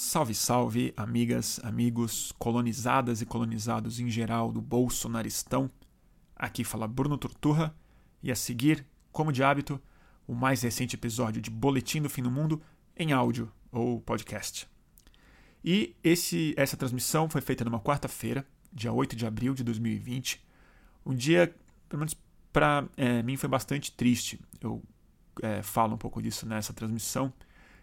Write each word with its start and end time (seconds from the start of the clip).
Salve, 0.00 0.32
salve, 0.32 0.94
amigas, 0.96 1.58
amigos, 1.64 2.32
colonizadas 2.38 3.20
e 3.20 3.26
colonizados 3.26 3.98
em 3.98 4.08
geral 4.08 4.52
do 4.52 4.62
Bolsonaristão. 4.62 5.68
Aqui 6.36 6.62
fala 6.62 6.86
Bruno 6.86 7.18
Torturra 7.18 7.74
e 8.22 8.30
a 8.30 8.36
seguir, 8.36 8.86
como 9.10 9.32
de 9.32 9.42
hábito, 9.42 9.82
o 10.24 10.36
mais 10.36 10.62
recente 10.62 10.94
episódio 10.94 11.42
de 11.42 11.50
Boletim 11.50 12.00
do 12.00 12.08
Fim 12.08 12.22
do 12.22 12.30
Mundo 12.30 12.62
em 12.96 13.12
áudio 13.12 13.50
ou 13.72 14.00
podcast. 14.00 14.68
E 15.64 15.96
esse, 16.04 16.54
essa 16.56 16.76
transmissão 16.76 17.28
foi 17.28 17.40
feita 17.40 17.64
numa 17.64 17.80
quarta-feira, 17.80 18.46
dia 18.72 18.92
8 18.92 19.16
de 19.16 19.26
abril 19.26 19.52
de 19.52 19.64
2020. 19.64 20.40
Um 21.04 21.12
dia, 21.12 21.52
pelo 21.88 21.98
menos 21.98 22.16
para 22.52 22.86
é, 22.96 23.20
mim, 23.24 23.36
foi 23.36 23.48
bastante 23.48 23.90
triste. 23.90 24.40
Eu 24.60 24.80
é, 25.42 25.60
falo 25.60 25.96
um 25.96 25.98
pouco 25.98 26.22
disso 26.22 26.46
nessa 26.46 26.72
transmissão. 26.72 27.32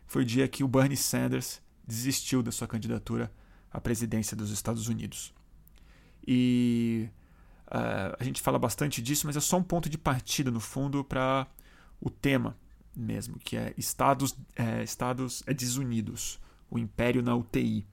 Foi 0.07 0.21
o 0.21 0.25
dia 0.25 0.47
que 0.47 0.63
o 0.63 0.68
Bernie 0.70 0.95
Sanders 0.95 1.61
desistiu 1.88 2.42
da 2.42 2.52
sua 2.52 2.68
candidatura 2.68 3.32
à 3.72 3.80
presidência 3.80 4.36
dos 4.36 4.52
Estados 4.52 4.88
Unidos. 4.88 5.34
E 6.28 7.10
uh, 7.68 8.16
a 8.20 8.24
gente 8.24 8.42
fala 8.42 8.57
bastante 8.57 9.02
disso, 9.02 9.28
mas 9.28 9.36
é 9.36 9.39
só 9.39 9.57
um 9.57 9.64
ponto 9.64 9.90
de 9.90 9.98
partida, 9.98 10.50
no 10.50 10.60
fundo, 10.60 11.04
para 11.04 11.48
o 12.00 12.10
tema 12.10 12.57
mesmo, 12.96 13.38
que 13.40 13.57
é 13.57 13.74
Estados, 13.78 14.36
é, 14.56 14.82
Estados 14.84 15.43
é 15.46 15.54
desunidos, 15.54 16.40
o 16.70 16.79
império 16.79 17.21
na 17.21 17.36
UTI. 17.36 17.86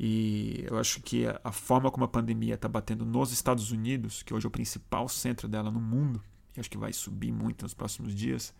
E 0.00 0.64
eu 0.68 0.78
acho 0.78 1.02
que 1.02 1.24
a 1.42 1.52
forma 1.52 1.90
como 1.90 2.04
a 2.04 2.08
pandemia 2.08 2.54
está 2.54 2.68
batendo 2.68 3.04
nos 3.04 3.32
Estados 3.32 3.72
Unidos, 3.72 4.22
que 4.22 4.32
hoje 4.32 4.46
é 4.46 4.48
o 4.48 4.50
principal 4.50 5.08
centro 5.08 5.48
dela 5.48 5.70
no 5.70 5.80
mundo, 5.80 6.22
e 6.56 6.60
acho 6.60 6.70
que 6.70 6.78
vai 6.78 6.92
subir 6.92 7.32
muito 7.32 7.62
nos 7.62 7.74
próximos 7.74 8.14
dias, 8.14 8.54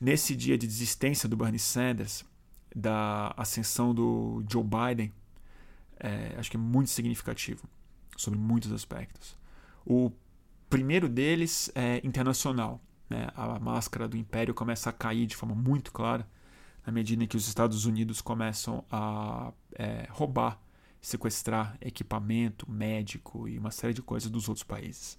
nesse 0.00 0.36
dia 0.36 0.56
de 0.56 0.66
desistência 0.66 1.28
do 1.28 1.36
Bernie 1.36 1.58
Sanders, 1.58 2.24
da 2.74 3.34
ascensão 3.36 3.94
do 3.94 4.44
Joe 4.50 4.64
Biden, 4.64 5.12
é, 5.98 6.34
acho 6.38 6.50
que 6.50 6.56
é 6.56 6.60
muito 6.60 6.90
significativo 6.90 7.68
sobre 8.16 8.38
muitos 8.38 8.72
aspectos. 8.72 9.38
O 9.84 10.10
primeiro 10.68 11.08
deles 11.08 11.70
é 11.74 12.00
internacional. 12.04 12.80
Né? 13.08 13.28
A 13.34 13.58
máscara 13.58 14.08
do 14.08 14.16
império 14.16 14.54
começa 14.54 14.90
a 14.90 14.92
cair 14.92 15.26
de 15.26 15.36
forma 15.36 15.54
muito 15.54 15.92
clara 15.92 16.26
na 16.84 16.92
medida 16.92 17.22
em 17.22 17.26
que 17.26 17.36
os 17.36 17.46
Estados 17.46 17.84
Unidos 17.84 18.20
começam 18.20 18.84
a 18.90 19.52
é, 19.74 20.06
roubar, 20.10 20.60
sequestrar 21.00 21.76
equipamento 21.80 22.70
médico 22.70 23.48
e 23.48 23.58
uma 23.58 23.70
série 23.70 23.94
de 23.94 24.02
coisas 24.02 24.30
dos 24.30 24.48
outros 24.48 24.64
países. 24.64 25.18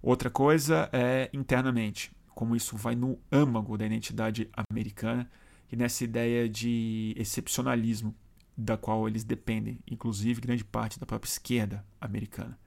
Outra 0.00 0.30
coisa 0.30 0.88
é 0.92 1.30
internamente, 1.32 2.12
como 2.34 2.56
isso 2.56 2.76
vai 2.76 2.94
no 2.94 3.18
âmago 3.30 3.76
da 3.76 3.86
identidade 3.86 4.50
americana 4.70 5.30
e 5.72 5.76
nessa 5.76 6.04
ideia 6.04 6.46
de 6.46 7.14
excepcionalismo 7.16 8.14
da 8.54 8.76
qual 8.76 9.08
eles 9.08 9.24
dependem, 9.24 9.78
inclusive 9.90 10.38
grande 10.38 10.62
parte 10.62 11.00
da 11.00 11.06
própria 11.06 11.28
esquerda 11.28 11.82
americana. 11.98 12.58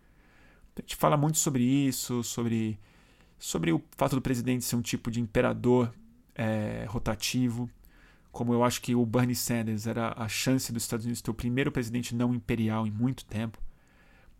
A 0.75 0.81
gente 0.81 0.95
fala 0.95 1.15
muito 1.15 1.37
sobre 1.37 1.63
isso, 1.63 2.23
sobre, 2.23 2.79
sobre 3.37 3.71
o 3.71 3.81
fato 3.95 4.15
do 4.15 4.21
presidente 4.21 4.65
ser 4.65 4.75
um 4.75 4.81
tipo 4.81 5.11
de 5.11 5.21
imperador 5.21 5.93
é, 6.33 6.85
rotativo, 6.89 7.69
como 8.31 8.51
eu 8.51 8.63
acho 8.63 8.81
que 8.81 8.95
o 8.95 9.05
Bernie 9.05 9.35
Sanders 9.35 9.85
era 9.87 10.13
a 10.17 10.27
chance 10.27 10.73
dos 10.73 10.83
Estados 10.83 11.05
Unidos 11.05 11.21
ter 11.21 11.31
o 11.31 11.33
primeiro 11.33 11.71
presidente 11.71 12.13
não 12.13 12.33
imperial 12.33 12.85
em 12.85 12.91
muito 12.91 13.23
tempo. 13.23 13.59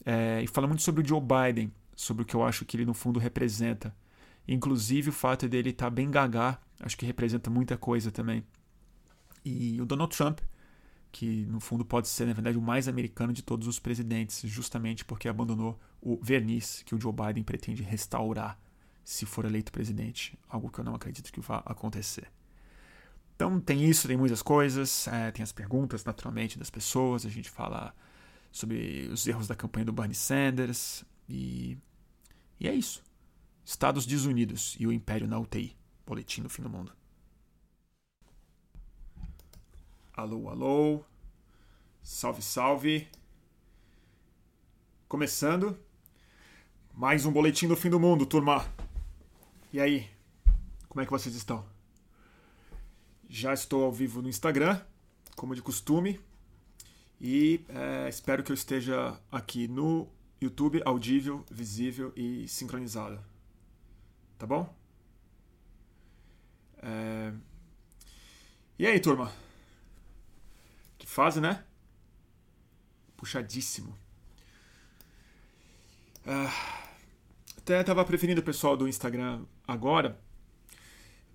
É, 0.04 0.42
e 0.44 0.48
fala 0.48 0.68
muito 0.68 0.82
sobre 0.82 1.02
o 1.04 1.08
Joe 1.08 1.22
Biden, 1.22 1.72
sobre 1.96 2.24
o 2.24 2.26
que 2.26 2.36
eu 2.36 2.44
acho 2.44 2.66
que 2.66 2.76
ele 2.76 2.86
no 2.86 2.94
fundo 2.94 3.20
representa. 3.20 3.96
Inclusive 4.48 5.10
o 5.10 5.14
fato 5.14 5.48
dele 5.48 5.72
estar 5.72 5.86
tá 5.86 5.90
bem 5.90 6.10
gagar, 6.10 6.62
acho 6.80 6.98
que 6.98 7.06
representa 7.06 7.50
muita 7.50 7.78
coisa 7.78 8.12
também. 8.12 8.44
E 9.44 9.80
o 9.82 9.86
Donald 9.86 10.16
Trump, 10.16 10.40
que 11.12 11.46
no 11.46 11.60
fundo 11.60 11.86
pode 11.86 12.08
ser, 12.08 12.26
na 12.26 12.34
verdade, 12.34 12.58
o 12.58 12.62
mais 12.62 12.88
americano 12.88 13.32
de 13.32 13.42
todos 13.42 13.68
os 13.68 13.80
presidentes, 13.80 14.42
justamente 14.44 15.06
porque 15.06 15.28
abandonou 15.28 15.80
o 16.02 16.20
verniz 16.22 16.84
que 16.84 16.94
o 16.94 17.00
Joe 17.00 17.14
Biden 17.14 17.44
pretende 17.44 17.84
restaurar 17.84 18.59
se 19.03 19.25
for 19.25 19.46
eleito 19.46 19.72
presidente, 19.72 20.38
algo 20.50 20.69
que 20.69 20.80
eu 20.80 20.84
não 20.84 20.96
acredito 20.96 21.31
que 21.31 21.40
vá 21.40 21.62
acontecer. 21.66 22.28
Então 23.36 23.59
tem 23.59 23.86
isso, 23.88 24.08
tem 24.08 24.18
muitas 24.18 24.42
coisas, 24.42 25.08
é, 25.08 25.30
tem 25.31 25.44
as 25.44 25.52
perguntas 25.52 26.03
naturalmente 26.03 26.58
das 26.58 26.69
pessoas, 26.69 27.25
a 27.25 27.30
gente 27.30 27.50
fala 27.50 27.94
sobre 28.52 29.08
os 29.12 29.28
erros 29.28 29.48
da 29.48 29.56
campanha 29.56 29.86
do 29.86 29.94
Bernie 29.94 30.16
Sanders 30.16 31.06
e, 31.30 31.78
e 32.59 32.68
é 32.68 32.74
isso. 32.74 33.03
Estados 33.66 34.06
desunidos 34.06 34.76
e 34.80 34.86
o 34.86 34.94
império 34.94 35.28
na 35.28 35.40
UTI. 35.40 35.76
Boletim 36.06 36.44
do 36.44 36.50
fim 36.50 36.62
do 36.62 36.70
mundo. 36.70 36.94
Alô, 40.14 40.50
alô. 40.50 41.03
Salve, 42.04 42.44
salve. 42.44 43.08
Começando 45.08 45.78
mais 46.94 47.25
um 47.25 47.31
boletim 47.31 47.68
do 47.68 47.75
fim 47.75 47.90
do 47.90 48.00
mundo, 48.00 48.25
turma. 48.25 48.66
E 49.74 49.81
aí? 49.81 50.08
Como 50.88 51.02
é 51.02 51.06
que 51.06 51.12
vocês 51.12 51.36
estão? 51.36 51.66
Já 53.28 53.54
estou 53.54 53.84
ao 53.84 53.92
vivo 53.92 54.22
no 54.22 54.30
Instagram, 54.30 54.80
como 55.36 55.56
de 55.56 55.62
costume. 55.62 56.22
E 57.20 57.66
é, 57.68 58.08
espero 58.08 58.44
que 58.44 58.52
eu 58.52 58.54
esteja 58.54 59.20
aqui 59.31 59.68
no 59.68 60.08
YouTube, 60.40 60.81
audível, 60.86 61.44
visível 61.50 62.14
e 62.16 62.48
sincronizado. 62.48 63.20
Tá 64.38 64.46
bom? 64.46 64.73
É... 66.78 67.34
E 68.78 68.85
aí, 68.85 69.00
turma? 69.00 69.31
Que 70.97 71.07
fase, 71.07 71.40
né? 71.40 71.63
Puxadíssimo. 73.16 73.97
Ah, 76.28 76.51
até 77.57 77.84
tava 77.84 78.03
preferindo 78.03 78.41
o 78.41 78.44
pessoal 78.44 78.75
do 78.75 78.88
Instagram 78.88 79.45
agora. 79.68 80.19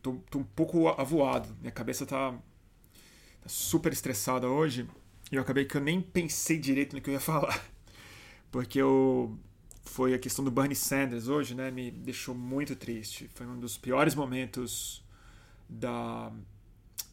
Tô, 0.03 0.15
tô, 0.31 0.39
um 0.41 0.45
pouco 0.45 0.89
avoado. 0.89 1.57
Minha 1.61 1.73
cabeça 1.73 2.05
tá, 2.07 2.33
tá, 2.33 3.49
super 3.49 3.93
estressada 3.93 4.49
hoje. 4.49 4.89
E 5.31 5.37
eu 5.37 5.43
acabei 5.43 5.65
que 5.65 5.77
eu 5.77 5.81
nem 5.81 6.01
pensei 6.01 6.59
direito 6.59 6.95
no 6.95 7.03
que 7.03 7.11
eu 7.11 7.15
ia 7.15 7.21
falar. 7.21 7.65
Porque 8.51 8.81
eu, 8.81 9.39
foi 9.91 10.15
a 10.15 10.19
questão 10.19 10.45
do 10.45 10.51
Bernie 10.51 10.77
Sanders 10.77 11.27
hoje, 11.27 11.55
né? 11.55 11.71
Me 11.71 11.91
deixou 11.91 12.35
muito 12.35 12.77
triste. 12.77 13.29
Foi 13.35 13.47
um 13.47 13.59
dos 13.59 13.77
piores 13.77 14.15
momentos 14.15 15.03
da, 15.69 16.33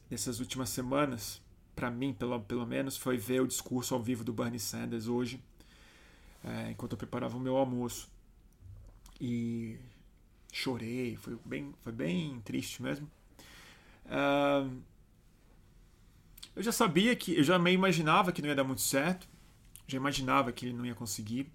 dessas 0.10 0.40
últimas 0.40 0.70
semanas 0.70 1.42
para 1.76 1.92
mim, 1.92 2.12
pelo, 2.12 2.40
pelo 2.42 2.66
menos, 2.66 2.98
foi 2.98 3.18
ver 3.18 3.42
o 3.42 3.48
discurso 3.48 3.94
ao 3.94 4.02
vivo 4.02 4.24
do 4.24 4.34
Bernie 4.34 4.60
Sanders 4.60 5.08
hoje, 5.08 5.40
é, 6.44 6.72
enquanto 6.72 6.94
eu 6.94 6.98
preparava 6.98 7.38
o 7.38 7.40
meu 7.40 7.56
almoço. 7.56 8.10
E 9.22 9.78
chorei, 10.52 11.16
foi 11.16 11.38
bem, 11.46 11.74
foi 11.84 11.92
bem 11.92 12.42
triste 12.42 12.82
mesmo. 12.82 13.08
Eu 16.56 16.64
já 16.64 16.72
sabia 16.72 17.16
que, 17.16 17.38
eu 17.38 17.44
já 17.44 17.60
meio 17.60 17.76
imaginava 17.76 18.32
que 18.32 18.42
não 18.42 18.50
ia 18.50 18.56
dar 18.56 18.64
muito 18.64 18.82
certo, 18.82 19.28
já 19.88 19.98
imaginava 19.98 20.52
que 20.52 20.66
ele 20.66 20.74
não 20.74 20.86
ia 20.86 20.96
conseguir. 20.96 21.52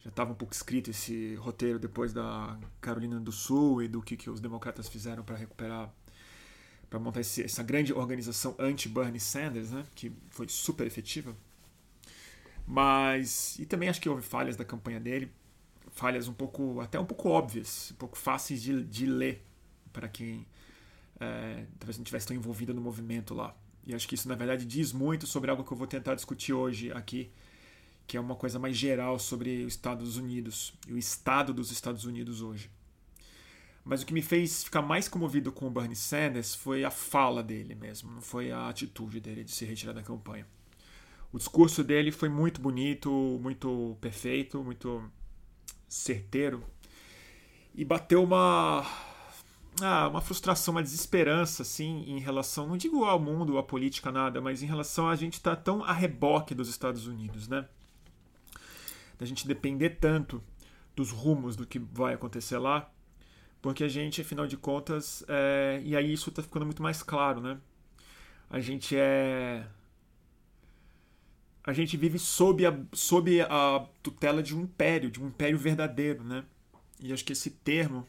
Já 0.00 0.08
estava 0.08 0.32
um 0.32 0.34
pouco 0.34 0.54
escrito 0.54 0.90
esse 0.90 1.34
roteiro 1.36 1.78
depois 1.78 2.12
da 2.12 2.58
Carolina 2.80 3.20
do 3.20 3.32
Sul 3.32 3.82
e 3.82 3.88
do 3.88 4.00
que, 4.00 4.16
que 4.16 4.30
os 4.30 4.40
democratas 4.40 4.88
fizeram 4.88 5.22
para 5.22 5.36
recuperar 5.36 5.92
para 6.88 6.98
montar 6.98 7.20
esse, 7.20 7.44
essa 7.44 7.62
grande 7.62 7.92
organização 7.92 8.56
anti-Bernie 8.58 9.20
Sanders, 9.20 9.70
né, 9.70 9.84
que 9.94 10.12
foi 10.28 10.48
super 10.48 10.86
efetiva. 10.88 11.36
Mas 12.66 13.58
e 13.60 13.64
também 13.64 13.88
acho 13.88 14.00
que 14.00 14.08
houve 14.08 14.22
falhas 14.22 14.56
da 14.56 14.64
campanha 14.64 14.98
dele, 14.98 15.30
falhas 15.92 16.26
um 16.26 16.32
pouco 16.32 16.80
até 16.80 16.98
um 16.98 17.06
pouco 17.06 17.28
óbvias, 17.28 17.92
um 17.92 17.94
pouco 17.94 18.18
fáceis 18.18 18.60
de, 18.60 18.82
de 18.84 19.06
ler 19.06 19.44
para 19.92 20.08
quem 20.08 20.46
é, 21.20 21.64
talvez 21.78 21.96
não 21.96 22.04
tivesse 22.04 22.26
tão 22.26 22.36
envolvido 22.36 22.74
no 22.74 22.80
movimento 22.80 23.34
lá. 23.34 23.56
E 23.86 23.94
acho 23.94 24.06
que 24.08 24.14
isso 24.14 24.28
na 24.28 24.34
verdade 24.34 24.64
diz 24.64 24.92
muito 24.92 25.26
sobre 25.26 25.50
algo 25.50 25.64
que 25.64 25.72
eu 25.72 25.76
vou 25.76 25.86
tentar 25.86 26.14
discutir 26.14 26.52
hoje 26.52 26.92
aqui, 26.92 27.30
que 28.10 28.16
é 28.16 28.20
uma 28.20 28.34
coisa 28.34 28.58
mais 28.58 28.76
geral 28.76 29.20
sobre 29.20 29.62
os 29.62 29.74
Estados 29.74 30.16
Unidos 30.16 30.74
e 30.88 30.92
o 30.92 30.98
estado 30.98 31.54
dos 31.54 31.70
Estados 31.70 32.04
Unidos 32.04 32.42
hoje. 32.42 32.68
Mas 33.84 34.02
o 34.02 34.06
que 34.06 34.12
me 34.12 34.20
fez 34.20 34.64
ficar 34.64 34.82
mais 34.82 35.06
comovido 35.06 35.52
com 35.52 35.68
o 35.68 35.70
Bernie 35.70 35.94
Sanders 35.94 36.52
foi 36.52 36.84
a 36.84 36.90
fala 36.90 37.40
dele 37.40 37.76
mesmo, 37.76 38.10
não 38.10 38.20
foi 38.20 38.50
a 38.50 38.68
atitude 38.68 39.20
dele 39.20 39.44
de 39.44 39.52
se 39.52 39.64
retirar 39.64 39.92
da 39.92 40.02
campanha. 40.02 40.44
O 41.32 41.38
discurso 41.38 41.84
dele 41.84 42.10
foi 42.10 42.28
muito 42.28 42.60
bonito, 42.60 43.38
muito 43.40 43.96
perfeito, 44.00 44.60
muito 44.64 45.08
certeiro 45.88 46.64
e 47.72 47.84
bateu 47.84 48.24
uma 48.24 48.84
ah, 49.80 50.08
uma 50.08 50.20
frustração, 50.20 50.72
uma 50.72 50.82
desesperança 50.82 51.62
assim 51.62 52.02
em 52.08 52.18
relação, 52.18 52.66
não 52.66 52.76
digo 52.76 53.04
ao 53.04 53.20
mundo, 53.20 53.56
à 53.56 53.62
política 53.62 54.10
nada, 54.10 54.40
mas 54.40 54.64
em 54.64 54.66
relação 54.66 55.08
a 55.08 55.14
gente 55.14 55.34
estar 55.34 55.54
tá 55.54 55.62
tão 55.62 55.84
a 55.84 55.92
reboque 55.92 56.56
dos 56.56 56.68
Estados 56.68 57.06
Unidos, 57.06 57.46
né? 57.46 57.68
Da 59.20 59.24
gente 59.24 59.46
depender 59.46 59.90
tanto 59.90 60.42
dos 60.96 61.12
rumos 61.12 61.54
do 61.54 61.64
que 61.64 61.78
vai 61.78 62.14
acontecer 62.14 62.58
lá 62.58 62.90
porque 63.62 63.84
a 63.84 63.88
gente, 63.88 64.20
afinal 64.20 64.46
de 64.46 64.56
contas, 64.56 65.22
é... 65.28 65.80
e 65.84 65.94
aí 65.94 66.12
isso 66.12 66.30
está 66.30 66.42
ficando 66.42 66.64
muito 66.64 66.82
mais 66.82 67.02
claro, 67.02 67.40
né? 67.40 67.58
A 68.48 68.58
gente 68.58 68.96
é 68.96 69.66
a 71.62 71.72
gente 71.72 71.96
vive 71.96 72.18
sob 72.18 72.66
a, 72.66 72.74
sob 72.92 73.40
a 73.42 73.86
tutela 74.02 74.42
de 74.42 74.56
um 74.56 74.62
império, 74.62 75.10
de 75.10 75.22
um 75.22 75.28
império 75.28 75.58
verdadeiro, 75.58 76.24
né? 76.24 76.44
E 76.98 77.12
acho 77.12 77.24
que 77.24 77.32
esse 77.32 77.50
termo. 77.50 78.06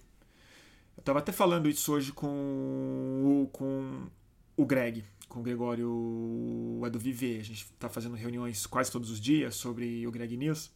Eu 0.96 1.02
estava 1.02 1.20
até 1.20 1.32
falando 1.32 1.68
isso 1.70 1.92
hoje 1.92 2.12
com 2.12 2.28
o, 2.28 3.50
com 3.52 4.08
o 4.56 4.66
Greg, 4.66 5.04
com 5.28 5.42
o 5.42 5.44
Gregório 5.44 6.82
Edu 6.86 7.00
Viver. 7.00 7.40
A 7.40 7.44
gente 7.44 7.64
está 7.66 7.90
fazendo 7.90 8.16
reuniões 8.16 8.66
quase 8.66 8.92
todos 8.92 9.10
os 9.10 9.20
dias 9.20 9.56
sobre 9.56 10.08
o 10.08 10.12
Greg 10.12 10.38
News. 10.38 10.72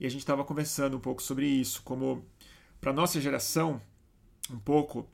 E 0.00 0.06
a 0.06 0.08
gente 0.08 0.20
estava 0.20 0.44
conversando 0.44 0.96
um 0.96 1.00
pouco 1.00 1.22
sobre 1.22 1.46
isso, 1.46 1.82
como 1.82 2.24
para 2.80 2.92
nossa 2.92 3.20
geração, 3.20 3.80
um 4.50 4.58
pouco, 4.58 5.08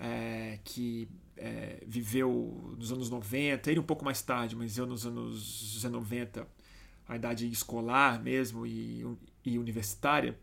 é, 0.00 0.58
que 0.64 1.08
é, 1.36 1.82
viveu 1.86 2.74
nos 2.78 2.92
anos 2.92 3.10
90, 3.10 3.70
ele 3.70 3.80
um 3.80 3.84
pouco 3.84 4.04
mais 4.04 4.22
tarde, 4.22 4.56
mas 4.56 4.78
eu 4.78 4.86
nos 4.86 5.06
anos 5.06 5.84
90, 5.84 6.46
a 7.08 7.16
idade 7.16 7.50
escolar 7.50 8.22
mesmo 8.22 8.66
e, 8.66 9.04
e 9.44 9.58
universitária, 9.58 10.38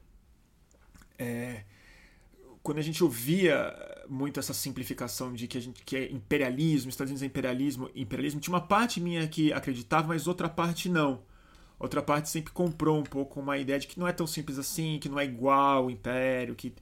é, 1.18 1.64
quando 2.62 2.78
a 2.78 2.82
gente 2.82 3.04
ouvia 3.04 3.74
muito 4.08 4.40
essa 4.40 4.54
simplificação 4.54 5.34
de 5.34 5.48
que 5.48 5.58
a 5.58 5.62
gente 5.62 5.84
que 5.84 5.96
é 5.96 6.12
imperialismo, 6.12 6.90
Estados 6.90 7.12
Unidos 7.12 7.24
é 7.24 7.26
imperialismo, 7.26 7.90
imperialismo, 7.96 8.40
tinha 8.40 8.54
uma 8.54 8.62
parte 8.62 9.00
minha 9.00 9.28
que 9.28 9.52
acreditava, 9.54 10.08
mas 10.08 10.28
outra 10.28 10.50
parte 10.50 10.90
não. 10.90 11.22
Outra 11.80 12.02
parte 12.02 12.30
sempre 12.30 12.52
comprou 12.52 13.00
um 13.00 13.04
pouco 13.04 13.40
uma 13.40 13.58
ideia 13.58 13.80
de 13.80 13.88
que 13.88 14.00
não 14.00 14.08
é 14.08 14.12
tão 14.12 14.28
simples 14.28 14.60
assim, 14.60 15.00
que 15.00 15.08
não 15.08 15.20
é 15.20 15.24
igual 15.24 15.86
o 15.86 15.90
império, 15.90 16.54
que 16.54 16.74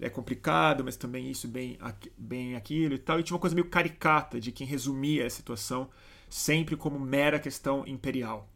é 0.00 0.08
complicado, 0.08 0.82
mas 0.82 0.96
também 0.96 1.30
isso, 1.30 1.46
bem, 1.46 1.78
bem 2.16 2.56
aquilo 2.56 2.94
e 2.94 2.98
tal. 2.98 3.20
E 3.20 3.22
tinha 3.22 3.34
uma 3.34 3.40
coisa 3.40 3.54
meio 3.54 3.68
caricata 3.68 4.40
de 4.40 4.50
quem 4.50 4.66
resumia 4.66 5.26
a 5.26 5.30
situação 5.30 5.90
sempre 6.28 6.76
como 6.76 6.98
mera 6.98 7.38
questão 7.38 7.86
imperial. 7.86 8.48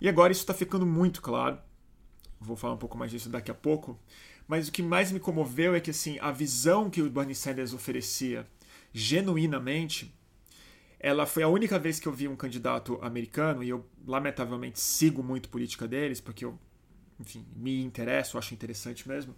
E 0.00 0.08
agora 0.08 0.32
isso 0.32 0.42
está 0.42 0.54
ficando 0.54 0.86
muito 0.86 1.20
claro. 1.20 1.58
Vou 2.40 2.56
falar 2.56 2.74
um 2.74 2.78
pouco 2.78 2.96
mais 2.96 3.10
disso 3.10 3.28
daqui 3.28 3.50
a 3.50 3.54
pouco. 3.54 3.98
Mas 4.46 4.68
o 4.68 4.72
que 4.72 4.82
mais 4.82 5.12
me 5.12 5.20
comoveu 5.20 5.74
é 5.74 5.80
que 5.80 5.90
assim 5.90 6.18
a 6.20 6.30
visão 6.30 6.90
que 6.90 7.02
o 7.02 7.10
Bernie 7.10 7.34
Sanders 7.34 7.72
oferecia 7.72 8.46
genuinamente, 8.92 10.14
ela 11.00 11.26
foi 11.26 11.42
a 11.42 11.48
única 11.48 11.78
vez 11.78 11.98
que 11.98 12.06
eu 12.06 12.12
vi 12.12 12.28
um 12.28 12.36
candidato 12.36 12.98
americano 13.02 13.64
e 13.64 13.70
eu 13.70 13.84
lamentavelmente 14.06 14.78
sigo 14.78 15.22
muito 15.22 15.48
política 15.48 15.88
deles 15.88 16.20
porque 16.20 16.44
eu, 16.44 16.58
enfim, 17.18 17.44
me 17.56 17.82
interesso, 17.82 18.38
acho 18.38 18.54
interessante 18.54 19.08
mesmo 19.08 19.34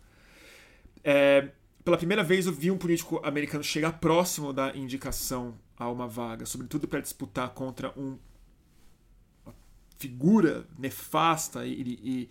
é, 1.05 1.49
pela 1.85 1.97
primeira 1.97 2.23
vez 2.23 2.47
eu 2.47 2.53
vi 2.53 2.71
um 2.71 2.79
político 2.79 3.21
americano 3.25 3.63
chegar 3.63 3.93
próximo 3.99 4.53
da 4.53 4.75
indicação 4.77 5.59
a 5.77 5.91
uma 5.91 6.07
vaga, 6.07 6.47
sobretudo 6.47 6.87
para 6.87 7.01
disputar 7.01 7.51
contra 7.51 7.93
um, 7.99 8.17
uma 9.45 9.55
figura 9.99 10.67
nefasta 10.79 11.67
e, 11.67 11.81
e, 11.83 12.29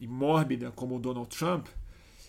e, 0.00 0.06
mórbida 0.06 0.72
como 0.72 0.96
o 0.96 0.98
Donald 0.98 1.28
Trump, 1.34 1.68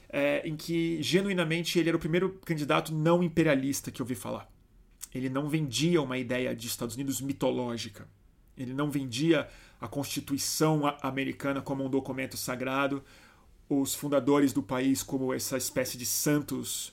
é, 0.09 0.47
em 0.47 0.55
que 0.55 1.01
genuinamente 1.01 1.79
ele 1.79 1.89
era 1.89 1.97
o 1.97 1.99
primeiro 1.99 2.39
candidato 2.45 2.93
não 2.93 3.23
imperialista 3.23 3.89
que 3.89 4.01
eu 4.01 4.05
vi 4.05 4.15
falar. 4.15 4.47
Ele 5.13 5.29
não 5.29 5.49
vendia 5.49 6.01
uma 6.01 6.17
ideia 6.17 6.55
de 6.55 6.67
Estados 6.67 6.95
Unidos 6.95 7.21
mitológica. 7.21 8.07
Ele 8.57 8.73
não 8.73 8.91
vendia 8.91 9.47
a 9.79 9.87
Constituição 9.87 10.83
americana 11.01 11.61
como 11.61 11.85
um 11.85 11.89
documento 11.89 12.37
sagrado 12.37 13.03
os 13.69 13.93
fundadores 13.93 14.51
do 14.51 14.63
país 14.63 15.03
como 15.03 15.31
essa 15.31 15.55
espécie 15.55 15.97
de 15.97 16.05
santos 16.05 16.91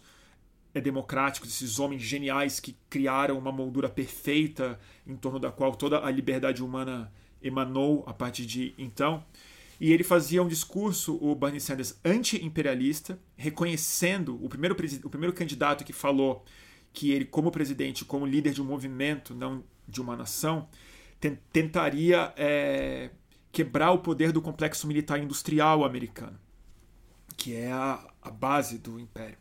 é, 0.74 0.80
democráticos, 0.80 1.48
esses 1.48 1.78
homens 1.78 2.02
geniais 2.02 2.60
que 2.60 2.76
criaram 2.90 3.38
uma 3.38 3.50
moldura 3.50 3.88
perfeita 3.88 4.78
em 5.06 5.16
torno 5.16 5.40
da 5.40 5.50
qual 5.50 5.74
toda 5.74 6.04
a 6.04 6.10
liberdade 6.10 6.62
humana 6.62 7.10
emanou 7.42 8.04
a 8.06 8.12
partir 8.12 8.44
de 8.44 8.74
então. 8.76 9.24
E 9.80 9.92
ele 9.92 10.04
fazia 10.04 10.42
um 10.42 10.48
discurso, 10.48 11.18
o 11.20 11.34
Bernie 11.34 11.60
Sanders, 11.60 11.98
anti-imperialista, 12.04 13.18
reconhecendo 13.36 14.38
o 14.42 14.48
primeiro, 14.48 14.76
o 15.04 15.10
primeiro 15.10 15.34
candidato 15.34 15.84
que 15.84 15.92
falou 15.92 16.44
que 16.96 17.10
ele, 17.12 17.26
como 17.26 17.50
presidente, 17.50 18.04
como 18.04 18.24
líder 18.24 18.52
de 18.54 18.62
um 18.62 18.64
movimento, 18.64 19.34
não 19.34 19.62
de 19.86 20.00
uma 20.00 20.16
nação, 20.16 20.66
tentaria 21.52 22.32
é, 22.36 23.10
quebrar 23.52 23.90
o 23.92 23.98
poder 23.98 24.32
do 24.32 24.40
complexo 24.40 24.86
militar 24.86 25.22
industrial 25.22 25.84
americano 25.84 26.38
que 27.36 27.54
é 27.54 27.70
a, 27.70 28.04
a 28.22 28.30
base 28.30 28.78
do 28.78 28.98
império. 28.98 29.36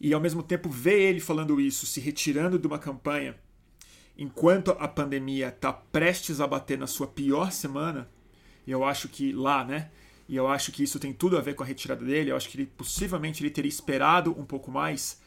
E 0.00 0.12
ao 0.12 0.20
mesmo 0.20 0.42
tempo 0.42 0.68
ver 0.68 1.00
ele 1.00 1.20
falando 1.20 1.60
isso, 1.60 1.86
se 1.86 2.00
retirando 2.00 2.58
de 2.58 2.66
uma 2.66 2.78
campanha, 2.78 3.36
enquanto 4.16 4.70
a 4.72 4.86
pandemia 4.86 5.48
está 5.48 5.72
prestes 5.72 6.40
a 6.40 6.46
bater 6.46 6.78
na 6.78 6.86
sua 6.86 7.06
pior 7.06 7.50
semana, 7.50 8.08
e 8.66 8.70
eu 8.70 8.84
acho 8.84 9.08
que 9.08 9.32
lá, 9.32 9.64
né? 9.64 9.90
E 10.28 10.36
eu 10.36 10.48
acho 10.48 10.72
que 10.72 10.82
isso 10.82 10.98
tem 10.98 11.12
tudo 11.12 11.36
a 11.36 11.40
ver 11.40 11.54
com 11.54 11.62
a 11.62 11.66
retirada 11.66 12.02
dele. 12.02 12.30
Eu 12.30 12.36
acho 12.36 12.48
que 12.48 12.56
ele 12.56 12.66
possivelmente 12.66 13.42
ele 13.42 13.50
teria 13.50 13.68
esperado 13.68 14.30
um 14.38 14.44
pouco 14.44 14.70
mais, 14.70 15.20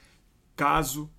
caso 0.55 1.09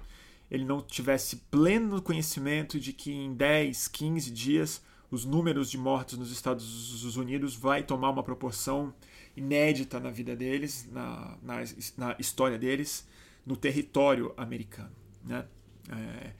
ele 0.51 0.65
não 0.65 0.81
tivesse 0.81 1.37
pleno 1.51 2.01
conhecimento 2.01 2.81
de 2.81 2.93
que 2.93 3.13
em 3.13 3.35
10, 3.35 3.89
15 3.89 4.31
dias 4.31 4.83
os 5.11 5.25
números 5.25 5.71
de 5.71 5.79
mortos 5.79 6.19
nos 6.19 6.31
Estados 6.31 7.17
Unidos 7.17 7.55
vai 7.55 7.83
tomar 7.83 8.11
uma 8.11 8.23
proporção 8.23 8.93
inédita 9.37 9.99
na 9.99 10.11
vida 10.11 10.37
deles, 10.37 10.89
na, 10.93 11.39
na, 11.43 11.57
na 11.97 12.17
história 12.19 12.59
deles, 12.59 13.07
no 13.47 13.57
território 13.57 14.35
americano. 14.37 14.93
Né? 15.25 15.47
É, 15.91 16.33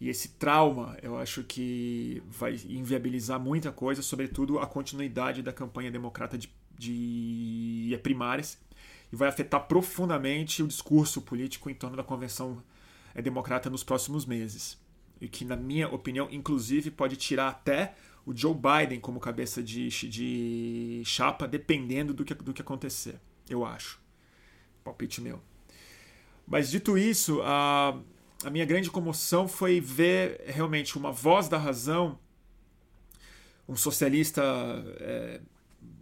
e 0.00 0.08
esse 0.08 0.30
trauma, 0.30 0.96
eu 1.02 1.16
acho 1.16 1.44
que 1.44 2.22
vai 2.28 2.54
inviabilizar 2.68 3.38
muita 3.40 3.70
coisa, 3.70 4.02
sobretudo 4.02 4.58
a 4.58 4.66
continuidade 4.66 5.42
da 5.42 5.52
campanha 5.52 5.90
democrata 5.90 6.36
de, 6.36 6.50
de 6.76 7.98
primárias, 8.02 8.58
e 9.12 9.16
vai 9.16 9.28
afetar 9.28 9.66
profundamente 9.66 10.62
o 10.62 10.66
discurso 10.66 11.22
político 11.22 11.70
em 11.70 11.74
torno 11.74 11.96
da 11.96 12.02
convenção 12.02 12.62
democrata 13.22 13.70
nos 13.70 13.84
próximos 13.84 14.26
meses. 14.26 14.78
E 15.20 15.28
que, 15.28 15.44
na 15.44 15.56
minha 15.56 15.88
opinião, 15.88 16.28
inclusive, 16.30 16.90
pode 16.90 17.16
tirar 17.16 17.48
até 17.48 17.94
o 18.26 18.36
Joe 18.36 18.54
Biden 18.54 19.00
como 19.00 19.20
cabeça 19.20 19.62
de, 19.62 19.88
de 19.88 21.02
chapa, 21.04 21.46
dependendo 21.46 22.12
do 22.12 22.24
que, 22.24 22.34
do 22.34 22.52
que 22.52 22.60
acontecer, 22.60 23.20
eu 23.48 23.64
acho. 23.64 24.00
Palpite 24.82 25.20
meu. 25.20 25.40
Mas 26.46 26.70
dito 26.70 26.98
isso, 26.98 27.40
a, 27.42 27.98
a 28.44 28.50
minha 28.50 28.64
grande 28.64 28.90
comoção 28.90 29.48
foi 29.48 29.80
ver 29.80 30.42
realmente 30.46 30.98
uma 30.98 31.12
voz 31.12 31.48
da 31.48 31.56
razão, 31.56 32.18
um 33.68 33.76
socialista 33.76 34.42
é, 35.00 35.40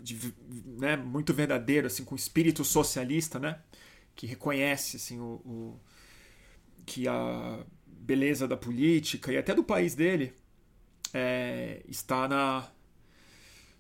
de, 0.03 0.35
né, 0.79 0.97
muito 0.97 1.33
verdadeiro, 1.33 1.87
assim, 1.87 2.05
com 2.05 2.15
espírito 2.15 2.65
socialista, 2.65 3.39
né, 3.39 3.59
que 4.15 4.27
reconhece 4.27 4.97
assim, 4.97 5.19
o, 5.19 5.41
o, 5.45 5.81
que 6.85 7.09
a 7.09 7.65
beleza 7.87 8.47
da 8.47 8.57
política 8.57 9.33
e 9.33 9.37
até 9.37 9.55
do 9.55 9.65
país 9.65 9.95
dele 9.95 10.35
é, 11.13 11.83
está 11.89 12.29
na, 12.29 12.69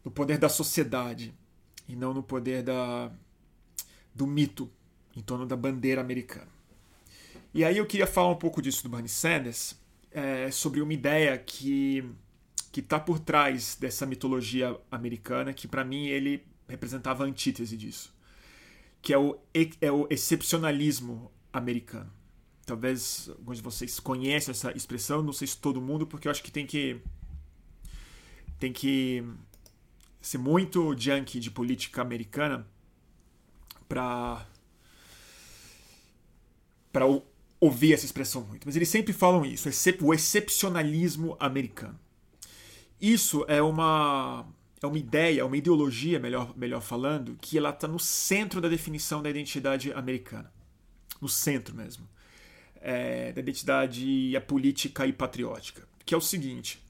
no 0.05 0.11
poder 0.11 0.39
da 0.39 0.49
sociedade 0.49 1.35
e 1.89 1.95
não 1.95 2.15
no 2.15 2.23
poder 2.23 2.63
da, 2.63 3.11
do 4.15 4.27
mito 4.27 4.71
em 5.17 5.21
torno 5.21 5.47
da 5.47 5.57
bandeira 5.57 6.01
americana. 6.01 6.49
E 7.53 7.65
aí 7.65 7.79
eu 7.79 7.87
queria 7.87 8.07
falar 8.07 8.31
um 8.31 8.37
pouco 8.37 8.61
disso 8.61 8.83
do 8.83 8.89
Bernie 8.89 9.09
Sanders, 9.09 9.79
é, 10.11 10.51
sobre 10.51 10.81
uma 10.81 10.93
ideia 10.93 11.37
que 11.39 12.05
que 12.75 12.81
está 12.81 12.99
por 12.99 13.21
trás 13.21 13.77
dessa 13.79 14.05
mitologia 14.05 14.77
americana, 14.91 15.55
que 15.55 15.69
para 15.69 15.85
mim 15.85 16.09
ele 16.09 16.45
representava 16.69 17.23
a 17.23 17.27
antítese 17.29 17.77
disso, 17.77 18.13
que 19.01 19.13
é 19.13 19.19
o, 19.19 19.39
é 19.81 19.93
o 19.93 20.09
excepcionalismo 20.11 21.31
americano. 21.53 22.11
Talvez 22.65 23.29
alguns 23.29 23.59
de 23.59 23.63
vocês 23.63 24.01
conheçam 24.01 24.53
essa 24.53 24.73
expressão, 24.77 25.23
não 25.23 25.33
sei 25.33 25.47
se 25.47 25.57
todo 25.57 25.81
mundo, 25.81 26.07
porque 26.07 26.27
eu 26.29 26.31
acho 26.33 26.43
que 26.43 26.51
tem 26.51 26.67
que 26.67 27.01
tem 28.59 28.73
que 28.73 29.23
ser 30.21 30.39
muito 30.39 30.95
junkie 30.97 31.39
de 31.39 31.51
política 31.51 32.01
americana 32.01 32.67
para 33.89 34.47
para 36.91 37.05
ouvir 37.61 37.93
essa 37.93 38.05
expressão 38.05 38.43
muito. 38.43 38.65
Mas 38.67 38.77
eles 38.77 38.89
sempre 38.89 39.13
falam 39.13 39.45
isso, 39.45 39.69
o 40.01 40.15
excepcionalismo 40.15 41.37
americano. 41.41 41.99
Isso 43.01 43.45
é 43.49 43.61
uma 43.61 44.47
é 44.81 44.87
uma 44.87 44.99
ideia, 44.99 45.45
uma 45.47 45.57
ideologia, 45.57 46.19
melhor, 46.19 46.57
melhor 46.57 46.81
falando, 46.81 47.37
que 47.41 47.57
ela 47.57 47.71
está 47.71 47.89
no 47.89 47.99
centro 47.99 48.61
da 48.61 48.69
definição 48.69 49.23
da 49.23 49.31
identidade 49.31 49.93
americana. 49.93 50.53
No 51.21 51.29
centro 51.29 51.75
mesmo. 51.75 52.07
É, 52.87 53.33
da 53.33 53.41
identidade 53.41 54.35
política 54.47 55.07
e 55.07 55.13
patriótica. 55.13 55.89
Que 56.05 56.13
é 56.13 56.17
o 56.19 56.21
seguinte: 56.21 56.85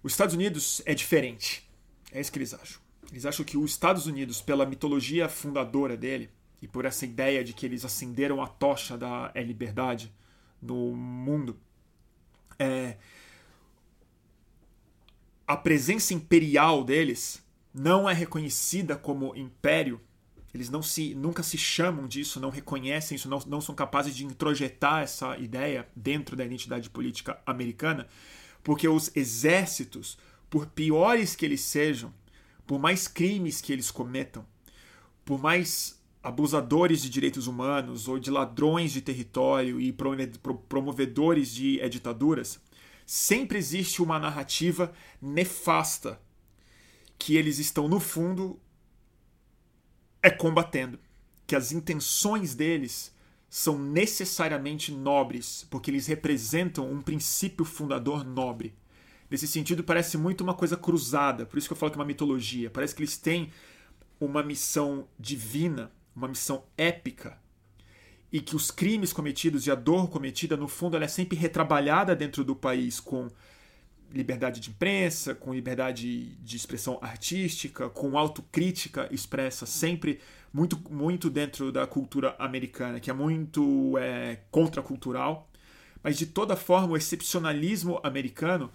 os 0.00 0.12
Estados 0.12 0.34
Unidos 0.34 0.80
é 0.86 0.94
diferente. 0.94 1.68
É 2.12 2.20
isso 2.20 2.30
que 2.30 2.38
eles 2.38 2.54
acham. 2.54 2.80
Eles 3.10 3.26
acham 3.26 3.44
que 3.44 3.56
os 3.56 3.72
Estados 3.72 4.06
Unidos, 4.06 4.40
pela 4.40 4.64
mitologia 4.64 5.28
fundadora 5.28 5.96
dele, 5.96 6.30
e 6.62 6.68
por 6.68 6.84
essa 6.84 7.04
ideia 7.04 7.42
de 7.42 7.52
que 7.52 7.66
eles 7.66 7.84
acenderam 7.84 8.40
a 8.40 8.46
tocha 8.46 8.96
da 8.96 9.32
liberdade 9.34 10.12
no 10.62 10.94
mundo, 10.94 11.58
é, 12.58 12.96
a 15.46 15.56
presença 15.56 16.12
imperial 16.12 16.84
deles 16.84 17.44
não 17.72 18.08
é 18.08 18.12
reconhecida 18.12 18.96
como 18.96 19.34
império, 19.36 20.00
eles 20.52 20.70
não 20.70 20.82
se, 20.82 21.14
nunca 21.14 21.42
se 21.42 21.58
chamam 21.58 22.06
disso, 22.06 22.40
não 22.40 22.50
reconhecem 22.50 23.16
isso, 23.16 23.28
não, 23.28 23.38
não 23.46 23.60
são 23.60 23.74
capazes 23.74 24.14
de 24.16 24.24
introjetar 24.24 25.02
essa 25.02 25.36
ideia 25.38 25.86
dentro 25.94 26.34
da 26.34 26.44
identidade 26.44 26.88
política 26.88 27.38
americana, 27.44 28.08
porque 28.62 28.88
os 28.88 29.14
exércitos, 29.14 30.18
por 30.48 30.66
piores 30.66 31.36
que 31.36 31.44
eles 31.44 31.60
sejam, 31.60 32.12
por 32.66 32.78
mais 32.78 33.06
crimes 33.06 33.60
que 33.60 33.72
eles 33.72 33.90
cometam, 33.90 34.44
por 35.24 35.40
mais 35.40 35.98
abusadores 36.22 37.02
de 37.02 37.10
direitos 37.10 37.46
humanos 37.46 38.08
ou 38.08 38.18
de 38.18 38.30
ladrões 38.30 38.92
de 38.92 39.00
território 39.00 39.80
e 39.80 39.94
promovedores 40.68 41.52
de 41.54 41.86
ditaduras, 41.88 42.60
sempre 43.06 43.56
existe 43.58 44.02
uma 44.02 44.18
narrativa 44.18 44.92
nefasta 45.20 46.20
que 47.18 47.36
eles 47.36 47.58
estão, 47.58 47.88
no 47.88 47.98
fundo, 47.98 48.60
é 50.22 50.30
combatendo. 50.30 50.98
Que 51.46 51.56
as 51.56 51.72
intenções 51.72 52.54
deles 52.54 53.14
são 53.48 53.78
necessariamente 53.78 54.92
nobres, 54.92 55.66
porque 55.70 55.90
eles 55.90 56.06
representam 56.06 56.90
um 56.90 57.00
princípio 57.00 57.64
fundador 57.64 58.24
nobre. 58.24 58.74
Nesse 59.30 59.46
sentido, 59.46 59.84
parece 59.84 60.16
muito 60.18 60.42
uma 60.42 60.54
coisa 60.54 60.76
cruzada, 60.76 61.46
por 61.46 61.58
isso 61.58 61.66
que 61.68 61.72
eu 61.72 61.76
falo 61.76 61.90
que 61.92 61.98
é 61.98 62.00
uma 62.00 62.06
mitologia. 62.06 62.70
Parece 62.70 62.94
que 62.94 63.00
eles 63.00 63.16
têm 63.16 63.50
uma 64.20 64.42
missão 64.42 65.06
divina, 65.18 65.90
uma 66.14 66.28
missão 66.28 66.64
épica, 66.76 67.38
e 68.30 68.40
que 68.40 68.56
os 68.56 68.70
crimes 68.70 69.12
cometidos 69.12 69.66
e 69.66 69.70
a 69.70 69.74
dor 69.74 70.08
cometida, 70.08 70.56
no 70.56 70.68
fundo, 70.68 70.96
ela 70.96 71.06
é 71.06 71.08
sempre 71.08 71.36
retrabalhada 71.36 72.14
dentro 72.14 72.44
do 72.44 72.54
país 72.54 73.00
com 73.00 73.28
liberdade 74.12 74.60
de 74.60 74.70
imprensa, 74.70 75.34
com 75.34 75.54
liberdade 75.54 76.34
de 76.36 76.56
expressão 76.56 76.98
artística, 77.02 77.88
com 77.90 78.18
autocrítica 78.18 79.08
expressa 79.12 79.66
sempre 79.66 80.20
muito, 80.52 80.80
muito 80.90 81.28
dentro 81.28 81.70
da 81.70 81.86
cultura 81.86 82.34
americana, 82.38 83.00
que 83.00 83.10
é 83.10 83.12
muito 83.12 83.96
é, 83.98 84.40
contracultural. 84.50 85.48
Mas, 86.02 86.16
de 86.16 86.26
toda 86.26 86.56
forma, 86.56 86.92
o 86.92 86.96
excepcionalismo 86.96 88.00
americano 88.02 88.70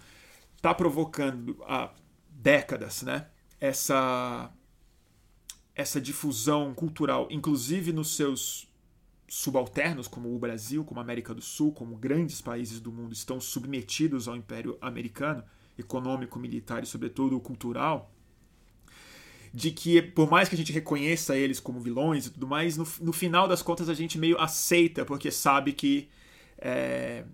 está 0.56 0.74
provocando 0.74 1.62
há 1.66 1.90
décadas 2.30 3.02
né, 3.02 3.26
essa, 3.60 4.50
essa 5.74 6.00
difusão 6.00 6.74
cultural, 6.74 7.28
inclusive 7.30 7.92
nos 7.92 8.14
seus 8.16 8.68
subalternos, 9.28 10.06
como 10.06 10.34
o 10.34 10.38
Brasil, 10.38 10.84
como 10.84 11.00
a 11.00 11.02
América 11.02 11.34
do 11.34 11.42
Sul, 11.42 11.72
como 11.72 11.96
grandes 11.96 12.40
países 12.40 12.80
do 12.80 12.92
mundo 12.92 13.12
estão 13.12 13.40
submetidos 13.40 14.28
ao 14.28 14.36
Império 14.36 14.76
Americano, 14.80 15.42
econômico, 15.78 16.38
militar 16.38 16.82
e, 16.82 16.86
sobretudo, 16.86 17.40
cultural, 17.40 18.12
de 19.52 19.70
que, 19.70 20.02
por 20.02 20.30
mais 20.30 20.48
que 20.48 20.54
a 20.54 20.58
gente 20.58 20.72
reconheça 20.72 21.36
eles 21.36 21.60
como 21.60 21.80
vilões 21.80 22.26
e 22.26 22.30
tudo 22.30 22.46
mais, 22.46 22.76
no, 22.76 22.86
no 23.00 23.12
final 23.12 23.46
das 23.46 23.62
contas 23.62 23.88
a 23.88 23.94
gente 23.94 24.18
meio 24.18 24.38
aceita, 24.40 25.04
porque 25.04 25.30
sabe 25.30 25.72
que 25.72 26.08
é, 26.58 27.24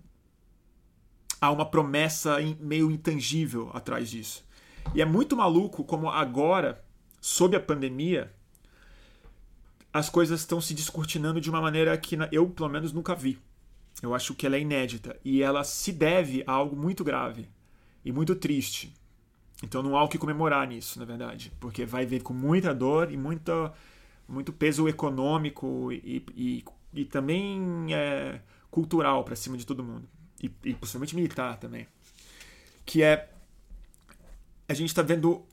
há 1.39 1.51
uma 1.51 1.65
promessa 1.65 2.37
meio 2.59 2.91
intangível 2.91 3.71
atrás 3.73 4.09
disso. 4.09 4.45
E 4.93 5.01
é 5.01 5.05
muito 5.05 5.35
maluco 5.35 5.83
como 5.83 6.09
agora, 6.09 6.83
sob 7.19 7.55
a 7.55 7.59
pandemia, 7.59 8.31
as 9.93 10.09
coisas 10.09 10.41
estão 10.41 10.61
se 10.61 10.73
descortinando 10.73 11.41
de 11.41 11.49
uma 11.49 11.61
maneira 11.61 11.97
que 11.97 12.17
eu, 12.31 12.49
pelo 12.49 12.69
menos, 12.69 12.93
nunca 12.93 13.13
vi. 13.13 13.37
Eu 14.01 14.15
acho 14.15 14.33
que 14.33 14.45
ela 14.45 14.55
é 14.55 14.61
inédita. 14.61 15.19
E 15.23 15.41
ela 15.41 15.63
se 15.63 15.91
deve 15.91 16.43
a 16.47 16.51
algo 16.51 16.75
muito 16.75 17.03
grave 17.03 17.49
e 18.03 18.11
muito 18.11 18.35
triste. 18.35 18.93
Então 19.63 19.83
não 19.83 19.95
há 19.95 20.03
o 20.03 20.07
que 20.07 20.17
comemorar 20.17 20.67
nisso, 20.67 20.97
na 20.97 21.05
verdade. 21.05 21.51
Porque 21.59 21.85
vai 21.85 22.05
vir 22.05 22.23
com 22.23 22.33
muita 22.33 22.73
dor 22.73 23.11
e 23.11 23.17
muita, 23.17 23.73
muito 24.27 24.53
peso 24.53 24.87
econômico 24.87 25.91
e, 25.91 26.25
e, 26.35 26.65
e 26.93 27.05
também 27.05 27.93
é, 27.93 28.39
cultural 28.69 29.23
para 29.23 29.35
cima 29.35 29.57
de 29.57 29.65
todo 29.65 29.83
mundo. 29.83 30.07
E, 30.41 30.49
e 30.63 30.73
possivelmente 30.73 31.15
militar 31.15 31.57
também. 31.57 31.85
Que 32.85 33.03
é. 33.03 33.29
A 34.67 34.73
gente 34.73 34.89
está 34.89 35.01
vendo 35.01 35.45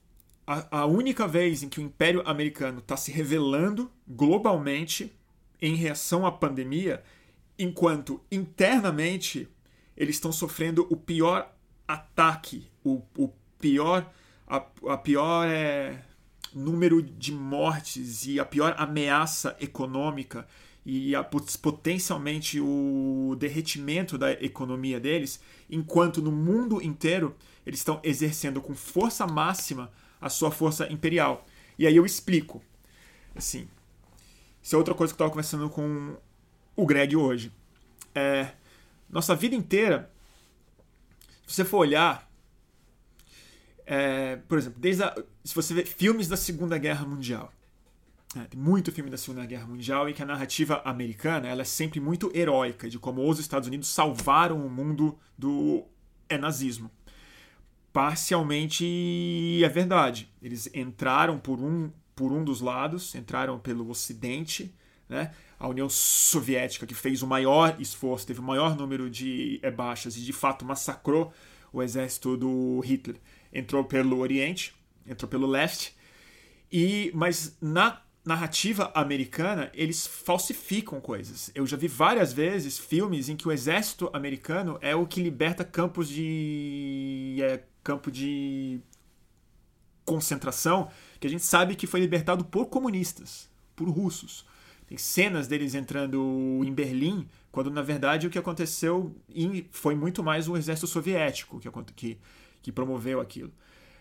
a, 0.48 0.80
a 0.80 0.86
única 0.86 1.28
vez 1.28 1.62
em 1.62 1.68
que 1.68 1.78
o 1.78 1.82
Império 1.82 2.22
Americano 2.24 2.78
está 2.78 2.96
se 2.96 3.12
revelando 3.12 3.90
globalmente 4.08 5.12
em 5.60 5.74
reação 5.74 6.24
à 6.24 6.32
pandemia, 6.32 7.04
enquanto 7.58 8.18
internamente 8.32 9.46
eles 9.94 10.16
estão 10.16 10.32
sofrendo 10.32 10.86
o 10.88 10.96
pior 10.96 11.54
ataque, 11.86 12.66
o, 12.82 13.02
o 13.18 13.28
pior, 13.58 14.10
a, 14.46 14.64
a 14.88 14.96
pior 14.96 15.46
é, 15.46 16.02
número 16.54 17.02
de 17.02 17.30
mortes 17.30 18.26
e 18.26 18.40
a 18.40 18.44
pior 18.46 18.74
ameaça 18.78 19.54
econômica 19.60 20.48
e 20.86 21.14
a, 21.14 21.22
potencialmente 21.22 22.58
o 22.58 23.36
derretimento 23.38 24.16
da 24.16 24.32
economia 24.32 24.98
deles, 24.98 25.42
enquanto 25.68 26.22
no 26.22 26.32
mundo 26.32 26.80
inteiro 26.80 27.36
eles 27.66 27.80
estão 27.80 28.00
exercendo 28.02 28.62
com 28.62 28.74
força 28.74 29.26
máxima 29.26 29.90
a 30.20 30.28
sua 30.28 30.50
força 30.50 30.90
imperial. 30.92 31.46
E 31.78 31.86
aí 31.86 31.96
eu 31.96 32.04
explico. 32.04 32.62
Assim, 33.34 33.68
isso 34.62 34.74
é 34.74 34.78
outra 34.78 34.94
coisa 34.94 35.12
que 35.12 35.14
eu 35.14 35.24
estava 35.24 35.30
conversando 35.30 35.70
com 35.70 36.16
o 36.76 36.86
Greg 36.86 37.16
hoje. 37.16 37.52
É, 38.14 38.52
nossa 39.08 39.34
vida 39.34 39.54
inteira, 39.54 40.10
se 41.46 41.54
você 41.54 41.64
for 41.64 41.78
olhar, 41.78 42.28
é, 43.86 44.36
por 44.36 44.58
exemplo, 44.58 44.80
desde 44.80 45.04
a, 45.04 45.14
se 45.44 45.54
você 45.54 45.72
vê 45.72 45.84
filmes 45.84 46.28
da 46.28 46.36
Segunda 46.36 46.76
Guerra 46.76 47.06
Mundial, 47.06 47.52
é, 48.36 48.40
tem 48.44 48.60
muito 48.60 48.92
filme 48.92 49.08
da 49.08 49.16
Segunda 49.16 49.46
Guerra 49.46 49.66
Mundial 49.66 50.08
em 50.08 50.12
que 50.12 50.22
a 50.22 50.26
narrativa 50.26 50.82
americana 50.84 51.48
ela 51.48 51.62
é 51.62 51.64
sempre 51.64 51.98
muito 52.00 52.30
heróica 52.34 52.90
de 52.90 52.98
como 52.98 53.26
os 53.26 53.38
Estados 53.38 53.66
Unidos 53.66 53.88
salvaram 53.88 54.66
o 54.66 54.68
mundo 54.68 55.18
do 55.38 55.86
é, 56.28 56.36
nazismo 56.36 56.90
parcialmente 57.98 59.60
é 59.60 59.68
verdade. 59.68 60.30
Eles 60.40 60.70
entraram 60.72 61.36
por 61.36 61.58
um, 61.58 61.90
por 62.14 62.30
um 62.30 62.44
dos 62.44 62.60
lados, 62.60 63.12
entraram 63.16 63.58
pelo 63.58 63.90
Ocidente, 63.90 64.72
né? 65.08 65.32
A 65.58 65.66
União 65.66 65.88
Soviética, 65.88 66.86
que 66.86 66.94
fez 66.94 67.22
o 67.22 67.26
maior 67.26 67.74
esforço, 67.80 68.24
teve 68.24 68.38
o 68.38 68.42
maior 68.44 68.76
número 68.76 69.10
de 69.10 69.58
é, 69.64 69.70
baixas 69.72 70.16
e 70.16 70.20
de 70.20 70.32
fato 70.32 70.64
massacrou 70.64 71.32
o 71.72 71.82
exército 71.82 72.36
do 72.36 72.78
Hitler, 72.84 73.16
entrou 73.52 73.82
pelo 73.82 74.18
Oriente, 74.18 74.76
entrou 75.04 75.28
pelo 75.28 75.48
leste. 75.48 75.92
E 76.70 77.10
mas 77.12 77.56
na 77.60 78.00
narrativa 78.24 78.92
americana, 78.94 79.72
eles 79.74 80.06
falsificam 80.06 81.00
coisas. 81.00 81.50
Eu 81.52 81.66
já 81.66 81.76
vi 81.76 81.88
várias 81.88 82.32
vezes 82.32 82.78
filmes 82.78 83.28
em 83.28 83.34
que 83.34 83.48
o 83.48 83.50
exército 83.50 84.08
americano 84.12 84.78
é 84.80 84.94
o 84.94 85.04
que 85.04 85.20
liberta 85.20 85.64
campos 85.64 86.08
de 86.08 87.38
é, 87.40 87.60
campo 87.88 88.10
de 88.10 88.80
concentração 90.04 90.90
que 91.18 91.26
a 91.26 91.30
gente 91.30 91.42
sabe 91.42 91.74
que 91.74 91.86
foi 91.86 92.00
libertado 92.00 92.44
por 92.44 92.66
comunistas, 92.66 93.50
por 93.74 93.88
russos. 93.88 94.44
Tem 94.86 94.98
cenas 94.98 95.48
deles 95.48 95.74
entrando 95.74 96.60
em 96.66 96.72
Berlim, 96.72 97.26
quando 97.50 97.70
na 97.70 97.80
verdade 97.80 98.26
o 98.26 98.30
que 98.30 98.38
aconteceu 98.38 99.16
foi 99.70 99.94
muito 99.94 100.22
mais 100.22 100.48
o 100.48 100.56
exército 100.56 100.86
soviético 100.86 101.58
que, 101.58 101.70
que, 101.94 102.18
que 102.60 102.70
promoveu 102.70 103.22
aquilo. 103.22 103.52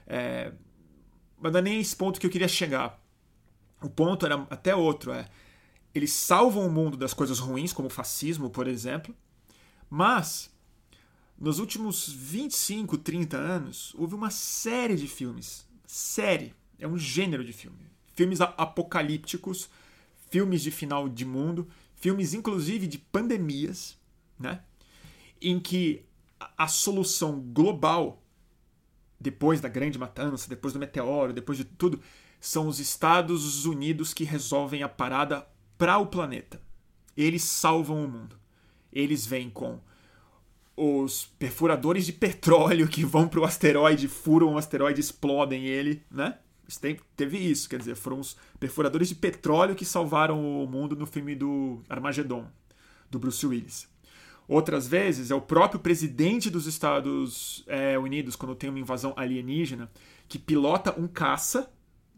É, 0.06 0.52
mas 1.38 1.54
não 1.54 1.60
é 1.60 1.62
nem 1.64 1.80
esse 1.80 1.96
ponto 1.96 2.20
que 2.20 2.26
eu 2.26 2.32
queria 2.32 2.48
chegar. 2.50 3.02
O 3.82 3.90
ponto 3.90 4.26
era 4.26 4.46
até 4.50 4.76
outro: 4.76 5.14
é, 5.14 5.30
eles 5.96 6.12
salvam 6.12 6.68
o 6.68 6.72
mundo 6.72 6.98
das 6.98 7.14
coisas 7.14 7.40
ruins, 7.40 7.72
como 7.72 7.88
o 7.88 7.92
fascismo, 7.92 8.50
por 8.50 8.68
exemplo, 8.68 9.16
mas 9.90 10.54
nos 11.40 11.60
últimos 11.60 12.10
25, 12.10 12.98
30 12.98 13.38
anos, 13.38 13.94
houve 13.96 14.16
uma 14.16 14.32
série 14.32 14.96
de 14.96 15.08
filmes. 15.08 15.68
Série. 15.86 16.54
É 16.80 16.88
um 16.88 16.98
gênero 16.98 17.44
de 17.44 17.54
filme. 17.54 17.78
Filmes 18.14 18.42
apocalípticos, 18.42 19.70
filmes 20.30 20.62
de 20.62 20.72
final 20.72 21.08
de 21.08 21.26
mundo, 21.26 21.68
filmes 21.96 22.34
inclusive 22.34 22.88
de 22.88 22.98
pandemias, 22.98 23.98
né? 24.40 24.62
Em 25.40 25.60
que 25.60 26.04
a 26.58 26.68
solução 26.68 27.40
global, 27.40 28.24
depois 29.20 29.62
da 29.62 29.70
grande 29.70 29.98
matança, 29.98 30.50
depois 30.50 30.74
do 30.74 30.80
meteoro, 30.80 31.34
depois 31.34 31.58
de 31.58 31.66
tudo, 31.66 32.02
são 32.40 32.68
os 32.68 32.80
Estados 32.80 33.66
Unidos 33.66 34.14
que 34.14 34.24
resolvem 34.24 34.82
a 34.82 34.90
parada 34.90 35.48
para 35.78 35.98
o 35.98 36.08
planeta. 36.08 36.62
Eles 37.16 37.44
salvam 37.44 38.04
o 38.04 38.08
mundo. 38.08 38.40
Eles 38.92 39.26
vêm 39.26 39.50
com 39.50 39.80
os 40.78 41.26
perfuradores 41.40 42.06
de 42.06 42.14
petróleo 42.14 42.88
que 42.88 43.04
vão 43.04 43.28
para 43.28 43.40
o 43.40 43.44
asteroide, 43.44 44.08
furam 44.08 44.54
o 44.54 44.58
asteroide, 44.60 45.02
explodem 45.02 45.66
ele, 45.66 46.04
né? 46.12 46.38
Teve 47.16 47.38
isso, 47.38 47.68
quer 47.68 47.80
dizer, 47.80 47.96
foram 47.96 48.20
os 48.20 48.38
perfuradores 48.60 49.10
de 49.10 49.16
petróleo 49.16 49.74
que 49.74 49.86
salvaram 49.86 50.64
o 50.64 50.68
mundo 50.68 50.96
no 50.96 51.08
filme 51.08 51.34
do 51.34 51.82
Armagedon, 51.90 52.46
do 53.10 53.18
Bruce 53.18 53.46
Willis. 53.46 53.88
Outras 54.48 54.88
vezes 54.88 55.32
é 55.32 55.36
o 55.36 55.42
próprio 55.42 55.80
presidente 55.80 56.50
dos 56.50 56.68
Estados 56.68 57.64
é, 57.68 57.98
Unidos, 57.98 58.36
quando 58.36 58.54
tem 58.54 58.70
uma 58.70 58.80
invasão 58.80 59.14
alienígena, 59.18 59.90
que 60.28 60.38
pilota 60.38 60.94
um 61.00 61.08
caça, 61.08 61.72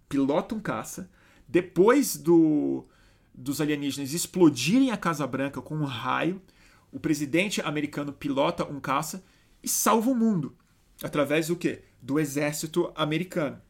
pilota 0.09 0.53
um 0.53 0.59
caça, 0.59 1.09
depois 1.47 2.17
do, 2.17 2.85
dos 3.33 3.61
alienígenas 3.61 4.13
explodirem 4.13 4.91
a 4.91 4.97
Casa 4.97 5.25
Branca 5.25 5.61
com 5.61 5.75
um 5.75 5.85
raio, 5.85 6.41
o 6.91 6.99
presidente 6.99 7.61
americano 7.61 8.11
pilota 8.11 8.65
um 8.65 8.79
caça 8.79 9.23
e 9.63 9.67
salva 9.67 10.09
o 10.09 10.15
mundo. 10.15 10.55
Através 11.01 11.47
do 11.47 11.55
quê? 11.55 11.83
Do 12.01 12.19
exército 12.19 12.91
americano. 12.95 13.61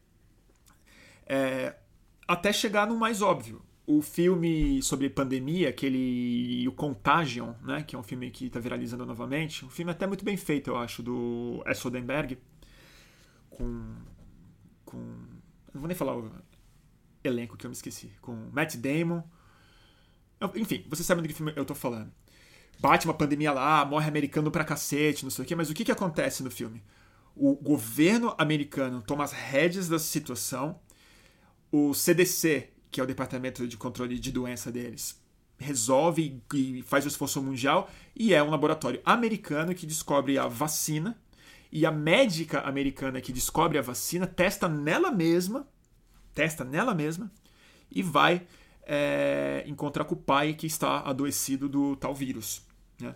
É, 1.26 1.76
até 2.26 2.52
chegar 2.52 2.86
no 2.86 2.96
mais 2.96 3.22
óbvio. 3.22 3.62
O 3.86 4.02
filme 4.02 4.80
sobre 4.82 5.10
pandemia, 5.10 5.68
aquele 5.68 6.66
o 6.68 6.72
Contagion, 6.72 7.54
né, 7.62 7.82
que 7.82 7.96
é 7.96 7.98
um 7.98 8.04
filme 8.04 8.30
que 8.30 8.46
está 8.46 8.60
viralizando 8.60 9.04
novamente, 9.04 9.64
um 9.64 9.70
filme 9.70 9.90
até 9.90 10.06
muito 10.06 10.24
bem 10.24 10.36
feito, 10.36 10.70
eu 10.70 10.76
acho, 10.76 11.02
do 11.02 11.60
S. 11.66 11.84
Odenberg, 11.86 12.38
com, 13.48 13.96
com 14.84 14.98
não 15.74 15.80
vou 15.80 15.88
nem 15.88 15.96
falar 15.96 16.16
o 16.16 16.30
elenco 17.24 17.56
que 17.56 17.66
eu 17.66 17.70
me 17.70 17.74
esqueci, 17.74 18.12
com 18.20 18.32
Matt 18.52 18.76
Damon, 18.76 19.24
enfim, 20.54 20.84
vocês 20.88 21.06
sabem 21.06 21.22
do 21.22 21.28
que 21.28 21.34
filme 21.34 21.52
eu 21.54 21.64
tô 21.64 21.74
falando. 21.74 22.10
Bate 22.80 23.06
uma 23.06 23.12
pandemia 23.12 23.52
lá, 23.52 23.84
morre 23.84 24.08
americano 24.08 24.50
pra 24.50 24.64
cacete, 24.64 25.22
não 25.22 25.30
sei 25.30 25.44
o 25.44 25.46
quê, 25.46 25.54
mas 25.54 25.68
o 25.68 25.74
que, 25.74 25.84
que 25.84 25.92
acontece 25.92 26.42
no 26.42 26.50
filme? 26.50 26.82
O 27.36 27.54
governo 27.54 28.34
americano 28.38 29.02
toma 29.02 29.22
as 29.22 29.32
rédeas 29.32 29.86
da 29.86 29.98
situação, 29.98 30.80
o 31.70 31.92
CDC, 31.92 32.70
que 32.90 32.98
é 32.98 33.04
o 33.04 33.06
Departamento 33.06 33.68
de 33.68 33.76
Controle 33.76 34.18
de 34.18 34.32
Doença 34.32 34.72
deles, 34.72 35.20
resolve 35.58 36.42
e 36.54 36.82
faz 36.82 37.04
o 37.04 37.08
esforço 37.08 37.42
mundial, 37.42 37.90
e 38.16 38.32
é 38.32 38.42
um 38.42 38.48
laboratório 38.48 39.02
americano 39.04 39.74
que 39.74 39.84
descobre 39.84 40.38
a 40.38 40.48
vacina, 40.48 41.20
e 41.70 41.84
a 41.84 41.92
médica 41.92 42.60
americana 42.62 43.20
que 43.20 43.30
descobre 43.30 43.76
a 43.76 43.82
vacina 43.82 44.26
testa 44.26 44.68
nela 44.68 45.12
mesma, 45.12 45.68
testa 46.34 46.64
nela 46.64 46.94
mesma, 46.94 47.30
e 47.90 48.02
vai 48.02 48.46
é, 48.82 49.64
encontrar 49.66 50.04
com 50.04 50.14
o 50.14 50.18
pai 50.18 50.54
que 50.54 50.66
está 50.66 51.00
adoecido 51.00 51.68
do 51.68 51.94
tal 51.94 52.14
vírus. 52.14 52.62
Né? 52.98 53.14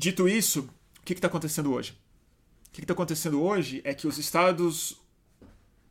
Dito 0.00 0.26
isso, 0.26 0.60
o 0.98 1.02
que 1.04 1.12
está 1.12 1.28
acontecendo 1.28 1.70
hoje? 1.74 1.92
O 2.68 2.70
que 2.72 2.80
está 2.80 2.94
acontecendo 2.94 3.42
hoje 3.42 3.82
é 3.84 3.92
que 3.92 4.06
os 4.06 4.16
Estados 4.16 4.98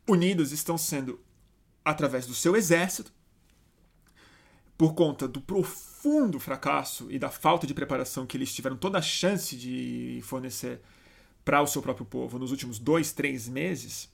Unidos 0.04 0.50
estão 0.50 0.76
sendo, 0.76 1.20
através 1.84 2.26
do 2.26 2.34
seu 2.34 2.56
exército, 2.56 3.12
por 4.76 4.94
conta 4.94 5.28
do 5.28 5.40
profundo 5.40 6.40
fracasso 6.40 7.06
e 7.08 7.20
da 7.20 7.30
falta 7.30 7.68
de 7.68 7.74
preparação 7.74 8.26
que 8.26 8.36
eles 8.36 8.52
tiveram 8.52 8.76
toda 8.76 8.98
a 8.98 9.02
chance 9.02 9.54
de 9.56 10.18
fornecer 10.24 10.80
para 11.44 11.62
o 11.62 11.66
seu 11.68 11.80
próprio 11.80 12.04
povo 12.04 12.36
nos 12.36 12.50
últimos 12.50 12.80
dois, 12.80 13.12
três 13.12 13.46
meses, 13.48 14.10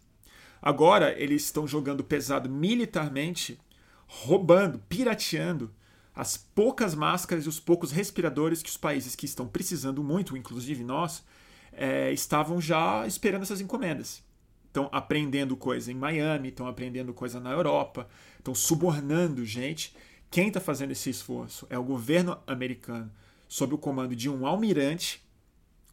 Agora 0.61 1.15
eles 1.17 1.45
estão 1.45 1.67
jogando 1.67 2.03
pesado 2.03 2.49
militarmente, 2.49 3.59
roubando, 4.07 4.79
pirateando 4.89 5.73
as 6.17 6.35
poucas 6.39 6.95
máscaras 6.95 7.45
e 7.45 7.49
os 7.49 7.61
poucos 7.61 7.93
respiradores 7.93 8.63
que 8.63 8.71
os 8.71 8.77
países 8.79 9.15
que 9.15 9.27
estão 9.27 9.47
precisando 9.47 10.03
muito, 10.03 10.35
inclusive 10.35 10.83
nós, 10.83 11.23
é, 11.71 12.11
estavam 12.11 12.59
já 12.59 13.07
esperando 13.07 13.43
essas 13.43 13.61
encomendas. 13.61 14.25
Estão 14.65 14.89
aprendendo 14.91 15.55
coisa 15.59 15.93
em 15.93 15.95
Miami, 15.95 16.49
estão 16.49 16.67
aprendendo 16.67 17.13
coisa 17.13 17.39
na 17.39 17.51
Europa, 17.51 18.09
estão 18.39 18.55
subornando 18.55 19.45
gente. 19.45 19.95
Quem 20.31 20.49
está 20.49 20.59
fazendo 20.59 20.93
esse 20.93 21.11
esforço 21.11 21.67
é 21.69 21.79
o 21.79 21.85
governo 21.85 22.39
americano, 22.47 23.13
sob 23.47 23.75
o 23.75 23.79
comando 23.79 24.17
de 24.17 24.31
um 24.31 24.47
almirante, 24.47 25.23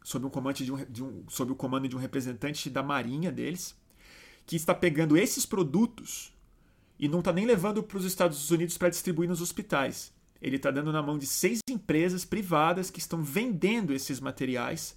sob 0.02 0.24
o 0.24 0.30
comando 0.30 0.56
de 0.56 0.72
um, 0.72 0.84
de 0.86 1.04
um, 1.04 1.24
sob 1.28 1.52
o 1.52 1.54
comando 1.54 1.86
de 1.86 1.96
um 1.96 1.98
representante 1.98 2.70
da 2.70 2.82
marinha 2.82 3.30
deles 3.30 3.76
que 4.46 4.56
está 4.56 4.74
pegando 4.74 5.18
esses 5.18 5.44
produtos 5.44 6.32
e 6.98 7.08
não 7.08 7.18
está 7.18 7.32
nem 7.32 7.44
levando 7.44 7.82
para 7.82 7.98
os 7.98 8.04
Estados 8.06 8.50
Unidos 8.50 8.78
para 8.78 8.88
distribuir 8.88 9.28
nos 9.28 9.40
hospitais. 9.42 10.13
Ele 10.44 10.56
está 10.56 10.70
dando 10.70 10.92
na 10.92 11.02
mão 11.02 11.16
de 11.16 11.26
seis 11.26 11.60
empresas 11.70 12.22
privadas 12.22 12.90
que 12.90 12.98
estão 12.98 13.22
vendendo 13.22 13.94
esses 13.94 14.20
materiais 14.20 14.94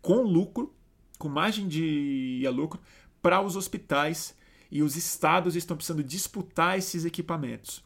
com 0.00 0.22
lucro, 0.22 0.72
com 1.18 1.28
margem 1.28 1.66
de 1.66 2.44
lucro, 2.54 2.80
para 3.20 3.42
os 3.42 3.56
hospitais 3.56 4.36
e 4.70 4.80
os 4.80 4.94
estados 4.94 5.56
estão 5.56 5.76
precisando 5.76 6.04
disputar 6.04 6.78
esses 6.78 7.04
equipamentos. 7.04 7.84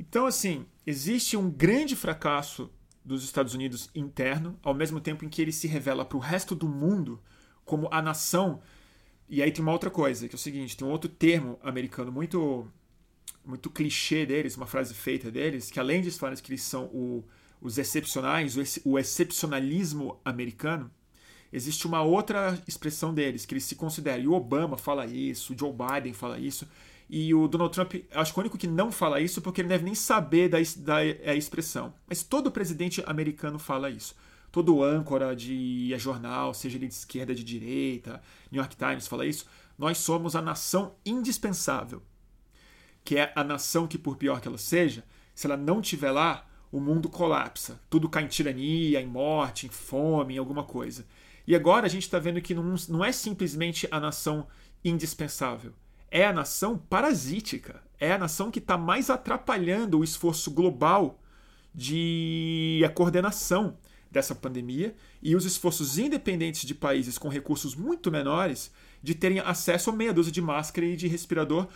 Então, 0.00 0.24
assim, 0.24 0.64
existe 0.86 1.36
um 1.36 1.50
grande 1.50 1.94
fracasso 1.94 2.70
dos 3.04 3.22
Estados 3.22 3.52
Unidos 3.52 3.90
interno, 3.94 4.58
ao 4.62 4.72
mesmo 4.72 5.02
tempo 5.02 5.22
em 5.22 5.28
que 5.28 5.42
ele 5.42 5.52
se 5.52 5.66
revela 5.66 6.02
para 6.02 6.16
o 6.16 6.20
resto 6.20 6.54
do 6.54 6.66
mundo 6.66 7.20
como 7.62 7.88
a 7.92 8.00
nação 8.00 8.62
e 9.28 9.42
aí 9.42 9.52
tem 9.52 9.62
uma 9.62 9.72
outra 9.72 9.90
coisa, 9.90 10.26
que 10.26 10.34
é 10.34 10.36
o 10.36 10.38
seguinte, 10.38 10.74
tem 10.74 10.88
um 10.88 10.90
outro 10.90 11.10
termo 11.10 11.58
americano 11.62 12.10
muito 12.10 12.66
muito 13.44 13.70
clichê 13.70 14.26
deles, 14.26 14.56
uma 14.56 14.66
frase 14.66 14.94
feita 14.94 15.30
deles, 15.30 15.70
que 15.70 15.80
além 15.80 16.02
de 16.02 16.10
falarem 16.10 16.42
que 16.42 16.50
eles 16.50 16.62
são 16.62 16.84
o, 16.86 17.24
os 17.60 17.78
excepcionais, 17.78 18.56
o, 18.56 18.62
o 18.84 18.98
excepcionalismo 18.98 20.20
americano, 20.24 20.90
existe 21.52 21.86
uma 21.86 22.02
outra 22.02 22.60
expressão 22.66 23.14
deles, 23.14 23.46
que 23.46 23.54
eles 23.54 23.64
se 23.64 23.74
consideram, 23.74 24.22
e 24.22 24.28
o 24.28 24.32
Obama 24.32 24.76
fala 24.76 25.06
isso, 25.06 25.54
o 25.54 25.58
Joe 25.58 25.72
Biden 25.72 26.12
fala 26.12 26.38
isso, 26.38 26.68
e 27.08 27.34
o 27.34 27.48
Donald 27.48 27.72
Trump, 27.72 27.94
acho 28.12 28.32
que 28.34 28.38
o 28.38 28.42
único 28.42 28.58
que 28.58 28.66
não 28.66 28.92
fala 28.92 29.18
isso 29.20 29.40
porque 29.40 29.62
ele 29.62 29.68
deve 29.68 29.84
nem 29.84 29.94
saber 29.94 30.50
da, 30.50 30.58
da, 30.76 30.96
da 31.24 31.34
expressão. 31.34 31.94
Mas 32.06 32.22
todo 32.22 32.50
presidente 32.50 33.02
americano 33.06 33.58
fala 33.58 33.88
isso 33.88 34.14
todo 34.50 34.82
âncora 34.82 35.34
de 35.36 35.94
jornal, 35.98 36.54
seja 36.54 36.76
ele 36.76 36.88
de 36.88 36.94
esquerda, 36.94 37.34
de 37.34 37.44
direita, 37.44 38.20
New 38.50 38.60
York 38.60 38.76
Times 38.76 39.06
fala 39.06 39.26
isso, 39.26 39.46
nós 39.76 39.98
somos 39.98 40.34
a 40.34 40.42
nação 40.42 40.94
indispensável. 41.04 42.02
Que 43.04 43.18
é 43.18 43.32
a 43.34 43.42
nação 43.42 43.86
que, 43.86 43.98
por 43.98 44.16
pior 44.16 44.40
que 44.40 44.48
ela 44.48 44.58
seja, 44.58 45.04
se 45.34 45.46
ela 45.46 45.56
não 45.56 45.80
tiver 45.80 46.10
lá, 46.10 46.46
o 46.70 46.80
mundo 46.80 47.08
colapsa. 47.08 47.80
Tudo 47.88 48.08
cai 48.08 48.24
em 48.24 48.28
tirania, 48.28 49.00
em 49.00 49.06
morte, 49.06 49.66
em 49.66 49.70
fome, 49.70 50.34
em 50.34 50.38
alguma 50.38 50.64
coisa. 50.64 51.06
E 51.46 51.54
agora 51.54 51.86
a 51.86 51.88
gente 51.88 52.02
está 52.02 52.18
vendo 52.18 52.42
que 52.42 52.54
não, 52.54 52.74
não 52.88 53.04
é 53.04 53.10
simplesmente 53.10 53.88
a 53.90 53.98
nação 53.98 54.46
indispensável. 54.84 55.72
É 56.10 56.26
a 56.26 56.32
nação 56.32 56.76
parasítica. 56.76 57.82
É 57.98 58.12
a 58.12 58.18
nação 58.18 58.50
que 58.50 58.58
está 58.58 58.76
mais 58.76 59.10
atrapalhando 59.10 59.98
o 59.98 60.04
esforço 60.04 60.50
global 60.50 61.20
de 61.74 62.82
a 62.84 62.88
coordenação 62.88 63.76
dessa 64.10 64.34
pandemia 64.34 64.94
e 65.22 65.36
os 65.36 65.44
esforços 65.44 65.98
independentes 65.98 66.66
de 66.66 66.74
países 66.74 67.18
com 67.18 67.28
recursos 67.28 67.74
muito 67.74 68.10
menores 68.10 68.72
de 69.02 69.14
terem 69.14 69.38
acesso 69.38 69.90
a 69.90 69.92
meia 69.92 70.12
dúzia 70.12 70.32
de 70.32 70.40
máscara 70.40 70.86
e 70.86 70.96
de 70.96 71.06
respirador 71.06 71.68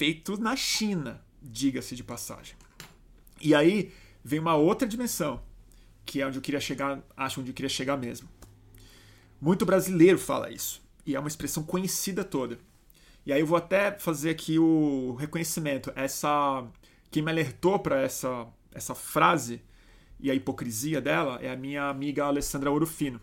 feitos 0.00 0.38
na 0.38 0.56
China, 0.56 1.22
diga-se 1.42 1.94
de 1.94 2.02
passagem. 2.02 2.56
E 3.38 3.54
aí 3.54 3.92
vem 4.24 4.40
uma 4.40 4.56
outra 4.56 4.88
dimensão, 4.88 5.42
que 6.06 6.22
é 6.22 6.26
onde 6.26 6.38
eu 6.38 6.42
queria 6.42 6.58
chegar, 6.58 7.02
acho 7.14 7.38
onde 7.38 7.50
eu 7.50 7.54
queria 7.54 7.68
chegar 7.68 7.98
mesmo. 7.98 8.26
Muito 9.38 9.66
brasileiro 9.66 10.18
fala 10.18 10.50
isso, 10.50 10.82
e 11.04 11.14
é 11.14 11.20
uma 11.20 11.28
expressão 11.28 11.62
conhecida 11.62 12.24
toda. 12.24 12.58
E 13.26 13.30
aí 13.30 13.40
eu 13.40 13.46
vou 13.46 13.58
até 13.58 13.92
fazer 13.92 14.30
aqui 14.30 14.58
o 14.58 15.16
reconhecimento. 15.20 15.92
Essa 15.94 16.66
quem 17.10 17.22
me 17.22 17.30
alertou 17.30 17.78
para 17.78 18.00
essa 18.00 18.46
essa 18.72 18.94
frase 18.94 19.60
e 20.18 20.30
a 20.30 20.34
hipocrisia 20.34 21.02
dela 21.02 21.38
é 21.42 21.50
a 21.50 21.56
minha 21.56 21.90
amiga 21.90 22.24
Alessandra 22.24 22.70
Orofino. 22.70 23.20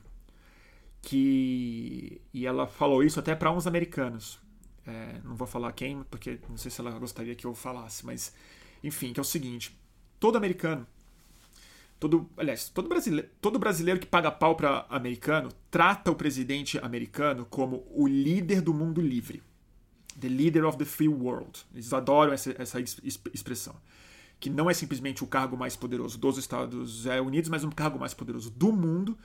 Que, 1.02 2.22
e 2.32 2.46
ela 2.46 2.68
falou 2.68 3.02
isso 3.04 3.20
até 3.20 3.34
para 3.34 3.52
uns 3.52 3.66
americanos. 3.66 4.46
É, 4.88 5.20
não 5.24 5.36
vou 5.36 5.46
falar 5.46 5.72
quem, 5.74 6.04
porque 6.04 6.40
não 6.50 6.56
sei 6.56 6.72
se 6.72 6.80
ela 6.80 6.92
gostaria 6.98 7.36
que 7.36 7.46
eu 7.46 7.54
falasse, 7.54 8.06
mas 8.06 8.34
enfim, 8.82 9.12
que 9.12 9.20
é 9.20 9.22
o 9.22 9.26
seguinte: 9.26 9.78
todo 10.20 10.38
americano, 10.38 10.88
todo, 12.00 12.30
aliás, 12.38 12.70
todo 12.70 12.88
brasileiro, 12.88 13.30
todo 13.42 13.60
brasileiro 13.60 14.00
que 14.00 14.08
paga 14.08 14.32
pau 14.32 14.56
para 14.56 14.86
americano 14.90 15.50
trata 15.70 16.10
o 16.10 16.16
presidente 16.16 16.80
americano 16.80 17.46
como 17.46 17.86
o 17.92 18.08
líder 18.08 18.62
do 18.62 18.74
mundo 18.74 19.02
livre. 19.02 19.44
The 20.20 20.30
leader 20.30 20.66
of 20.66 20.78
the 20.78 20.86
free 20.86 21.10
world. 21.10 21.60
Eles 21.74 21.94
adoram 21.94 22.34
essa, 22.34 22.56
essa 22.58 22.80
expressão 22.80 23.76
que 24.40 24.50
não 24.50 24.70
é 24.70 24.74
simplesmente 24.74 25.24
o 25.24 25.28
cargo 25.28 25.58
mais 25.58 25.76
poderoso 25.76 26.18
dos 26.18 26.38
Estados 26.38 27.06
Unidos, 27.06 27.50
mas 27.50 27.64
um 27.64 27.72
cargo 27.72 28.00
mais 28.00 28.14
poderoso 28.14 28.52
do 28.52 28.72
mundo, 28.72 29.18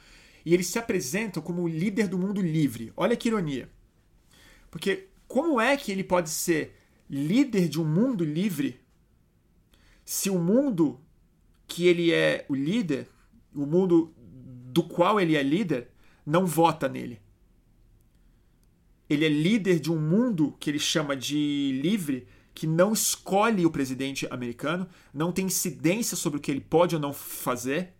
e 0.45 0.55
eles 0.55 0.67
se 0.67 0.79
apresentam 0.79 1.43
como 1.43 1.63
o 1.63 1.69
líder 1.69 2.09
do 2.09 2.19
mundo 2.19 2.41
livre. 2.41 2.93
Olha 2.97 3.17
que 3.17 3.29
ironia. 3.29 3.69
Porque 4.71 5.09
como 5.33 5.59
é 5.59 5.79
que 5.79 5.91
ele 5.91 6.05
pode 6.05 6.29
ser 6.29 6.77
líder 7.09 7.67
de 7.67 7.81
um 7.81 7.87
mundo 7.87 8.23
livre 8.23 8.79
se 10.05 10.29
o 10.29 10.39
mundo 10.39 11.01
que 11.67 11.87
ele 11.87 12.13
é 12.13 12.45
o 12.51 12.55
líder, 12.55 13.09
o 13.55 13.65
mundo 13.65 14.13
do 14.19 14.83
qual 14.83 15.19
ele 15.19 15.35
é 15.35 15.43
líder, 15.43 15.89
não 16.27 16.45
vota 16.45 16.87
nele? 16.87 17.19
Ele 19.09 19.25
é 19.25 19.29
líder 19.31 19.81
de 19.81 19.91
um 19.91 19.99
mundo 19.99 20.55
que 20.61 20.69
ele 20.69 20.79
chama 20.79 21.17
de 21.17 21.81
livre 21.83 22.29
que 22.53 22.67
não 22.67 22.93
escolhe 22.93 23.65
o 23.65 23.71
presidente 23.71 24.29
americano, 24.31 24.87
não 25.15 25.33
tem 25.33 25.47
incidência 25.47 26.15
sobre 26.15 26.41
o 26.41 26.43
que 26.43 26.51
ele 26.51 26.61
pode 26.61 26.95
ou 26.95 27.01
não 27.01 27.15
fazer, 27.15 27.95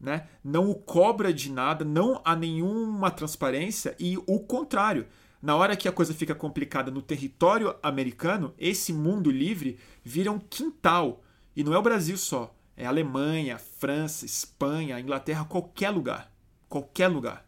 né? 0.00 0.28
não 0.42 0.70
o 0.70 0.74
cobra 0.74 1.30
de 1.30 1.52
nada, 1.52 1.84
não 1.84 2.22
há 2.24 2.34
nenhuma 2.34 3.10
transparência 3.10 3.94
e 4.00 4.16
o 4.16 4.40
contrário. 4.40 5.06
Na 5.42 5.56
hora 5.56 5.76
que 5.76 5.88
a 5.88 5.92
coisa 5.92 6.12
fica 6.12 6.34
complicada 6.34 6.90
no 6.90 7.00
território 7.00 7.74
americano, 7.82 8.54
esse 8.58 8.92
mundo 8.92 9.30
livre 9.30 9.78
vira 10.04 10.30
um 10.30 10.38
quintal. 10.38 11.22
E 11.56 11.64
não 11.64 11.72
é 11.72 11.78
o 11.78 11.82
Brasil 11.82 12.16
só. 12.18 12.54
É 12.76 12.84
Alemanha, 12.84 13.58
França, 13.58 14.26
Espanha, 14.26 15.00
Inglaterra, 15.00 15.46
qualquer 15.46 15.90
lugar. 15.90 16.30
Qualquer 16.68 17.08
lugar. 17.08 17.46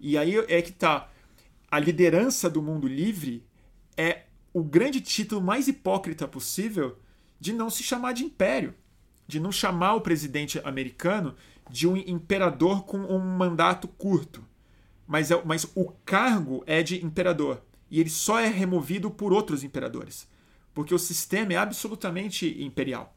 E 0.00 0.16
aí 0.16 0.36
é 0.48 0.62
que 0.62 0.72
tá. 0.72 1.10
A 1.70 1.78
liderança 1.78 2.48
do 2.48 2.62
mundo 2.62 2.88
livre 2.88 3.46
é 3.96 4.22
o 4.52 4.62
grande 4.62 5.00
título 5.00 5.40
mais 5.40 5.68
hipócrita 5.68 6.26
possível 6.26 6.98
de 7.38 7.52
não 7.52 7.68
se 7.68 7.82
chamar 7.82 8.12
de 8.12 8.24
império. 8.24 8.74
De 9.26 9.38
não 9.38 9.52
chamar 9.52 9.94
o 9.94 10.00
presidente 10.00 10.60
americano 10.64 11.34
de 11.70 11.86
um 11.86 11.96
imperador 11.96 12.84
com 12.84 12.98
um 12.98 13.18
mandato 13.18 13.86
curto 13.86 14.44
mas, 15.12 15.30
é, 15.30 15.42
mas 15.44 15.70
o 15.74 15.92
cargo 16.06 16.64
é 16.66 16.82
de 16.82 17.04
imperador. 17.04 17.60
E 17.90 18.00
ele 18.00 18.08
só 18.08 18.40
é 18.40 18.48
removido 18.48 19.10
por 19.10 19.30
outros 19.30 19.62
imperadores. 19.62 20.26
Porque 20.72 20.94
o 20.94 20.98
sistema 20.98 21.52
é 21.52 21.56
absolutamente 21.56 22.56
imperial. 22.64 23.14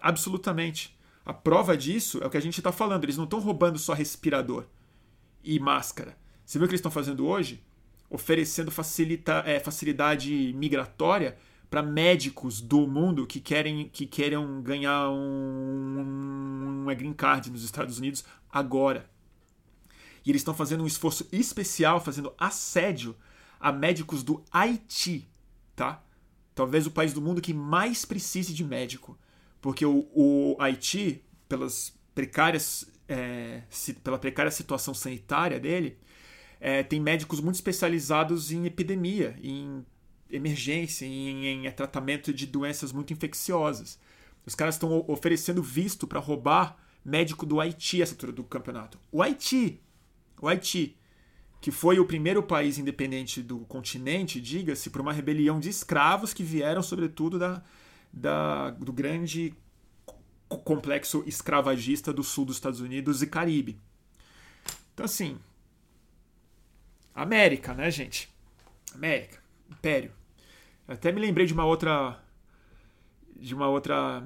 Absolutamente. 0.00 0.96
A 1.26 1.34
prova 1.34 1.76
disso 1.76 2.22
é 2.22 2.26
o 2.28 2.30
que 2.30 2.36
a 2.36 2.40
gente 2.40 2.58
está 2.58 2.70
falando. 2.70 3.02
Eles 3.02 3.16
não 3.16 3.24
estão 3.24 3.40
roubando 3.40 3.76
só 3.76 3.92
respirador 3.92 4.66
e 5.42 5.58
máscara. 5.58 6.16
Você 6.46 6.60
viu 6.60 6.66
o 6.66 6.68
que 6.68 6.74
eles 6.74 6.78
estão 6.78 6.92
fazendo 6.92 7.26
hoje? 7.26 7.60
Oferecendo 8.08 8.70
facilita, 8.70 9.42
é, 9.44 9.58
facilidade 9.58 10.54
migratória 10.56 11.36
para 11.68 11.82
médicos 11.82 12.60
do 12.60 12.86
mundo 12.86 13.26
que 13.26 13.40
querem 13.40 13.88
que 13.88 14.06
querem 14.06 14.62
ganhar 14.62 15.08
um, 15.08 15.98
um, 15.98 16.82
uma 16.82 16.94
green 16.94 17.14
card 17.14 17.50
nos 17.50 17.64
Estados 17.64 17.98
Unidos 17.98 18.24
agora. 18.48 19.10
E 20.24 20.30
eles 20.30 20.40
estão 20.40 20.54
fazendo 20.54 20.84
um 20.84 20.86
esforço 20.86 21.26
especial, 21.32 22.00
fazendo 22.00 22.32
assédio 22.38 23.16
a 23.58 23.72
médicos 23.72 24.22
do 24.22 24.42
Haiti, 24.50 25.28
tá? 25.74 26.02
Talvez 26.54 26.86
o 26.86 26.90
país 26.90 27.12
do 27.12 27.20
mundo 27.22 27.40
que 27.40 27.54
mais 27.54 28.04
precise 28.04 28.52
de 28.52 28.64
médico. 28.64 29.18
Porque 29.60 29.86
o, 29.86 30.08
o 30.14 30.56
Haiti, 30.58 31.24
pelas 31.48 31.96
precárias, 32.14 32.86
é, 33.08 33.62
pela 34.02 34.18
precária 34.18 34.50
situação 34.50 34.92
sanitária 34.92 35.58
dele, 35.58 35.96
é, 36.60 36.82
tem 36.82 37.00
médicos 37.00 37.40
muito 37.40 37.56
especializados 37.56 38.52
em 38.52 38.66
epidemia, 38.66 39.36
em 39.42 39.84
emergência, 40.30 41.04
em, 41.04 41.66
em 41.66 41.70
tratamento 41.70 42.32
de 42.32 42.46
doenças 42.46 42.92
muito 42.92 43.12
infecciosas. 43.12 43.98
Os 44.44 44.54
caras 44.54 44.74
estão 44.74 45.04
oferecendo 45.08 45.62
visto 45.62 46.06
para 46.06 46.18
roubar 46.18 46.76
médico 47.04 47.46
do 47.46 47.60
Haiti 47.60 48.02
essa 48.02 48.14
altura 48.14 48.32
do 48.32 48.44
campeonato. 48.44 48.98
O 49.10 49.22
Haiti, 49.22 49.80
o 50.42 50.48
Haiti, 50.48 50.98
que 51.60 51.70
foi 51.70 52.00
o 52.00 52.04
primeiro 52.04 52.42
país 52.42 52.76
independente 52.76 53.40
do 53.40 53.60
continente, 53.60 54.40
diga-se, 54.40 54.90
por 54.90 55.00
uma 55.00 55.12
rebelião 55.12 55.60
de 55.60 55.68
escravos 55.68 56.34
que 56.34 56.42
vieram, 56.42 56.82
sobretudo, 56.82 57.38
da, 57.38 57.62
da, 58.12 58.70
do 58.70 58.92
grande 58.92 59.54
complexo 60.48 61.22
escravagista 61.26 62.12
do 62.12 62.24
sul 62.24 62.44
dos 62.44 62.56
Estados 62.56 62.80
Unidos 62.80 63.22
e 63.22 63.26
Caribe. 63.28 63.80
Então, 64.92 65.04
assim. 65.04 65.38
América, 67.14 67.72
né, 67.72 67.88
gente? 67.88 68.28
América, 68.92 69.38
Império. 69.70 70.12
até 70.88 71.12
me 71.12 71.20
lembrei 71.20 71.46
de 71.46 71.54
uma 71.54 71.64
outra. 71.64 72.20
De 73.36 73.54
uma 73.54 73.68
outra. 73.68 74.24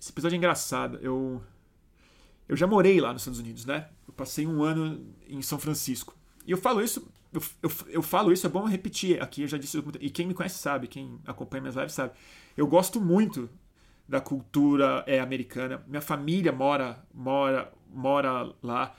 Esse 0.00 0.12
episódio 0.12 0.36
é 0.36 0.38
engraçado. 0.38 0.98
Eu. 1.02 1.42
Eu 2.48 2.56
já 2.56 2.68
morei 2.68 3.00
lá 3.00 3.12
nos 3.12 3.22
Estados 3.22 3.40
Unidos, 3.40 3.64
né? 3.64 3.88
Passei 4.16 4.46
um 4.46 4.62
ano 4.62 5.06
em 5.28 5.42
São 5.42 5.58
Francisco. 5.58 6.16
E 6.46 6.50
eu 6.50 6.58
falo 6.58 6.82
isso, 6.82 7.06
eu, 7.32 7.42
eu, 7.62 7.70
eu, 7.88 8.02
falo 8.02 8.32
isso, 8.32 8.46
é 8.46 8.50
bom 8.50 8.64
repetir 8.64 9.22
aqui, 9.22 9.42
eu 9.42 9.48
já 9.48 9.58
disse, 9.58 9.82
e 10.00 10.08
quem 10.10 10.26
me 10.26 10.34
conhece 10.34 10.58
sabe, 10.58 10.86
quem 10.86 11.18
acompanha 11.26 11.62
minhas 11.62 11.76
lives 11.76 11.92
sabe. 11.92 12.12
Eu 12.56 12.66
gosto 12.66 13.00
muito 13.00 13.50
da 14.08 14.20
cultura 14.20 15.02
é, 15.06 15.20
americana. 15.20 15.82
Minha 15.86 16.00
família 16.00 16.52
mora, 16.52 17.04
mora, 17.12 17.72
mora 17.92 18.52
lá. 18.62 18.94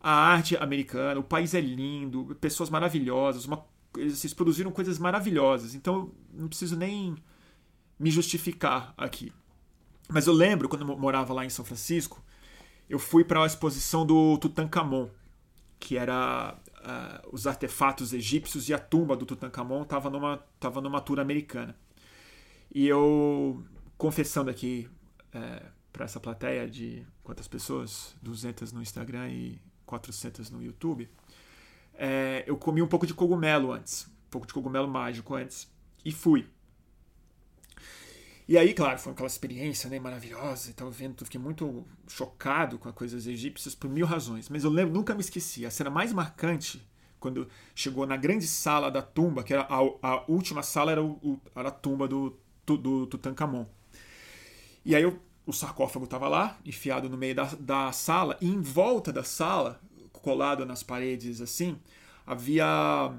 A 0.00 0.10
arte 0.10 0.56
americana, 0.56 1.20
o 1.20 1.24
país 1.24 1.54
é 1.54 1.60
lindo, 1.60 2.36
pessoas 2.40 2.70
maravilhosas, 2.70 3.44
uma, 3.44 3.64
eles 3.96 4.32
produziram 4.34 4.70
coisas 4.70 4.98
maravilhosas. 4.98 5.74
Então, 5.74 6.12
não 6.32 6.48
preciso 6.48 6.76
nem 6.76 7.16
me 7.98 8.10
justificar 8.10 8.94
aqui. 8.96 9.32
Mas 10.08 10.26
eu 10.26 10.32
lembro 10.32 10.68
quando 10.68 10.88
eu 10.88 10.98
morava 10.98 11.34
lá 11.34 11.44
em 11.44 11.50
São 11.50 11.64
Francisco, 11.64 12.22
eu 12.88 12.98
fui 12.98 13.24
para 13.24 13.42
a 13.42 13.46
exposição 13.46 14.06
do 14.06 14.38
Tutankhamon, 14.38 15.08
que 15.78 15.96
era 15.96 16.56
uh, 16.78 17.28
os 17.32 17.46
artefatos 17.46 18.12
egípcios 18.12 18.68
e 18.68 18.74
a 18.74 18.78
tumba 18.78 19.16
do 19.16 19.26
Tutankhamon 19.26 19.82
estava 19.82 20.08
numa, 20.08 20.38
tava 20.60 20.80
numa 20.80 21.00
tour 21.00 21.18
americana. 21.18 21.76
E 22.72 22.86
eu, 22.86 23.64
confessando 23.96 24.50
aqui 24.50 24.88
é, 25.32 25.62
para 25.92 26.04
essa 26.04 26.20
plateia 26.20 26.68
de 26.68 27.06
quantas 27.22 27.48
pessoas? 27.48 28.14
200 28.22 28.72
no 28.72 28.82
Instagram 28.82 29.30
e 29.30 29.60
400 29.86 30.50
no 30.50 30.62
YouTube. 30.62 31.08
É, 31.94 32.44
eu 32.46 32.56
comi 32.56 32.82
um 32.82 32.86
pouco 32.86 33.06
de 33.06 33.14
cogumelo 33.14 33.72
antes, 33.72 34.06
um 34.06 34.30
pouco 34.30 34.46
de 34.46 34.52
cogumelo 34.52 34.88
mágico 34.88 35.34
antes, 35.34 35.70
e 36.04 36.12
fui. 36.12 36.46
E 38.48 38.56
aí, 38.56 38.72
claro, 38.72 38.98
foi 38.98 39.12
aquela 39.12 39.26
experiência 39.26 39.90
né, 39.90 39.98
maravilhosa. 39.98 40.70
Estava 40.70 40.90
vendo, 40.90 41.24
fiquei 41.24 41.40
muito 41.40 41.84
chocado 42.06 42.78
com 42.78 42.88
as 42.88 42.94
coisas 42.94 43.26
egípcias 43.26 43.74
por 43.74 43.90
mil 43.90 44.06
razões. 44.06 44.48
Mas 44.48 44.62
eu 44.62 44.70
lembro, 44.70 44.94
nunca 44.94 45.14
me 45.14 45.20
esqueci. 45.20 45.66
A 45.66 45.70
cena 45.70 45.90
mais 45.90 46.12
marcante, 46.12 46.86
quando 47.18 47.48
chegou 47.74 48.06
na 48.06 48.16
grande 48.16 48.46
sala 48.46 48.88
da 48.90 49.02
tumba, 49.02 49.42
que 49.42 49.52
era 49.52 49.62
a, 49.62 49.78
a 50.00 50.24
última 50.28 50.62
sala, 50.62 50.92
era, 50.92 51.02
o, 51.02 51.40
era 51.56 51.68
a 51.68 51.72
tumba 51.72 52.06
do, 52.06 52.38
do, 52.64 53.06
Tutankhamon. 53.06 53.66
E 54.84 54.94
aí 54.94 55.02
eu, 55.02 55.20
o 55.44 55.52
sarcófago 55.52 56.04
estava 56.04 56.28
lá, 56.28 56.56
enfiado 56.64 57.08
no 57.08 57.16
meio 57.16 57.34
da, 57.34 57.44
da 57.58 57.90
sala, 57.90 58.38
e 58.40 58.48
em 58.48 58.60
volta 58.60 59.12
da 59.12 59.24
sala, 59.24 59.80
colado 60.12 60.64
nas 60.64 60.82
paredes 60.82 61.40
assim, 61.40 61.78
havia 62.26 63.12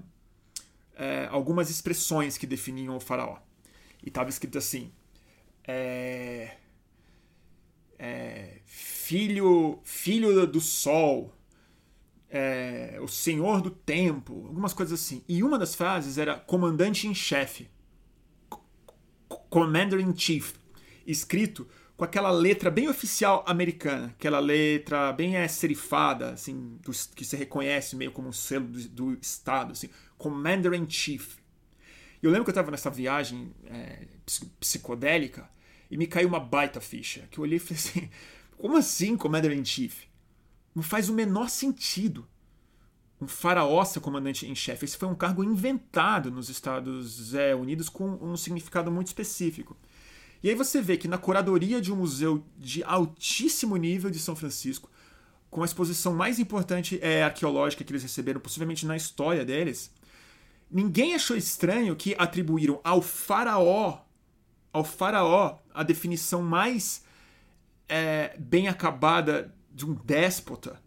é, 0.96 1.28
algumas 1.32 1.70
expressões 1.70 2.38
que 2.38 2.48
definiam 2.48 2.96
o 2.96 3.00
faraó. 3.00 3.40
E 4.04 4.10
estava 4.10 4.30
escrito 4.30 4.58
assim: 4.58 4.92
é, 5.68 6.56
é, 8.00 8.60
filho, 8.66 9.80
filho 9.84 10.48
do 10.48 10.62
sol, 10.62 11.34
é, 12.30 12.98
o 13.02 13.08
senhor 13.08 13.62
do 13.62 13.70
tempo, 13.70 14.46
algumas 14.48 14.74
coisas 14.74 15.00
assim. 15.00 15.24
E 15.28 15.44
uma 15.44 15.60
das 15.60 15.76
frases 15.76 16.18
era 16.18 16.36
comandante 16.36 17.08
em 17.08 17.14
chefe, 17.14 17.70
commander 19.50 20.00
in 20.00 20.16
chief, 20.16 20.54
escrito 21.06 21.68
com 21.98 22.04
aquela 22.04 22.30
letra 22.30 22.70
bem 22.70 22.88
oficial 22.88 23.44
americana, 23.48 24.08
aquela 24.08 24.40
letra 24.40 25.12
bem 25.12 25.36
é, 25.36 25.48
serifada, 25.48 26.32
assim, 26.32 26.78
que 27.16 27.26
se 27.26 27.36
reconhece 27.36 27.96
meio 27.96 28.12
como 28.12 28.30
um 28.30 28.32
selo 28.32 28.68
do, 28.68 28.88
do 28.90 29.14
estado, 29.20 29.72
assim, 29.72 29.90
commander 30.18 30.74
in 30.74 30.88
chief. 30.88 31.38
Eu 32.22 32.30
lembro 32.30 32.46
que 32.46 32.50
eu 32.50 32.54
estava 32.54 32.72
nessa 32.72 32.90
viagem 32.90 33.52
é, 33.66 34.06
psicodélica 34.60 35.50
e 35.89 35.97
me 35.97 36.08
caiu 36.08 36.28
uma 36.28 36.39
baita 36.39 36.80
ficha. 36.82 37.28
Que 37.32 37.39
eu 37.39 37.43
olhei 37.43 37.58
e 37.58 37.60
falei 37.60 37.78
assim: 37.78 38.10
como 38.58 38.78
assim, 38.78 39.17
Commander 39.17 39.52
in 39.52 39.65
Chief? 39.65 40.04
Não 40.76 40.84
faz 40.84 41.10
o 41.10 41.13
menor 41.13 41.50
sentido. 41.50 42.28
Um 43.19 43.28
faraó 43.28 43.84
ser 43.84 44.00
comandante 44.00 44.45
em 44.45 44.54
chefe. 44.54 44.86
Esse 44.86 44.97
foi 44.97 45.08
um 45.08 45.15
cargo 45.15 45.43
inventado 45.43 46.30
nos 46.30 46.50
Estados 46.50 47.34
é, 47.34 47.56
Unidos 47.56 47.89
com 47.89 48.10
um 48.21 48.38
significado 48.38 48.91
muito 48.91 49.08
específico. 49.08 49.76
E 50.43 50.50
aí 50.50 50.56
você 50.56 50.80
vê 50.82 50.97
que 50.97 51.08
na 51.08 51.17
curadoria 51.17 51.82
de 51.82 51.91
um 51.91 51.95
museu 51.95 52.45
de 52.56 52.84
altíssimo 52.84 53.76
nível 53.76 54.12
de 54.12 54.19
São 54.19 54.36
Francisco, 54.36 54.88
com 55.50 55.63
a 55.63 55.65
exposição 55.65 56.13
mais 56.13 56.38
importante 56.38 57.00
é, 57.02 57.23
arqueológica 57.23 57.84
que 57.84 57.91
eles 57.91 58.04
receberam, 58.04 58.39
possivelmente 58.39 58.86
na 58.86 58.95
história 58.95 59.43
deles, 59.43 59.91
ninguém 60.69 61.15
achou 61.15 61.36
estranho 61.36 61.95
que 61.95 62.15
atribuíram 62.19 62.80
ao 62.84 63.02
faraó 63.02 64.06
ao 64.72 64.84
faraó 64.84 65.58
a 65.74 65.84
definição 65.84 66.42
mais 66.42 67.04
é, 67.88 68.36
bem 68.38 68.68
acabada 68.68 69.54
de 69.72 69.86
um 69.86 69.94
déspota, 69.94 70.82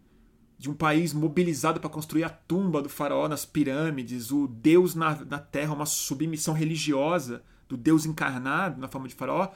de 0.57 0.69
um 0.69 0.73
país 0.73 1.13
mobilizado 1.13 1.79
para 1.79 1.89
construir 1.89 2.23
a 2.23 2.29
tumba 2.29 2.81
do 2.81 2.89
faraó 2.89 3.27
nas 3.27 3.45
pirâmides, 3.45 4.31
o 4.31 4.47
Deus 4.47 4.93
na, 4.93 5.15
na 5.25 5.39
terra, 5.39 5.73
uma 5.73 5.85
submissão 5.85 6.53
religiosa 6.53 7.43
do 7.67 7.75
Deus 7.75 8.05
encarnado 8.05 8.79
na 8.79 8.87
forma 8.87 9.07
de 9.07 9.15
faraó, 9.15 9.49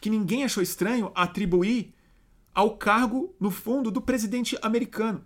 que 0.00 0.10
ninguém 0.10 0.44
achou 0.44 0.62
estranho 0.62 1.10
atribuir 1.14 1.94
ao 2.54 2.76
cargo, 2.76 3.34
no 3.38 3.50
fundo, 3.50 3.90
do 3.90 4.02
presidente 4.02 4.58
americano. 4.60 5.24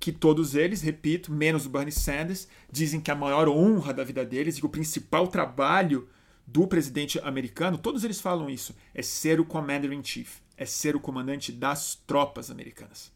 Que 0.00 0.10
todos 0.10 0.54
eles, 0.54 0.82
repito, 0.82 1.32
menos 1.32 1.66
o 1.66 1.70
Bernie 1.70 1.92
Sanders, 1.92 2.48
dizem 2.70 3.00
que 3.00 3.10
a 3.10 3.14
maior 3.14 3.48
honra 3.48 3.92
da 3.92 4.04
vida 4.04 4.24
deles 4.24 4.56
e 4.56 4.64
o 4.64 4.68
principal 4.68 5.28
trabalho 5.28 6.08
do 6.46 6.66
presidente 6.66 7.18
americano, 7.20 7.76
todos 7.76 8.04
eles 8.04 8.20
falam 8.20 8.48
isso, 8.48 8.74
é 8.94 9.02
ser 9.02 9.40
o 9.40 9.44
commander 9.44 9.92
in 9.92 10.04
chief, 10.04 10.38
é 10.56 10.64
ser 10.64 10.94
o 10.94 11.00
comandante 11.00 11.50
das 11.50 11.96
tropas 12.06 12.50
americanas. 12.50 13.12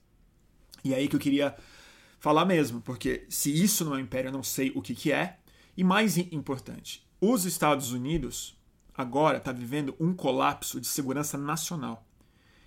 E 0.83 0.93
é 0.93 0.97
aí 0.97 1.09
que 1.09 1.15
eu 1.15 1.21
queria 1.21 1.55
falar 2.19 2.45
mesmo, 2.45 2.81
porque 2.81 3.27
se 3.29 3.53
isso 3.53 3.85
não 3.85 3.95
é 3.95 3.99
um 3.99 4.01
império, 4.01 4.29
eu 4.29 4.33
não 4.33 4.43
sei 4.43 4.73
o 4.75 4.83
que, 4.83 4.95
que 4.95 5.13
é. 5.13 5.39
E 5.77 5.85
mais 5.85 6.19
importante, 6.19 7.07
os 7.21 7.45
Estados 7.45 7.93
Unidos 7.93 8.59
agora 8.95 9.39
está 9.39 9.53
vivendo 9.53 9.95
um 10.01 10.13
colapso 10.13 10.81
de 10.81 10.89
segurança 10.89 11.39
nacional. 11.39 12.07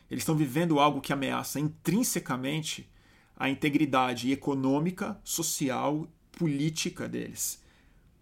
Eles 0.09 0.21
estão 0.21 0.35
vivendo 0.35 0.79
algo 0.79 1.01
que 1.01 1.11
ameaça 1.11 1.59
intrinsecamente 1.59 2.89
a 3.35 3.49
integridade 3.49 4.31
econômica, 4.31 5.19
social, 5.23 6.07
política 6.31 7.09
deles 7.09 7.62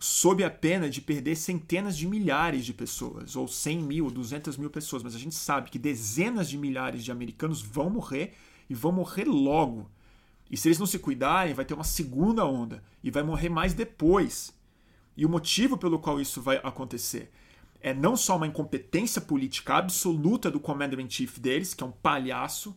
sob 0.03 0.43
a 0.43 0.49
pena 0.49 0.89
de 0.89 0.99
perder 0.99 1.35
centenas 1.35 1.95
de 1.95 2.07
milhares 2.07 2.65
de 2.65 2.73
pessoas, 2.73 3.35
ou 3.35 3.47
100 3.47 3.83
mil, 3.83 4.09
200 4.09 4.57
mil 4.57 4.69
pessoas. 4.69 5.03
Mas 5.03 5.13
a 5.13 5.19
gente 5.19 5.35
sabe 5.35 5.69
que 5.69 5.77
dezenas 5.77 6.49
de 6.49 6.57
milhares 6.57 7.03
de 7.03 7.11
americanos 7.11 7.61
vão 7.61 7.89
morrer 7.89 8.33
e 8.67 8.73
vão 8.73 8.91
morrer 8.91 9.25
logo. 9.25 9.89
E 10.49 10.57
se 10.57 10.67
eles 10.67 10.79
não 10.79 10.87
se 10.87 10.97
cuidarem, 10.97 11.53
vai 11.53 11.65
ter 11.65 11.75
uma 11.75 11.83
segunda 11.83 12.43
onda 12.45 12.83
e 13.03 13.11
vai 13.11 13.21
morrer 13.21 13.49
mais 13.49 13.75
depois. 13.75 14.51
E 15.15 15.23
o 15.23 15.29
motivo 15.29 15.77
pelo 15.77 15.99
qual 15.99 16.19
isso 16.19 16.41
vai 16.41 16.59
acontecer 16.63 17.31
é 17.79 17.93
não 17.93 18.15
só 18.15 18.37
uma 18.37 18.47
incompetência 18.47 19.21
política 19.21 19.75
absoluta 19.75 20.49
do 20.49 20.59
commander 20.59 20.99
in 20.99 21.09
chief 21.09 21.39
deles, 21.39 21.73
que 21.73 21.83
é 21.83 21.87
um 21.87 21.91
palhaço, 21.91 22.75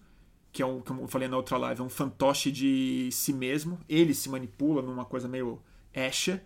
que 0.53 0.63
é 0.63 0.67
um, 0.67 0.81
como 0.81 1.03
eu 1.03 1.09
falei 1.09 1.29
na 1.29 1.37
outra 1.37 1.57
live, 1.57 1.81
é 1.81 1.85
um 1.85 1.91
fantoche 1.91 2.51
de 2.53 3.09
si 3.13 3.33
mesmo. 3.33 3.79
Ele 3.89 4.15
se 4.15 4.29
manipula 4.29 4.83
numa 4.83 5.05
coisa 5.05 5.27
meio 5.27 5.61
Escher 5.93 6.43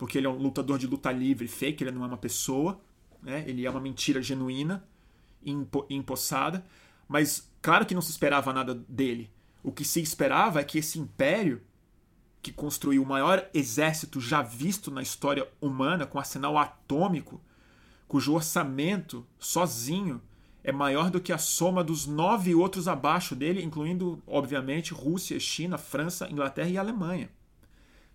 porque 0.00 0.16
ele 0.16 0.26
é 0.26 0.30
um 0.30 0.38
lutador 0.38 0.78
de 0.78 0.86
luta 0.86 1.12
livre 1.12 1.46
fake, 1.46 1.84
ele 1.84 1.90
não 1.90 2.02
é 2.02 2.06
uma 2.06 2.16
pessoa, 2.16 2.80
né? 3.22 3.44
ele 3.46 3.66
é 3.66 3.70
uma 3.70 3.78
mentira 3.78 4.22
genuína, 4.22 4.82
impo 5.44 5.86
empossada, 5.90 6.64
mas 7.06 7.46
claro 7.60 7.84
que 7.84 7.94
não 7.94 8.00
se 8.00 8.10
esperava 8.10 8.50
nada 8.50 8.74
dele. 8.88 9.30
O 9.62 9.70
que 9.70 9.84
se 9.84 10.00
esperava 10.00 10.58
é 10.58 10.64
que 10.64 10.78
esse 10.78 10.98
império, 10.98 11.60
que 12.40 12.50
construiu 12.50 13.02
o 13.02 13.06
maior 13.06 13.46
exército 13.52 14.22
já 14.22 14.40
visto 14.40 14.90
na 14.90 15.02
história 15.02 15.46
humana, 15.60 16.06
com 16.06 16.18
arsenal 16.18 16.56
atômico, 16.56 17.38
cujo 18.08 18.32
orçamento 18.32 19.26
sozinho 19.38 20.22
é 20.64 20.72
maior 20.72 21.10
do 21.10 21.20
que 21.20 21.30
a 21.30 21.36
soma 21.36 21.84
dos 21.84 22.06
nove 22.06 22.54
outros 22.54 22.88
abaixo 22.88 23.36
dele, 23.36 23.62
incluindo, 23.62 24.22
obviamente, 24.26 24.94
Rússia, 24.94 25.38
China, 25.38 25.76
França, 25.76 26.26
Inglaterra 26.30 26.70
e 26.70 26.78
Alemanha. 26.78 27.28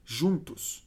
Juntos. 0.03 0.83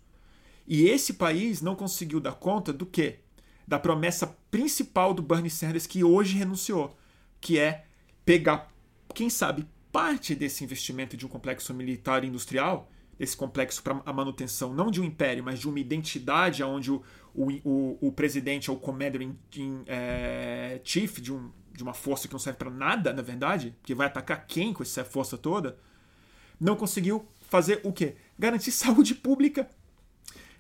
E 0.69 0.87
esse 0.87 1.15
país 1.15 1.63
não 1.63 1.75
conseguiu 1.75 2.21
dar 2.21 2.33
conta 2.33 2.75
do 2.75 2.85
quê? 2.85 3.21
Da 3.67 3.79
promessa 3.79 4.27
principal 4.51 5.15
do 5.15 5.23
Bernie 5.23 5.49
Sanders, 5.49 5.87
que 5.87 6.05
hoje 6.05 6.37
renunciou, 6.37 6.95
que 7.41 7.59
é 7.59 7.87
pegar, 8.23 8.71
quem 9.15 9.31
sabe, 9.31 9.67
parte 9.91 10.35
desse 10.35 10.63
investimento 10.63 11.17
de 11.17 11.25
um 11.25 11.29
complexo 11.29 11.73
militar 11.73 12.23
e 12.23 12.27
industrial, 12.27 12.91
esse 13.19 13.35
complexo 13.35 13.83
para 13.83 14.03
a 14.05 14.13
manutenção 14.13 14.75
não 14.75 14.91
de 14.91 15.01
um 15.01 15.05
império, 15.05 15.43
mas 15.43 15.59
de 15.59 15.67
uma 15.67 15.81
identidade 15.81 16.63
onde 16.63 16.93
o, 16.93 17.03
o, 17.35 17.47
o, 17.65 17.99
o 18.09 18.13
presidente 18.13 18.69
é 18.69 18.73
o 18.73 18.77
commander 18.77 19.23
in, 19.23 19.37
in 19.57 19.83
é, 19.87 20.81
chief 20.85 21.19
de, 21.19 21.33
um, 21.33 21.51
de 21.73 21.83
uma 21.83 21.95
força 21.95 22.29
que 22.29 22.35
não 22.35 22.39
serve 22.39 22.59
para 22.59 22.71
nada, 22.71 23.15
na 23.15 23.23
verdade, 23.23 23.75
que 23.83 23.95
vai 23.95 24.07
atacar 24.07 24.47
quem 24.47 24.75
com 24.75 24.83
essa 24.83 25.03
força 25.03 25.39
toda, 25.39 25.79
não 26.61 26.77
conseguiu 26.77 27.27
fazer 27.41 27.81
o 27.83 27.91
quê? 27.91 28.17
Garantir 28.39 28.71
saúde 28.73 29.15
pública 29.15 29.69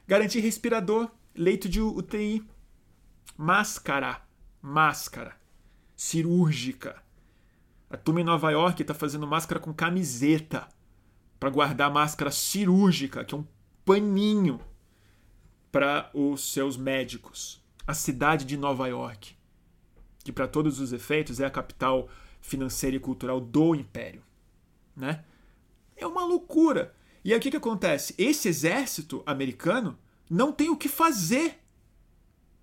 Garantir 0.08 0.40
respirador, 0.40 1.10
leito 1.34 1.68
de 1.68 1.82
UTI, 1.82 2.42
máscara, 3.36 4.22
máscara 4.62 5.36
cirúrgica. 5.94 7.02
A 7.90 7.96
turma 7.98 8.22
em 8.22 8.24
Nova 8.24 8.50
York 8.50 8.80
está 8.80 8.94
fazendo 8.94 9.26
máscara 9.26 9.60
com 9.60 9.74
camiseta 9.74 10.66
para 11.38 11.50
guardar 11.50 11.92
máscara 11.92 12.30
cirúrgica, 12.30 13.22
que 13.22 13.34
é 13.34 13.38
um 13.38 13.46
paninho 13.84 14.62
para 15.70 16.10
os 16.14 16.54
seus 16.54 16.78
médicos. 16.78 17.62
A 17.86 17.92
cidade 17.92 18.46
de 18.46 18.56
Nova 18.56 18.86
York, 18.86 19.36
que 20.24 20.32
para 20.32 20.48
todos 20.48 20.80
os 20.80 20.90
efeitos 20.90 21.38
é 21.38 21.44
a 21.44 21.50
capital 21.50 22.08
financeira 22.40 22.96
e 22.96 23.00
cultural 23.00 23.42
do 23.42 23.74
império, 23.74 24.22
né? 24.96 25.22
É 25.94 26.06
uma 26.06 26.24
loucura. 26.24 26.94
E 27.28 27.32
aí 27.32 27.36
o 27.36 27.42
que, 27.42 27.50
que 27.50 27.58
acontece? 27.58 28.14
Esse 28.16 28.48
exército 28.48 29.22
americano 29.26 29.98
não 30.30 30.50
tem 30.50 30.70
o 30.70 30.76
que 30.78 30.88
fazer. 30.88 31.58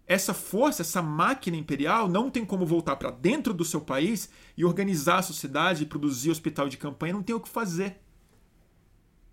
Essa 0.08 0.34
força, 0.34 0.82
essa 0.82 1.04
máquina 1.04 1.56
imperial 1.56 2.10
não 2.10 2.32
tem 2.32 2.44
como 2.44 2.66
voltar 2.66 2.96
para 2.96 3.12
dentro 3.12 3.54
do 3.54 3.64
seu 3.64 3.80
país 3.80 4.28
e 4.58 4.66
organizar 4.66 5.20
a 5.20 5.22
sociedade 5.22 5.86
produzir 5.86 6.32
hospital 6.32 6.68
de 6.68 6.78
campanha, 6.78 7.14
não 7.14 7.22
tem 7.22 7.36
o 7.36 7.40
que 7.40 7.48
fazer. 7.48 8.02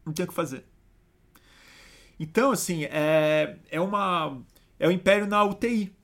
Não 0.04 0.12
tem 0.12 0.26
o 0.26 0.28
que 0.28 0.34
fazer. 0.34 0.66
Então, 2.20 2.50
assim, 2.50 2.84
é, 2.84 3.56
é 3.70 3.80
uma. 3.80 4.38
É 4.78 4.86
o 4.86 4.90
império 4.90 5.26
na 5.26 5.42
UTI. 5.42 5.96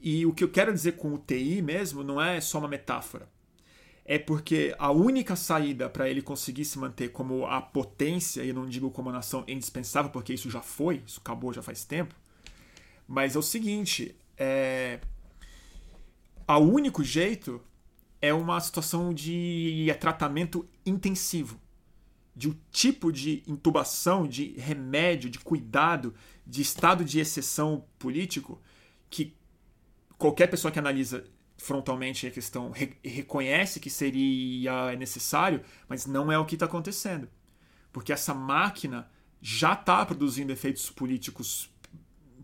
E 0.00 0.26
o 0.26 0.34
que 0.34 0.42
eu 0.42 0.50
quero 0.50 0.74
dizer 0.74 0.96
com 0.96 1.14
UTI 1.14 1.62
mesmo 1.62 2.02
não 2.02 2.20
é 2.20 2.40
só 2.40 2.58
uma 2.58 2.66
metáfora 2.66 3.28
é 4.10 4.18
porque 4.18 4.74
a 4.78 4.90
única 4.90 5.36
saída 5.36 5.86
para 5.86 6.08
ele 6.08 6.22
conseguir 6.22 6.64
se 6.64 6.78
manter 6.78 7.10
como 7.10 7.44
a 7.44 7.60
potência, 7.60 8.42
e 8.42 8.54
não 8.54 8.66
digo 8.66 8.90
como 8.90 9.12
nação 9.12 9.44
indispensável, 9.46 10.10
porque 10.10 10.32
isso 10.32 10.50
já 10.50 10.62
foi, 10.62 11.02
isso 11.06 11.20
acabou 11.20 11.52
já 11.52 11.62
faz 11.62 11.84
tempo, 11.84 12.14
mas 13.06 13.36
é 13.36 13.38
o 13.38 13.42
seguinte: 13.42 14.16
é... 14.38 14.98
o 16.48 16.56
único 16.56 17.04
jeito 17.04 17.60
é 18.22 18.32
uma 18.32 18.58
situação 18.60 19.12
de 19.12 19.94
tratamento 20.00 20.66
intensivo, 20.86 21.60
de 22.34 22.48
um 22.48 22.56
tipo 22.72 23.12
de 23.12 23.42
intubação, 23.46 24.26
de 24.26 24.54
remédio, 24.58 25.28
de 25.28 25.38
cuidado, 25.38 26.14
de 26.46 26.62
estado 26.62 27.04
de 27.04 27.20
exceção 27.20 27.84
político 27.98 28.58
que 29.10 29.36
qualquer 30.16 30.46
pessoa 30.46 30.72
que 30.72 30.78
analisa 30.78 31.26
frontalmente 31.58 32.26
a 32.26 32.30
questão, 32.30 32.70
re 32.70 32.96
reconhece 33.04 33.80
que 33.80 33.90
seria 33.90 34.94
necessário, 34.96 35.60
mas 35.88 36.06
não 36.06 36.30
é 36.30 36.38
o 36.38 36.46
que 36.46 36.54
está 36.54 36.66
acontecendo. 36.66 37.28
Porque 37.92 38.12
essa 38.12 38.32
máquina 38.32 39.10
já 39.42 39.72
está 39.72 40.06
produzindo 40.06 40.52
efeitos 40.52 40.88
políticos 40.88 41.70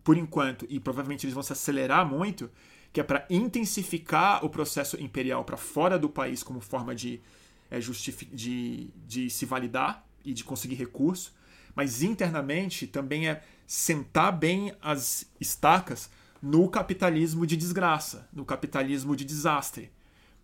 por 0.03 0.19
enquanto, 0.19 0.67
e 0.69 0.79
provavelmente 0.79 1.25
eles 1.25 1.33
vão 1.33 1.43
se 1.43 1.53
acelerar 1.53 2.05
muito, 2.07 2.51
que 2.93 3.01
é 3.01 3.03
para 3.03 3.27
intensificar 3.31 4.45
o 4.45 4.51
processo 4.51 5.01
imperial 5.01 5.45
para 5.45 5.57
fora 5.57 5.99
do 5.99 6.09
país 6.09 6.43
como 6.43 6.61
forma 6.61 6.95
de, 6.95 7.21
é, 7.71 7.79
de, 7.79 8.91
de 9.07 9.31
se 9.31 9.47
validar 9.47 10.07
e 10.25 10.35
de 10.35 10.45
conseguir 10.45 10.75
recurso, 10.75 11.35
mas 11.75 12.03
internamente 12.03 12.87
também 12.87 13.29
é 13.29 13.43
sentar 13.67 14.31
bem 14.37 14.75
as 14.81 15.27
estacas 15.41 16.11
no 16.45 16.69
capitalismo 16.69 17.47
de 17.47 17.57
desgraça, 17.57 18.29
no 18.31 18.45
capitalismo 18.45 19.17
de 19.17 19.25
desastre, 19.25 19.91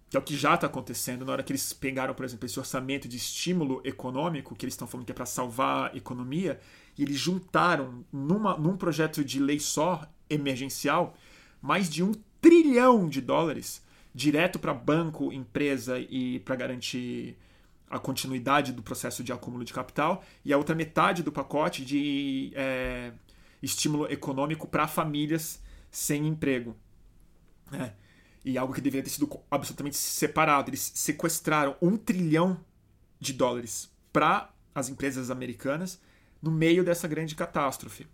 que 0.08 0.16
é 0.16 0.20
o 0.20 0.22
que 0.22 0.34
já 0.34 0.54
está 0.54 0.66
acontecendo 0.66 1.26
na 1.26 1.32
hora 1.32 1.42
que 1.42 1.52
eles 1.52 1.74
pegaram, 1.74 2.14
por 2.14 2.24
exemplo, 2.24 2.46
esse 2.46 2.58
orçamento 2.58 3.06
de 3.06 3.18
estímulo 3.18 3.82
econômico, 3.84 4.56
que 4.56 4.64
eles 4.64 4.72
estão 4.72 4.88
falando 4.88 5.04
que 5.04 5.12
é 5.12 5.14
para 5.14 5.26
salvar 5.26 5.90
a 5.92 5.96
economia, 5.96 6.58
e 6.96 7.02
eles 7.02 7.18
juntaram 7.18 8.02
numa, 8.10 8.56
num 8.56 8.78
projeto 8.78 9.22
de 9.22 9.38
lei 9.38 9.60
só, 9.60 10.10
emergencial, 10.30 11.14
mais 11.60 11.90
de 11.90 12.02
um 12.02 12.12
trilhão 12.40 13.06
de 13.06 13.20
dólares 13.20 13.82
direto 14.14 14.58
para 14.58 14.72
banco, 14.72 15.30
empresa 15.34 15.98
e 15.98 16.40
para 16.40 16.56
garantir 16.56 17.36
a 17.90 17.98
continuidade 17.98 18.72
do 18.72 18.82
processo 18.82 19.22
de 19.22 19.34
acúmulo 19.34 19.66
de 19.66 19.74
capital, 19.74 20.24
e 20.46 20.50
a 20.50 20.56
outra 20.56 20.74
metade 20.74 21.22
do 21.22 21.30
pacote 21.30 21.84
de 21.84 22.52
é, 22.54 23.12
estímulo 23.62 24.10
econômico 24.10 24.66
para 24.66 24.88
famílias 24.88 25.60
sem 25.90 26.26
emprego. 26.26 26.76
Né? 27.70 27.94
E 28.44 28.56
algo 28.56 28.72
que 28.72 28.80
deveria 28.80 29.02
ter 29.04 29.10
sido 29.10 29.28
absolutamente 29.50 29.96
separado. 29.96 30.70
Eles 30.70 30.92
sequestraram 30.94 31.76
um 31.80 31.96
trilhão 31.96 32.58
de 33.18 33.32
dólares 33.32 33.90
para 34.12 34.52
as 34.74 34.88
empresas 34.88 35.30
americanas 35.30 36.00
no 36.40 36.50
meio 36.50 36.82
dessa 36.82 37.06
grande 37.06 37.34
catástrofe 37.34 38.06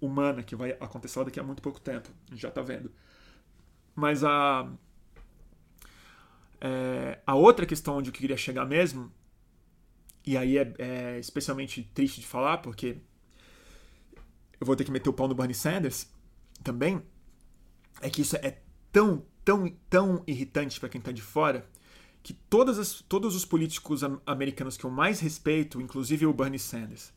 humana 0.00 0.42
que 0.42 0.54
vai 0.54 0.72
acontecer 0.80 1.24
daqui 1.24 1.40
a 1.40 1.42
muito 1.42 1.62
pouco 1.62 1.80
tempo. 1.80 2.08
A 2.28 2.30
gente 2.30 2.42
já 2.42 2.48
está 2.48 2.62
vendo. 2.62 2.92
Mas 3.94 4.24
a, 4.24 4.70
é, 6.60 7.18
a 7.26 7.34
outra 7.34 7.66
questão 7.66 7.98
onde 7.98 8.10
eu 8.10 8.14
queria 8.14 8.36
chegar 8.36 8.64
mesmo, 8.64 9.12
e 10.26 10.36
aí 10.36 10.58
é, 10.58 10.74
é 10.78 11.18
especialmente 11.18 11.82
triste 11.94 12.20
de 12.20 12.26
falar, 12.26 12.58
porque 12.58 12.96
eu 14.60 14.66
vou 14.66 14.74
ter 14.74 14.84
que 14.84 14.90
meter 14.90 15.08
o 15.08 15.12
pau 15.12 15.28
no 15.28 15.34
Bernie 15.34 15.54
Sanders, 15.54 16.10
também 16.64 17.00
é 18.00 18.10
que 18.10 18.22
isso 18.22 18.36
é 18.36 18.58
tão, 18.90 19.24
tão, 19.44 19.68
tão 19.88 20.24
irritante 20.26 20.80
para 20.80 20.88
quem 20.88 20.98
está 20.98 21.12
de 21.12 21.22
fora 21.22 21.68
que 22.22 22.32
todas 22.32 22.78
as, 22.78 23.02
todos 23.02 23.36
os 23.36 23.44
políticos 23.44 24.02
americanos 24.26 24.78
que 24.78 24.84
eu 24.84 24.90
mais 24.90 25.20
respeito, 25.20 25.78
inclusive 25.78 26.24
o 26.24 26.32
Bernie 26.32 26.58
Sanders, 26.58 27.12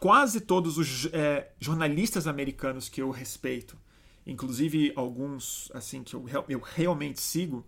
quase 0.00 0.40
todos 0.40 0.78
os 0.78 1.06
é, 1.12 1.52
jornalistas 1.60 2.26
americanos 2.26 2.88
que 2.88 3.02
eu 3.02 3.10
respeito, 3.10 3.78
inclusive 4.26 4.92
alguns 4.96 5.70
assim 5.74 6.02
que 6.02 6.14
eu, 6.14 6.24
eu 6.48 6.58
realmente 6.58 7.20
sigo, 7.20 7.66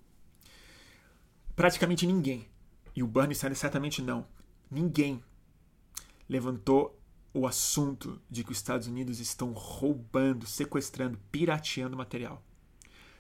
praticamente 1.55 2.07
ninguém, 2.07 2.49
e 2.97 3.03
o 3.03 3.07
Bernie 3.07 3.35
Sanders 3.35 3.59
certamente 3.59 4.01
não, 4.01 4.27
ninguém 4.71 5.23
levantou 6.27 7.00
o 7.33 7.47
assunto 7.47 8.21
de 8.29 8.43
que 8.43 8.51
os 8.51 8.59
Estados 8.59 8.87
Unidos 8.87 9.21
estão 9.21 9.53
roubando, 9.53 10.47
sequestrando, 10.47 11.19
pirateando 11.31 11.97
material. 11.97 12.43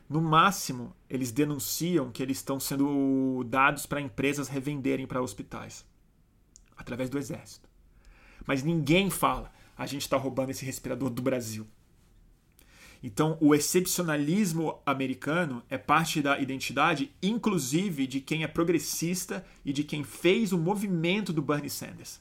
No 0.08 0.20
máximo, 0.20 0.94
eles 1.08 1.30
denunciam 1.30 2.10
que 2.10 2.22
eles 2.22 2.38
estão 2.38 2.58
sendo 2.58 3.44
dados 3.44 3.86
para 3.86 4.00
empresas 4.00 4.48
revenderem 4.48 5.06
para 5.06 5.22
hospitais 5.22 5.84
através 6.76 7.08
do 7.08 7.18
exército. 7.18 7.68
Mas 8.44 8.64
ninguém 8.64 9.10
fala, 9.10 9.52
a 9.76 9.86
gente 9.86 10.02
está 10.02 10.16
roubando 10.16 10.50
esse 10.50 10.64
respirador 10.64 11.10
do 11.10 11.22
Brasil. 11.22 11.66
Então, 13.02 13.38
o 13.40 13.54
excepcionalismo 13.54 14.80
americano 14.84 15.62
é 15.70 15.78
parte 15.78 16.20
da 16.20 16.38
identidade, 16.38 17.12
inclusive 17.22 18.06
de 18.06 18.20
quem 18.20 18.42
é 18.42 18.48
progressista 18.48 19.44
e 19.64 19.72
de 19.72 19.84
quem 19.84 20.02
fez 20.02 20.52
o 20.52 20.58
movimento 20.58 21.32
do 21.32 21.40
Bernie 21.40 21.70
Sanders. 21.70 22.20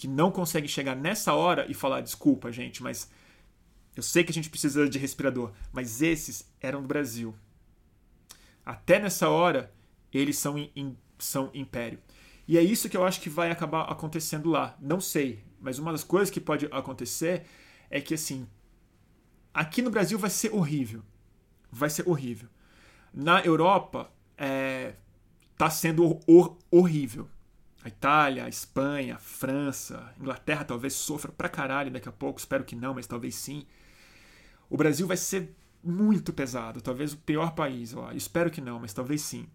Que 0.00 0.08
não 0.08 0.30
consegue 0.30 0.66
chegar 0.66 0.96
nessa 0.96 1.34
hora 1.34 1.70
e 1.70 1.74
falar: 1.74 2.00
desculpa, 2.00 2.50
gente, 2.50 2.82
mas 2.82 3.10
eu 3.94 4.02
sei 4.02 4.24
que 4.24 4.30
a 4.30 4.34
gente 4.34 4.48
precisa 4.48 4.88
de 4.88 4.98
respirador, 4.98 5.52
mas 5.70 6.00
esses 6.00 6.50
eram 6.58 6.80
do 6.80 6.88
Brasil. 6.88 7.34
Até 8.64 8.98
nessa 8.98 9.28
hora, 9.28 9.70
eles 10.10 10.38
são, 10.38 10.56
in, 10.56 10.96
são 11.18 11.50
império. 11.52 11.98
E 12.48 12.56
é 12.56 12.62
isso 12.62 12.88
que 12.88 12.96
eu 12.96 13.04
acho 13.04 13.20
que 13.20 13.28
vai 13.28 13.50
acabar 13.50 13.82
acontecendo 13.92 14.48
lá. 14.48 14.74
Não 14.80 15.02
sei, 15.02 15.44
mas 15.60 15.78
uma 15.78 15.92
das 15.92 16.02
coisas 16.02 16.30
que 16.30 16.40
pode 16.40 16.64
acontecer 16.72 17.44
é 17.90 18.00
que 18.00 18.14
assim, 18.14 18.48
aqui 19.52 19.82
no 19.82 19.90
Brasil 19.90 20.18
vai 20.18 20.30
ser 20.30 20.54
horrível. 20.54 21.02
Vai 21.70 21.90
ser 21.90 22.08
horrível. 22.08 22.48
Na 23.12 23.44
Europa, 23.44 24.10
é, 24.38 24.94
tá 25.58 25.68
sendo 25.68 26.18
hor 26.26 26.56
horrível. 26.70 27.28
A 27.82 27.88
Itália, 27.88 28.44
a 28.44 28.48
Espanha, 28.48 29.14
a 29.14 29.18
França, 29.18 29.98
a 29.98 30.20
Inglaterra 30.20 30.64
talvez 30.64 30.92
sofra 30.92 31.32
pra 31.32 31.48
caralho 31.48 31.90
daqui 31.90 32.08
a 32.08 32.12
pouco, 32.12 32.38
espero 32.38 32.64
que 32.64 32.76
não, 32.76 32.94
mas 32.94 33.06
talvez 33.06 33.34
sim. 33.34 33.66
O 34.68 34.76
Brasil 34.76 35.06
vai 35.06 35.16
ser 35.16 35.54
muito 35.82 36.32
pesado, 36.32 36.80
talvez 36.80 37.12
o 37.12 37.16
pior 37.16 37.52
país, 37.52 37.94
ó. 37.94 38.12
espero 38.12 38.50
que 38.50 38.60
não, 38.60 38.78
mas 38.78 38.92
talvez 38.92 39.22
sim. 39.22 39.46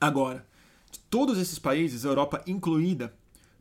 Agora, 0.00 0.46
de 0.90 0.98
todos 0.98 1.38
esses 1.38 1.58
países, 1.58 2.04
Europa 2.04 2.42
incluída, 2.46 3.14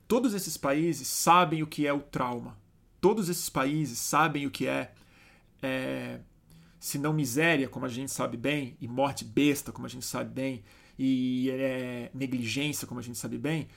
todos 0.07 0.34
esses 0.34 0.57
países 0.57 1.07
sabem 1.07 1.63
o 1.63 1.67
que 1.67 1.88
é 1.88 1.93
o 1.93 2.01
trauma. 2.01 2.57
Todos 2.99 3.29
esses 3.29 3.49
países 3.49 3.97
sabem 3.97 4.45
o 4.45 4.51
que 4.51 4.67
é, 4.67 4.93
é 5.62 6.19
se 6.79 6.97
não 6.97 7.13
miséria, 7.13 7.69
como 7.69 7.86
a 7.86 7.89
gente 7.89 8.12
sabe 8.12 8.36
bem, 8.36 8.75
e 8.81 8.88
morte 8.88 9.23
besta, 9.23 9.71
como 9.71 9.86
a 9.86 9.89
gente 9.89 10.05
sabe 10.05 10.29
bem, 10.29 10.63
e 11.03 11.49
é, 11.49 12.11
negligência, 12.13 12.85
como 12.85 12.99
a 12.99 13.03
gente 13.03 13.17
sabe 13.17 13.35
bem. 13.35 13.67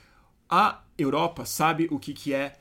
A 0.47 0.83
Europa 0.95 1.43
sabe 1.43 1.87
o 1.89 1.97
que, 1.97 2.13
que 2.13 2.31
é 2.35 2.55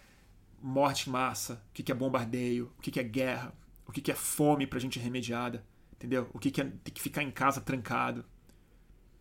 morte 0.63 1.11
em 1.11 1.13
massa, 1.13 1.63
o 1.69 1.75
que, 1.75 1.83
que 1.83 1.93
é 1.93 1.95
bombardeio, 1.95 2.73
o 2.79 2.81
que, 2.81 2.91
que 2.91 2.99
é 2.99 3.03
guerra, 3.03 3.53
o 3.87 3.93
que, 3.93 4.01
que 4.01 4.11
é 4.11 4.15
fome 4.15 4.67
pra 4.67 4.81
gente 4.81 4.99
remediada, 4.99 5.63
entendeu? 5.93 6.31
O 6.33 6.39
que, 6.39 6.51
que 6.51 6.63
é 6.63 6.65
ter 6.83 6.93
que 6.93 7.03
ficar 7.03 7.23
em 7.23 7.31
casa 7.31 7.61
trancado, 7.61 8.25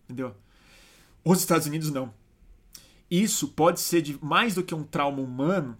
entendeu? 0.06 0.34
Os 1.26 1.40
Estados 1.40 1.68
Unidos 1.68 1.92
não. 1.92 2.14
Isso 3.12 3.50
pode 3.50 3.82
ser 3.82 4.02
de 4.02 4.18
mais 4.24 4.56
do 4.56 4.64
que 4.64 4.74
um 4.74 4.86
trauma 4.86 5.22
humano. 5.22 5.78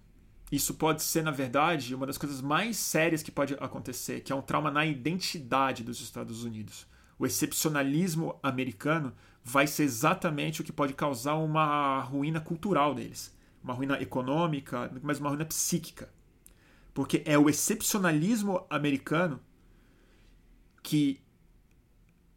Isso 0.52 0.74
pode 0.74 1.02
ser, 1.02 1.22
na 1.22 1.30
verdade, 1.30 1.94
uma 1.94 2.06
das 2.06 2.18
coisas 2.18 2.42
mais 2.42 2.76
sérias 2.76 3.22
que 3.22 3.32
pode 3.32 3.54
acontecer, 3.54 4.20
que 4.20 4.30
é 4.30 4.36
um 4.36 4.42
trauma 4.42 4.70
na 4.70 4.84
identidade 4.84 5.82
dos 5.82 6.02
Estados 6.02 6.44
Unidos. 6.44 6.86
O 7.18 7.24
excepcionalismo 7.24 8.38
americano 8.42 9.14
vai 9.44 9.66
ser 9.66 9.84
exatamente 9.84 10.62
o 10.62 10.64
que 10.64 10.72
pode 10.72 10.94
causar 10.94 11.34
uma 11.34 12.00
ruína 12.00 12.40
cultural 12.40 12.94
deles, 12.94 13.36
uma 13.62 13.74
ruína 13.74 14.00
econômica, 14.00 14.90
mas 15.02 15.20
uma 15.20 15.28
ruína 15.28 15.44
psíquica. 15.44 16.08
Porque 16.94 17.22
é 17.26 17.36
o 17.36 17.50
excepcionalismo 17.50 18.64
americano 18.70 19.38
que, 20.82 21.20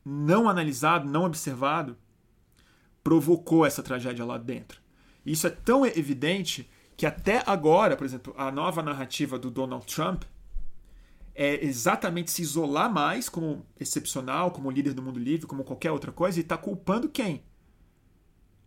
não 0.03 0.49
analisado, 0.49 1.07
não 1.07 1.23
observado, 1.23 1.97
provocou 3.01 3.65
essa 3.65 3.81
tragédia 3.81 4.25
lá 4.25 4.37
dentro. 4.37 4.81
Isso 5.25 5.47
é 5.47 5.49
tão 5.49 5.85
evidente 5.85 6.69
que 6.97 7.05
até 7.05 7.41
agora, 7.45 7.95
por 7.95 8.05
exemplo, 8.05 8.33
a 8.37 8.51
nova 8.51 8.81
narrativa 8.83 9.39
do 9.39 9.49
Donald 9.49 9.85
Trump 9.85 10.23
é 11.39 11.63
exatamente 11.63 12.31
se 12.31 12.41
isolar 12.41 12.91
mais 12.91 13.29
como 13.29 13.63
excepcional, 13.79 14.49
como 14.49 14.71
líder 14.71 14.95
do 14.95 15.03
mundo 15.03 15.19
livre, 15.19 15.45
como 15.45 15.63
qualquer 15.63 15.91
outra 15.91 16.11
coisa, 16.11 16.39
e 16.39 16.41
está 16.41 16.57
culpando 16.57 17.07
quem? 17.07 17.43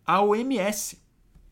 A 0.07 0.23
OMS. 0.23 1.03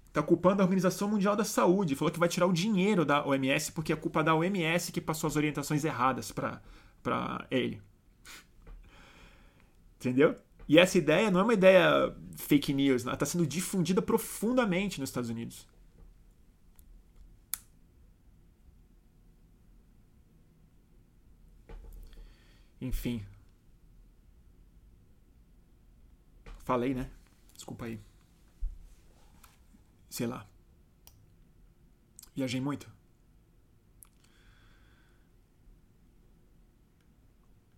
Está 0.06 0.22
culpando 0.22 0.62
a 0.62 0.64
Organização 0.64 1.08
Mundial 1.08 1.34
da 1.34 1.44
Saúde. 1.44 1.96
Falou 1.96 2.12
que 2.12 2.20
vai 2.20 2.28
tirar 2.28 2.46
o 2.46 2.52
dinheiro 2.52 3.04
da 3.04 3.26
OMS 3.26 3.72
porque 3.72 3.92
é 3.92 3.96
culpa 3.96 4.22
da 4.22 4.32
OMS 4.32 4.92
que 4.92 5.00
passou 5.00 5.26
as 5.26 5.34
orientações 5.34 5.84
erradas 5.84 6.30
para 6.30 7.46
ele. 7.50 7.82
Entendeu? 9.96 10.36
E 10.68 10.78
essa 10.78 10.98
ideia 10.98 11.32
não 11.32 11.40
é 11.40 11.42
uma 11.42 11.54
ideia 11.54 12.14
fake 12.36 12.72
news, 12.72 13.04
ela 13.04 13.14
está 13.14 13.26
sendo 13.26 13.44
difundida 13.44 14.00
profundamente 14.00 15.00
nos 15.00 15.08
Estados 15.10 15.30
Unidos. 15.30 15.66
Enfim. 22.80 23.24
Falei, 26.64 26.94
né? 26.94 27.10
Desculpa 27.54 27.86
aí. 27.86 28.00
Sei 30.10 30.26
lá. 30.26 30.46
Viajei 32.34 32.60
muito. 32.60 32.90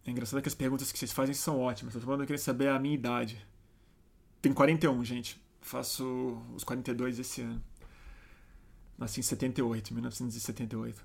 É 0.04 0.10
engraçado 0.10 0.42
que 0.42 0.48
as 0.48 0.54
perguntas 0.54 0.90
que 0.90 0.98
vocês 0.98 1.12
fazem 1.12 1.34
são 1.34 1.60
ótimas. 1.60 1.94
Eu 1.94 2.00
tô 2.00 2.06
falando 2.06 2.26
querer 2.26 2.38
saber 2.38 2.68
a 2.68 2.78
minha 2.78 2.94
idade. 2.94 3.46
Tenho 4.42 4.54
41, 4.54 5.04
gente. 5.04 5.40
Faço 5.60 6.42
os 6.54 6.64
42 6.64 7.18
esse 7.18 7.42
ano. 7.42 7.62
Nasci 8.98 9.20
em 9.20 9.22
78, 9.22 9.94
1978. 9.94 11.04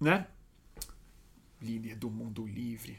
Né? 0.00 0.26
Líder 1.60 1.96
do 1.96 2.10
mundo 2.10 2.46
livre. 2.46 2.98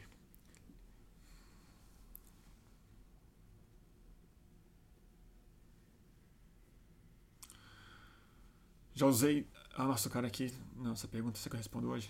Já 8.94 9.06
usei. 9.06 9.48
Ah, 9.74 9.84
nossa, 9.84 10.08
cara 10.08 10.26
aqui. 10.28 10.52
Não, 10.76 10.92
essa 10.92 11.08
pergunta 11.08 11.38
você 11.38 11.48
que 11.48 11.56
eu 11.56 11.58
respondo 11.58 11.88
hoje. 11.88 12.08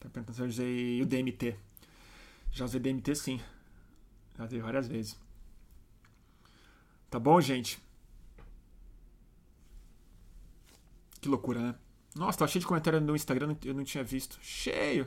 Tá 0.00 0.08
perguntando 0.08 0.34
se 0.34 0.42
eu 0.42 0.46
usei 0.46 1.02
o 1.02 1.06
DMT. 1.06 1.56
Já 2.50 2.64
usei 2.64 2.80
DMT 2.80 3.14
sim. 3.14 3.40
Já 4.38 4.44
usei 4.44 4.60
várias 4.60 4.88
vezes. 4.88 5.18
Tá 7.10 7.18
bom, 7.18 7.38
gente? 7.40 7.78
Que 11.20 11.28
loucura, 11.28 11.60
né? 11.60 11.74
Nossa, 12.14 12.38
tá 12.38 12.46
cheio 12.46 12.60
de 12.60 12.66
comentário 12.66 13.00
no 13.00 13.16
Instagram, 13.16 13.56
eu 13.64 13.74
não 13.74 13.84
tinha 13.84 14.04
visto. 14.04 14.38
Cheio! 14.42 15.06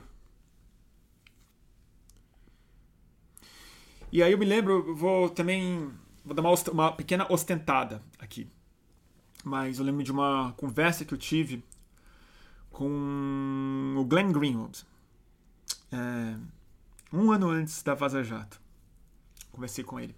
E 4.12 4.24
aí 4.24 4.32
eu 4.32 4.38
me 4.38 4.46
lembro, 4.46 4.96
vou 4.96 5.30
também. 5.30 5.92
Vou 6.24 6.34
dar 6.34 6.42
uma, 6.42 6.54
uma 6.72 6.92
pequena 6.92 7.32
ostentada 7.32 8.02
aqui. 8.18 8.50
Mas 9.44 9.78
eu 9.78 9.86
lembro 9.86 10.04
de 10.04 10.12
uma 10.12 10.54
conversa 10.54 11.06
que 11.06 11.14
eu 11.14 11.18
tive 11.18 11.64
com 12.72 13.96
o 13.98 14.06
Glenn 14.06 14.32
Greenwald. 14.32 14.86
É, 15.92 16.38
um 17.14 17.32
ano 17.32 17.50
antes 17.50 17.84
da 17.84 17.94
Vaza 17.94 18.24
Jato. 18.24 18.60
Conversei 19.52 19.84
com 19.84 20.00
ele. 20.00 20.16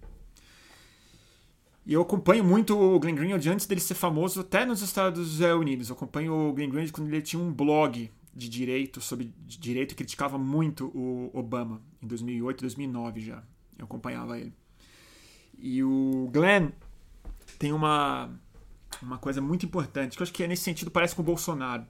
E 1.88 1.94
eu 1.94 2.02
acompanho 2.02 2.44
muito 2.44 2.78
o 2.78 3.00
Glenn 3.00 3.14
Greenwald 3.14 3.48
antes 3.48 3.64
dele 3.64 3.80
ser 3.80 3.94
famoso 3.94 4.42
até 4.42 4.66
nos 4.66 4.82
Estados 4.82 5.40
Unidos. 5.40 5.88
Eu 5.88 5.96
acompanho 5.96 6.34
o 6.34 6.52
Glenn 6.52 6.68
Greenwald 6.68 6.92
quando 6.92 7.08
ele 7.08 7.22
tinha 7.22 7.42
um 7.42 7.50
blog 7.50 8.10
de 8.34 8.46
direito, 8.46 9.00
sobre 9.00 9.32
direito, 9.46 9.92
e 9.92 9.94
criticava 9.94 10.36
muito 10.36 10.88
o 10.94 11.30
Obama, 11.32 11.80
em 12.02 12.06
2008, 12.06 12.60
2009 12.60 13.20
já. 13.22 13.42
Eu 13.78 13.86
acompanhava 13.86 14.38
ele. 14.38 14.52
E 15.58 15.82
o 15.82 16.28
Glenn 16.30 16.72
tem 17.58 17.72
uma, 17.72 18.38
uma 19.00 19.16
coisa 19.16 19.40
muito 19.40 19.64
importante, 19.64 20.14
que 20.14 20.22
eu 20.22 20.24
acho 20.24 20.32
que 20.34 20.44
é 20.44 20.46
nesse 20.46 20.64
sentido 20.64 20.90
parece 20.90 21.16
com 21.16 21.22
o 21.22 21.24
Bolsonaro. 21.24 21.86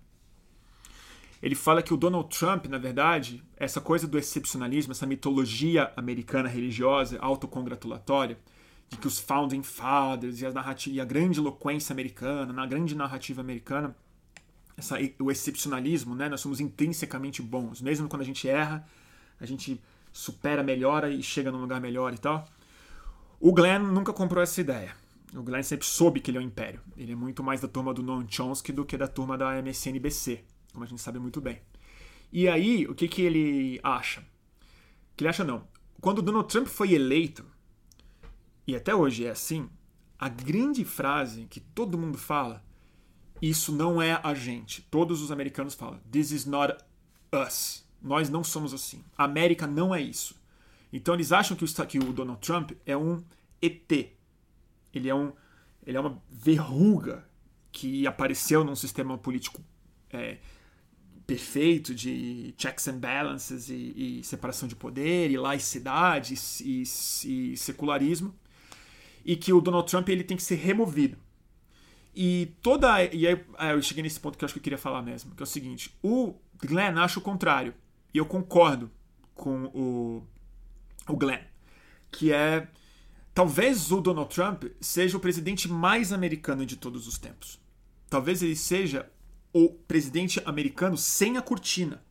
Ele 1.42 1.56
fala 1.56 1.82
que 1.82 1.92
o 1.92 1.96
Donald 1.96 2.28
Trump, 2.38 2.66
na 2.66 2.78
verdade, 2.78 3.42
essa 3.56 3.80
coisa 3.80 4.06
do 4.06 4.16
excepcionalismo, 4.16 4.92
essa 4.92 5.06
mitologia 5.06 5.92
americana 5.96 6.48
religiosa 6.48 7.18
autocongratulatória, 7.18 8.38
de 8.88 8.96
que 8.96 9.06
os 9.06 9.18
founding 9.18 9.62
fathers 9.62 10.40
e 10.40 10.46
a, 10.46 10.52
narrativa, 10.52 10.96
e 10.96 11.00
a 11.00 11.04
grande 11.04 11.38
eloquência 11.38 11.92
americana, 11.92 12.52
na 12.52 12.66
grande 12.66 12.94
narrativa 12.94 13.40
americana, 13.40 13.94
essa, 14.76 14.96
o 15.18 15.30
excepcionalismo, 15.30 16.14
né? 16.14 16.28
Nós 16.28 16.40
somos 16.40 16.60
intrinsecamente 16.60 17.42
bons, 17.42 17.82
mesmo 17.82 18.08
quando 18.08 18.22
a 18.22 18.24
gente 18.24 18.48
erra, 18.48 18.86
a 19.40 19.44
gente 19.44 19.80
supera, 20.12 20.62
melhora 20.62 21.10
e 21.10 21.22
chega 21.22 21.50
num 21.50 21.60
lugar 21.60 21.80
melhor 21.80 22.14
e 22.14 22.18
tal. 22.18 22.48
O 23.40 23.52
Glenn 23.52 23.82
nunca 23.92 24.12
comprou 24.12 24.42
essa 24.42 24.60
ideia. 24.60 24.96
O 25.34 25.42
Glenn 25.42 25.62
sempre 25.62 25.86
soube 25.86 26.20
que 26.20 26.30
ele 26.30 26.38
é 26.38 26.40
um 26.40 26.44
império. 26.44 26.80
Ele 26.96 27.12
é 27.12 27.14
muito 27.14 27.42
mais 27.42 27.60
da 27.60 27.68
turma 27.68 27.92
do 27.92 28.02
Noam 28.02 28.26
Chomsky 28.28 28.72
do 28.72 28.84
que 28.84 28.96
da 28.96 29.06
turma 29.06 29.36
da 29.36 29.58
MSNBC, 29.58 30.42
como 30.72 30.84
a 30.84 30.88
gente 30.88 31.02
sabe 31.02 31.18
muito 31.18 31.40
bem. 31.40 31.60
E 32.32 32.48
aí, 32.48 32.86
o 32.86 32.94
que, 32.94 33.08
que 33.08 33.22
ele 33.22 33.80
acha? 33.82 34.22
Que 35.16 35.24
ele 35.24 35.28
acha 35.28 35.44
não. 35.44 35.66
Quando 36.00 36.22
Donald 36.22 36.48
Trump 36.48 36.66
foi 36.66 36.94
eleito, 36.94 37.44
e 38.68 38.76
até 38.76 38.94
hoje 38.94 39.24
é 39.24 39.30
assim, 39.30 39.66
a 40.18 40.28
grande 40.28 40.84
frase 40.84 41.46
que 41.48 41.58
todo 41.58 41.96
mundo 41.96 42.18
fala, 42.18 42.62
isso 43.40 43.72
não 43.72 44.00
é 44.02 44.20
a 44.22 44.34
gente. 44.34 44.82
Todos 44.90 45.22
os 45.22 45.32
americanos 45.32 45.72
falam, 45.72 45.98
this 46.12 46.32
is 46.32 46.44
not 46.44 46.76
us. 47.32 47.88
Nós 48.02 48.28
não 48.28 48.44
somos 48.44 48.74
assim. 48.74 49.02
A 49.16 49.24
América 49.24 49.66
não 49.66 49.94
é 49.94 50.02
isso. 50.02 50.38
Então 50.92 51.14
eles 51.14 51.32
acham 51.32 51.56
que 51.56 51.64
o, 51.64 51.86
que 51.86 51.98
o 51.98 52.12
Donald 52.12 52.42
Trump 52.42 52.72
é 52.84 52.94
um 52.94 53.24
ET. 53.62 53.90
Ele 54.92 55.08
é, 55.08 55.14
um, 55.14 55.32
ele 55.86 55.96
é 55.96 56.00
uma 56.00 56.22
verruga 56.28 57.26
que 57.72 58.06
apareceu 58.06 58.62
num 58.64 58.76
sistema 58.76 59.16
político 59.16 59.64
é, 60.10 60.36
perfeito 61.26 61.94
de 61.94 62.54
checks 62.58 62.86
and 62.86 62.98
balances 62.98 63.70
e, 63.70 64.18
e, 64.20 64.24
separação 64.24 64.68
de 64.68 64.76
poder 64.76 65.30
e 65.30 65.38
laicidade 65.38 66.34
e, 66.60 66.82
e, 67.24 67.52
e 67.52 67.56
secularismo 67.56 68.34
e 69.28 69.36
que 69.36 69.52
o 69.52 69.60
Donald 69.60 69.86
Trump 69.86 70.08
ele 70.08 70.24
tem 70.24 70.38
que 70.38 70.42
ser 70.42 70.54
removido. 70.54 71.18
E 72.16 72.56
toda. 72.62 73.04
E 73.12 73.26
aí, 73.26 73.44
eu 73.72 73.82
cheguei 73.82 74.02
nesse 74.02 74.18
ponto 74.18 74.38
que 74.38 74.42
eu 74.42 74.46
acho 74.46 74.54
que 74.54 74.58
eu 74.58 74.62
queria 74.62 74.78
falar 74.78 75.02
mesmo, 75.02 75.34
que 75.34 75.42
é 75.42 75.44
o 75.44 75.46
seguinte: 75.46 75.94
o 76.02 76.34
Glenn 76.56 76.96
acha 76.96 77.18
o 77.18 77.22
contrário. 77.22 77.74
E 78.12 78.16
eu 78.16 78.24
concordo 78.24 78.90
com 79.34 79.66
o, 79.66 80.26
o 81.06 81.14
Glenn. 81.14 81.42
Que 82.10 82.32
é. 82.32 82.66
Talvez 83.34 83.92
o 83.92 84.00
Donald 84.00 84.34
Trump 84.34 84.64
seja 84.80 85.18
o 85.18 85.20
presidente 85.20 85.68
mais 85.68 86.10
americano 86.10 86.64
de 86.64 86.76
todos 86.76 87.06
os 87.06 87.18
tempos. 87.18 87.60
Talvez 88.08 88.42
ele 88.42 88.56
seja 88.56 89.08
o 89.52 89.68
presidente 89.68 90.40
americano 90.46 90.96
sem 90.96 91.36
a 91.36 91.42
cortina. 91.42 92.02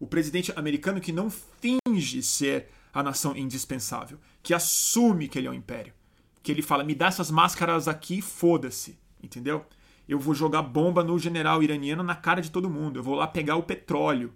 O 0.00 0.06
presidente 0.06 0.52
americano 0.56 1.00
que 1.00 1.12
não 1.12 1.30
finge 1.30 2.22
ser 2.24 2.68
a 2.92 3.04
nação 3.04 3.36
indispensável, 3.36 4.18
que 4.42 4.52
assume 4.52 5.28
que 5.28 5.38
ele 5.38 5.46
é 5.46 5.50
o 5.50 5.54
império 5.54 5.94
que 6.42 6.50
ele 6.50 6.62
fala: 6.62 6.84
me 6.84 6.94
dá 6.94 7.06
essas 7.06 7.30
máscaras 7.30 7.88
aqui, 7.88 8.20
foda-se, 8.20 8.98
entendeu? 9.22 9.64
Eu 10.08 10.18
vou 10.18 10.34
jogar 10.34 10.62
bomba 10.62 11.04
no 11.04 11.18
general 11.18 11.62
iraniano 11.62 12.02
na 12.02 12.14
cara 12.14 12.40
de 12.40 12.50
todo 12.50 12.70
mundo. 12.70 12.98
Eu 12.98 13.02
vou 13.02 13.14
lá 13.14 13.26
pegar 13.26 13.56
o 13.56 13.62
petróleo, 13.62 14.32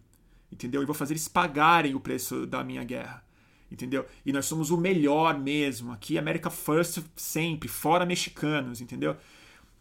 entendeu? 0.53 0.83
E 0.83 0.87
vou 0.87 0.95
fazer 0.95 1.15
eles 1.15 1.27
pagarem 1.27 1.95
o 1.95 2.01
preço 2.01 2.47
da 2.47 2.63
minha 2.63 2.85
guerra, 2.85 3.25
entendeu? 3.71 4.07
E 4.25 4.33
nós 4.33 4.47
somos 4.47 4.71
o 4.71 4.77
melhor 4.77 5.39
mesmo. 5.39 5.93
Aqui, 5.93 6.17
America 6.17 6.49
First 6.49 7.01
sempre, 7.17 7.69
fora 7.69 8.07
mexicanos, 8.07 8.81
entendeu? 8.81 9.17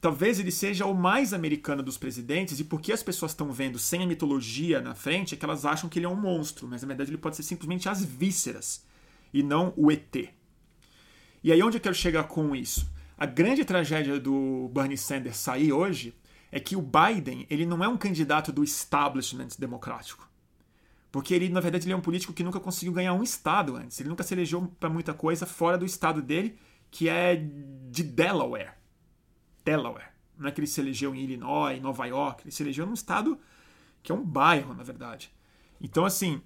Talvez 0.01 0.38
ele 0.38 0.51
seja 0.51 0.86
o 0.86 0.93
mais 0.93 1.32
americano 1.34 1.82
dos 1.82 1.97
presidentes, 1.97 2.59
e 2.59 2.65
porque 2.65 2.91
as 2.91 3.01
pessoas 3.01 3.32
estão 3.32 3.49
vendo 3.53 3.80
sem 3.80 4.03
a 4.03 4.05
mitologia 4.05 4.82
na 4.82 4.93
frente, 4.93 5.34
é 5.34 5.38
que 5.38 5.45
elas 5.45 5.63
acham 5.63 5.89
que 5.89 5.97
ele 5.97 6.05
é 6.05 6.09
um 6.09 6.15
monstro, 6.15 6.67
mas 6.67 6.82
na 6.82 6.89
verdade 6.89 7.09
ele 7.09 7.17
pode 7.17 7.38
ser 7.38 7.43
simplesmente 7.43 7.88
as 7.88 8.03
vísceras 8.03 8.84
e 9.34 9.41
não 9.41 9.74
o 9.78 9.89
ET. 9.89 10.34
E 11.44 11.52
aí 11.52 11.62
onde 11.62 11.78
eu 11.78 11.82
quero 11.82 11.94
chegar 11.94 12.24
com 12.24 12.56
isso? 12.56 12.89
A 13.18 13.26
grande 13.26 13.66
tragédia 13.66 14.20
do 14.20 14.70
Bernie 14.74 14.98
Sanders 14.98 15.38
sair 15.38 15.74
hoje 15.74 16.16
é 16.52 16.60
que 16.60 16.76
o 16.76 16.82
Biden 16.82 17.46
ele 17.50 17.66
não 17.66 17.84
é 17.84 17.88
um 17.88 17.98
candidato 17.98 18.52
do 18.52 18.64
establishment 18.64 19.50
democrático. 19.60 20.30
Porque 21.12 21.34
ele, 21.34 21.50
na 21.50 21.60
verdade, 21.60 21.86
ele 21.86 21.94
é 21.94 21.96
um 21.96 22.02
político 22.02 22.34
que 22.34 22.44
nunca 22.44 22.60
conseguiu 22.60 22.94
ganhar 22.94 23.14
um 23.14 23.22
estado 23.22 23.76
antes. 23.76 24.00
Ele 24.00 24.10
nunca 24.10 24.24
se 24.24 24.34
elegeu 24.34 24.74
para 24.80 24.89
muita 24.89 25.14
coisa 25.14 25.46
fora 25.46 25.78
do 25.78 25.86
estado 25.86 26.22
dele, 26.22 26.58
que 26.89 27.08
é 27.08 27.36
de 27.36 28.04
Delaware. 28.04 28.72
Delaware. 29.64 30.12
Não 30.38 30.48
é 30.48 30.52
que 30.52 30.60
ele 30.60 30.68
se 30.68 30.82
elegeu 30.82 31.14
em 31.14 31.20
Illinois, 31.20 31.80
Nova 31.82 32.06
York. 32.06 32.44
Ele 32.44 32.52
se 32.52 32.64
elegeu 32.64 32.86
num 32.86 32.94
estado 32.94 33.38
que 34.02 34.12
é 34.12 34.16
um 34.16 34.24
bairro, 34.24 34.74
na 34.74 34.82
verdade. 34.82 35.32
Então, 35.80 36.04
assim, 36.04 36.41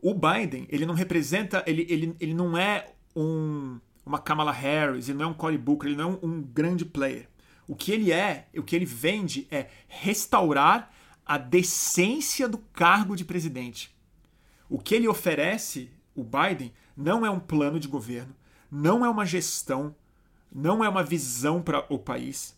o 0.00 0.14
Biden, 0.14 0.66
ele 0.70 0.86
não 0.86 0.94
representa, 0.94 1.62
ele, 1.66 1.86
ele, 1.88 2.16
ele 2.18 2.34
não 2.34 2.56
é 2.56 2.93
um, 3.14 3.78
uma 4.04 4.18
Kamala 4.18 4.52
Harris, 4.52 5.08
ele 5.08 5.18
não 5.18 5.26
é 5.26 5.28
um 5.28 5.34
Cory 5.34 5.58
Booker, 5.58 5.88
ele 5.88 5.96
não 5.96 6.12
é 6.12 6.26
um, 6.26 6.42
grande 6.42 6.84
player. 6.84 7.28
O 7.66 7.74
que 7.74 7.92
ele 7.92 8.12
é, 8.12 8.48
o 8.56 8.62
que 8.62 8.76
ele 8.76 8.84
vende 8.84 9.46
é 9.50 9.68
restaurar 9.88 10.92
a 11.24 11.38
decência 11.38 12.48
do 12.48 12.58
cargo 12.58 13.16
de 13.16 13.24
presidente. 13.24 13.94
O 14.68 14.78
que 14.78 14.94
ele 14.94 15.08
oferece, 15.08 15.90
o 16.14 16.22
Biden, 16.22 16.72
não 16.96 17.24
é 17.24 17.30
um 17.30 17.40
plano 17.40 17.80
de 17.80 17.88
governo, 17.88 18.34
não 18.70 19.04
é 19.04 19.08
uma 19.08 19.24
gestão, 19.24 19.94
não 20.52 20.84
é 20.84 20.88
uma 20.88 21.02
visão 21.02 21.62
para 21.62 21.84
o 21.88 21.98
país. 21.98 22.56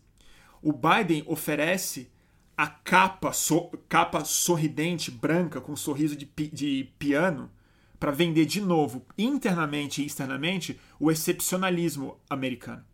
O 0.61 0.73
Biden 0.73 1.23
oferece 1.27 2.11
a 2.57 2.67
capa, 2.67 3.33
so, 3.33 3.71
capa 3.89 4.25
sorridente, 4.25 5.11
branca, 5.11 5.61
com 5.61 5.73
um 5.73 5.77
sorriso 5.77 6.17
de, 6.17 6.27
de 6.27 6.89
piano, 6.99 7.51
para 7.99 8.13
vender 8.13 8.45
de 8.45 8.61
novo, 8.61 9.07
internamente 9.17 10.03
e 10.03 10.07
externamente, 10.07 10.79
o 10.99 11.11
excepcionalismo 11.11 12.21
americano. 12.29 12.85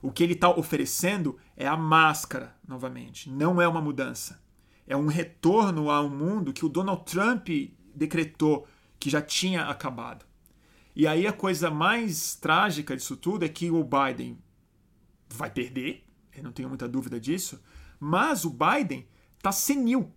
O 0.00 0.10
que 0.10 0.22
ele 0.22 0.32
está 0.32 0.50
oferecendo 0.50 1.38
é 1.56 1.66
a 1.66 1.76
máscara, 1.76 2.56
novamente. 2.66 3.30
Não 3.30 3.60
é 3.62 3.68
uma 3.68 3.80
mudança. 3.80 4.42
É 4.86 4.96
um 4.96 5.06
retorno 5.06 5.90
a 5.90 6.02
um 6.02 6.10
mundo 6.10 6.52
que 6.52 6.66
o 6.66 6.68
Donald 6.68 7.04
Trump 7.04 7.48
decretou 7.94 8.66
que 8.98 9.08
já 9.08 9.22
tinha 9.22 9.66
acabado. 9.66 10.26
E 10.94 11.06
aí 11.06 11.26
a 11.26 11.32
coisa 11.32 11.70
mais 11.70 12.34
trágica 12.34 12.96
disso 12.96 13.16
tudo 13.16 13.44
é 13.44 13.48
que 13.48 13.70
o 13.70 13.82
Biden 13.82 14.38
vai 15.28 15.50
perder, 15.50 16.04
eu 16.36 16.42
não 16.42 16.52
tenho 16.52 16.68
muita 16.68 16.88
dúvida 16.88 17.18
disso, 17.18 17.62
mas 17.98 18.44
o 18.44 18.50
Biden 18.50 19.06
está 19.36 19.52
senil. 19.52 20.12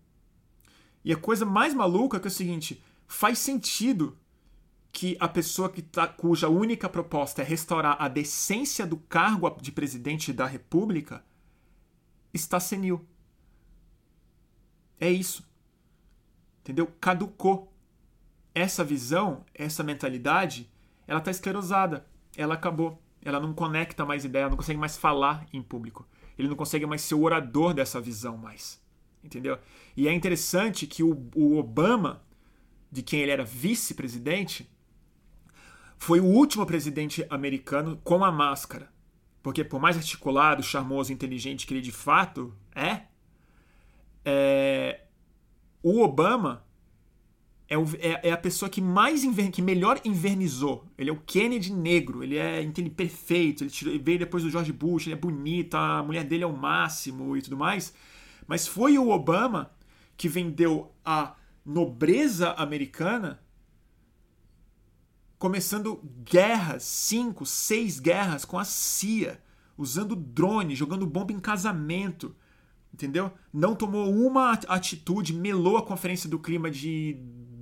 E 1.04 1.14
a 1.14 1.18
coisa 1.18 1.46
mais 1.46 1.74
maluca 1.74 2.18
é, 2.18 2.22
é 2.22 2.28
o 2.28 2.32
seguinte: 2.32 2.84
faz 3.08 3.40
sentido 3.40 4.18
que 4.92 5.18
a 5.20 5.28
pessoa 5.28 5.70
que 5.70 5.82
tá, 5.82 6.08
cuja 6.08 6.48
única 6.48 6.88
proposta 6.88 7.42
é 7.42 7.46
restaurar 7.46 7.98
a 8.00 8.08
decência 8.08 8.88
do 8.88 8.96
cargo 8.96 9.50
de 9.62 9.72
presidente 9.72 10.32
da 10.32 10.46
República 10.46 11.24
está 12.34 12.60
senil. 12.60 13.06
É 15.00 15.10
isso. 15.10 15.46
Entendeu? 16.62 16.88
Caducou. 17.00 17.72
Essa 18.54 18.86
visão, 18.86 19.46
essa 19.54 19.84
mentalidade, 19.84 20.72
ela 21.06 21.20
está 21.20 21.30
esclerosada. 21.30 22.06
Ela 22.38 22.54
acabou. 22.54 23.02
Ela 23.22 23.40
não 23.40 23.54
conecta 23.54 24.06
mais 24.06 24.24
ideia, 24.24 24.48
não 24.48 24.56
consegue 24.56 24.80
mais 24.80 24.96
falar 24.96 25.46
em 25.52 25.62
público. 25.62 26.08
Ele 26.38 26.48
não 26.48 26.56
consegue 26.56 26.86
mais 26.86 27.02
ser 27.02 27.16
o 27.16 27.24
orador 27.24 27.74
dessa 27.74 28.00
visão 28.00 28.38
mais. 28.38 28.82
Entendeu? 29.24 29.58
E 29.98 30.08
é 30.08 30.14
interessante 30.14 30.88
que 30.88 31.04
o, 31.04 31.30
o 31.36 31.58
Obama 31.58 32.22
de 32.92 33.02
quem 33.02 33.22
ele 33.22 33.32
era 33.32 33.44
vice-presidente, 33.44 34.70
foi 35.98 36.20
o 36.20 36.26
último 36.26 36.66
presidente 36.66 37.26
americano 37.30 38.00
com 38.04 38.24
a 38.24 38.32
máscara. 38.32 38.94
Porque, 39.42 39.64
por 39.64 39.80
mais 39.80 39.96
articulado, 39.98 40.64
charmoso, 40.64 41.14
inteligente 41.14 41.68
que 41.68 41.74
ele 41.74 41.82
de 41.82 41.92
fato 41.92 42.54
é, 42.76 43.04
é 44.24 45.02
o 45.84 46.02
Obama 46.02 46.66
é, 47.68 47.78
o, 47.78 47.86
é, 48.00 48.30
é, 48.30 48.32
a 48.32 48.38
pessoa 48.38 48.70
que 48.70 48.82
mais 48.82 49.24
que 49.52 49.62
melhor 49.62 50.00
invernizou. 50.06 50.86
Ele 50.98 51.10
é 51.10 51.14
o 51.14 51.18
Kennedy 51.18 51.74
negro, 51.74 52.24
ele 52.24 52.38
é 52.38 52.62
ele 52.62 52.90
perfeito, 52.90 53.64
ele, 53.64 53.72
tirou, 53.72 53.94
ele 53.94 54.04
veio 54.04 54.20
depois 54.20 54.44
do 54.44 54.50
George 54.50 54.72
Bush, 54.72 55.08
ele 55.08 55.16
é 55.16 55.18
bonito, 55.18 55.76
a 55.76 56.04
mulher 56.04 56.24
dele 56.24 56.44
é 56.44 56.48
o 56.48 56.56
máximo 56.56 57.36
e 57.36 57.42
tudo 57.42 57.58
mais. 57.58 57.94
Mas 58.48 58.68
foi 58.68 58.98
o 58.98 59.10
Obama 59.10 59.72
que 60.16 60.30
vendeu 60.30 60.92
a 61.04 61.36
nobreza 61.66 62.52
americana 62.52 63.40
começando 65.38 66.02
guerras, 66.24 66.84
cinco, 66.84 67.46
seis 67.46 68.00
guerras 68.00 68.46
com 68.46 68.58
a 68.58 68.64
CIA, 68.64 69.42
usando 69.78 70.16
drone, 70.16 70.76
jogando 70.76 71.06
bomba 71.06 71.34
em 71.34 71.40
casamento, 71.40 72.36
entendeu? 72.94 73.32
Não 73.52 73.76
tomou 73.76 74.14
uma 74.14 74.52
atitude, 74.52 75.34
melou 75.34 75.78
a 75.78 75.86
conferência 75.86 76.30
do 76.30 76.40
clima 76.40 76.72
de 76.72 77.18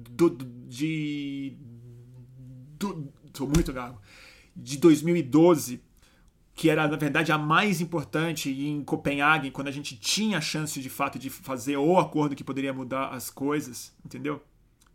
do, 0.10 0.30
de 0.30 1.58
do, 2.78 3.12
tô 3.32 3.48
muito 3.48 3.74
gago, 3.74 4.00
de 4.56 4.78
2012 4.78 5.82
que 6.56 6.70
era 6.70 6.88
na 6.88 6.98
verdade 6.98 7.32
a 7.32 7.38
mais 7.38 7.82
importante 7.82 8.50
em 8.50 8.84
Copenhague, 8.84 9.52
quando 9.52 9.68
a 9.68 9.72
gente 9.72 9.98
tinha 9.98 10.38
a 10.38 10.42
chance 10.42 10.80
de 10.80 10.90
fato 10.90 11.18
de 11.18 11.30
fazer 11.30 11.78
o 11.78 11.98
acordo 12.00 12.36
que 12.36 12.44
poderia 12.44 12.74
mudar 12.74 13.10
as 13.10 13.30
coisas, 13.30 13.94
entendeu? 14.06 14.42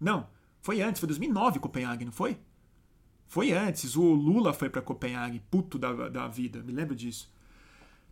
Não, 0.01 0.29
foi 0.61 0.81
antes, 0.81 1.01
foi 1.01 1.07
2009 1.09 1.59
Copenhague, 1.59 2.05
não 2.05 2.13
foi? 2.13 2.39
Foi 3.29 3.53
antes. 3.53 3.95
O 3.95 4.03
Lula 4.03 4.53
foi 4.53 4.71
para 4.71 4.81
Copenhague, 4.81 5.43
puto 5.51 5.79
da, 5.79 6.09
da 6.09 6.27
vida. 6.27 6.63
Me 6.63 6.73
lembro 6.73 6.97
disso. 6.97 7.31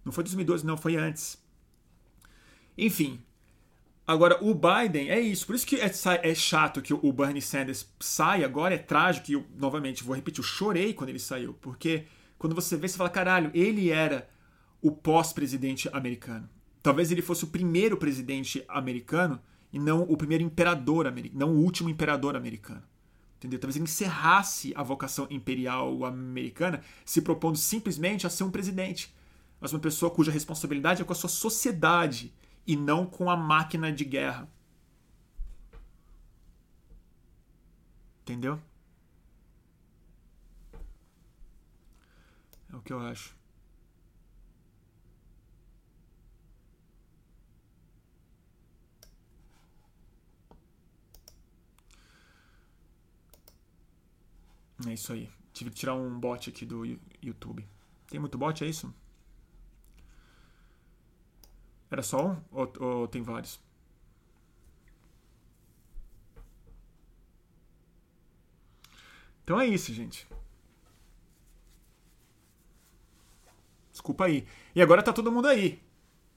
Não 0.05 0.12
foi 0.12 0.22
2012, 0.22 0.64
não, 0.64 0.76
foi 0.76 0.97
antes. 0.97 1.42
Enfim. 2.76 3.20
Agora, 4.07 4.38
o 4.44 4.55
Biden 4.55 5.11
é 5.11 5.18
isso. 5.18 5.47
Por 5.47 5.57
isso 5.57 5.66
que 5.66 5.80
é, 5.80 5.90
é 6.22 6.34
chato 6.34 6.82
que 6.82 6.94
o 6.94 7.12
Bernie 7.12 7.42
Sanders 7.42 7.90
sai 7.99 8.44
agora. 8.44 8.74
É 8.74 8.78
trágico. 8.78 9.30
E 9.30 9.34
eu, 9.34 9.44
novamente, 9.59 10.05
vou 10.05 10.14
repetir, 10.14 10.40
eu 10.40 10.44
chorei 10.44 10.92
quando 10.92 11.11
ele 11.11 11.18
saiu. 11.18 11.55
Porque 11.55 12.05
quando 12.39 12.55
você 12.55 12.76
vê, 12.76 12.89
você 12.89 12.97
fala, 12.97 13.11
caralho, 13.11 13.51
ele 13.55 13.91
era 13.91 14.28
o 14.80 14.91
pós-presidente 14.91 15.89
americano. 15.93 16.49
Talvez 16.82 17.11
ele 17.11 17.22
fosse 17.22 17.45
o 17.45 17.49
primeiro 17.49 17.97
presidente 17.97 18.64
americano 18.68 19.41
e 19.72 19.78
não 19.78 20.03
o 20.03 20.16
primeiro 20.16 20.45
imperador 20.45 21.07
americano, 21.07 21.41
não 21.41 21.55
o 21.55 21.59
último 21.59 21.89
imperador 21.89 22.37
americano. 22.37 22.82
Entendeu? 23.37 23.59
Talvez 23.59 23.76
ele 23.76 23.84
encerrasse 23.84 24.72
a 24.74 24.82
vocação 24.82 25.26
imperial 25.30 26.05
americana 26.05 26.82
se 27.05 27.20
propondo 27.20 27.57
simplesmente 27.59 28.26
a 28.26 28.30
ser 28.30 28.45
um 28.45 28.51
presidente, 28.51 29.14
mas 29.61 29.72
uma 29.72 29.80
pessoa 29.80 30.11
cuja 30.11 30.30
responsabilidade 30.30 31.03
é 31.03 31.05
com 31.05 31.12
a 31.12 31.16
sua 31.16 31.28
sociedade 31.28 32.32
e 32.66 32.76
não 32.76 33.05
com 33.05 33.30
a 33.30 33.37
máquina 33.37 33.93
de 33.93 34.05
guerra. 34.05 34.49
Entendeu? 38.22 38.61
É 42.76 42.78
o 42.78 42.82
que 42.82 42.92
eu 42.92 43.00
acho. 43.00 43.34
É 54.86 54.92
isso 54.92 55.12
aí. 55.12 55.30
Tive 55.54 55.70
que 55.70 55.76
tirar 55.76 55.94
um 55.94 56.20
bot 56.20 56.50
aqui 56.50 56.66
do 56.66 56.84
YouTube. 57.22 57.66
Tem 58.08 58.20
muito 58.20 58.36
bot, 58.36 58.62
é 58.62 58.68
isso? 58.68 58.92
Era 61.90 62.02
só 62.02 62.32
um 62.32 62.42
ou, 62.50 62.72
ou 62.78 63.08
tem 63.08 63.22
vários? 63.22 63.58
Então 69.42 69.58
é 69.58 69.66
isso, 69.66 69.94
gente. 69.94 70.26
Desculpa 74.07 74.26
aí. 74.26 74.46
E 74.72 74.80
agora 74.80 75.02
tá 75.02 75.12
todo 75.12 75.32
mundo 75.32 75.48
aí. 75.48 75.82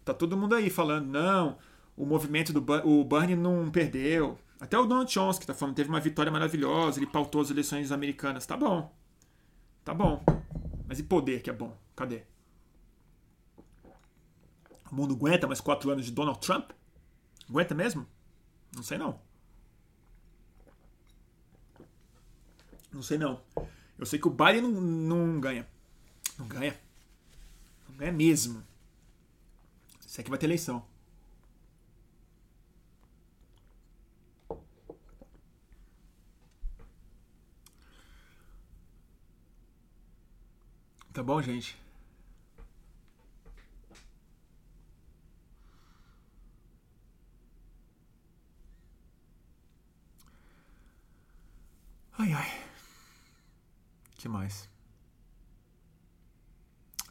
Tá 0.04 0.12
todo 0.12 0.36
mundo 0.36 0.56
aí 0.56 0.72
falando, 0.72 1.06
não, 1.06 1.60
o 1.96 2.04
movimento 2.04 2.52
do 2.52 2.66
o 2.84 3.04
Bernie 3.04 3.36
não 3.36 3.70
perdeu. 3.70 4.40
Até 4.60 4.76
o 4.76 4.88
Donald 4.88 5.12
Chomsky 5.12 5.46
tá 5.46 5.54
falando, 5.54 5.76
teve 5.76 5.88
uma 5.88 6.00
vitória 6.00 6.32
maravilhosa, 6.32 6.98
ele 6.98 7.06
pautou 7.06 7.42
as 7.42 7.52
eleições 7.52 7.92
americanas. 7.92 8.44
Tá 8.48 8.58
bom. 8.58 8.92
Tá 9.86 9.94
bom. 9.94 10.24
Mas 10.88 10.98
e 10.98 11.04
poder 11.04 11.44
que 11.44 11.52
é 11.52 11.54
bom? 11.54 11.78
Cadê? 11.96 12.24
O 14.92 14.96
mundo 14.96 15.14
aguenta 15.14 15.46
mais 15.46 15.62
quatro 15.62 15.92
anos 15.92 16.06
de 16.06 16.12
Donald 16.12 16.40
Trump? 16.40 16.72
Aguenta 17.48 17.76
mesmo? 17.76 18.04
Não 18.76 18.82
sei 18.82 18.98
não. 18.98 19.22
Não 22.92 23.04
sei 23.04 23.20
não. 23.20 23.40
Eu 23.96 24.08
sei 24.08 24.18
que 24.18 24.28
o 24.28 24.32
Biden 24.32 24.64
não, 24.64 24.82
não 24.82 25.40
ganha. 25.40 25.68
Não 26.36 26.48
ganha. 26.48 26.76
Ganha 28.00 28.14
mesmo. 28.14 28.66
Isso 30.08 30.22
aqui 30.22 30.30
vai 30.30 30.40
ter 30.40 30.46
eleição. 30.46 30.86
Tá 41.14 41.22
bom, 41.22 41.42
gente? 41.42 41.78
Ai, 52.18 52.32
ai. 52.32 52.64
que 54.18 54.30
mais? 54.30 54.70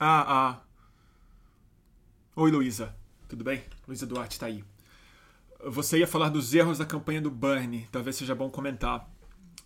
Ah, 0.00 0.24
ah. 0.56 0.67
Oi, 2.40 2.52
Luísa. 2.52 2.94
Tudo 3.28 3.42
bem? 3.42 3.64
Luísa 3.84 4.06
Duarte 4.06 4.38
tá 4.38 4.46
aí. 4.46 4.62
Você 5.66 5.98
ia 5.98 6.06
falar 6.06 6.28
dos 6.28 6.54
erros 6.54 6.78
da 6.78 6.86
campanha 6.86 7.20
do 7.20 7.32
Bernie. 7.32 7.88
Talvez 7.90 8.14
seja 8.14 8.32
bom 8.32 8.48
comentar. 8.48 9.10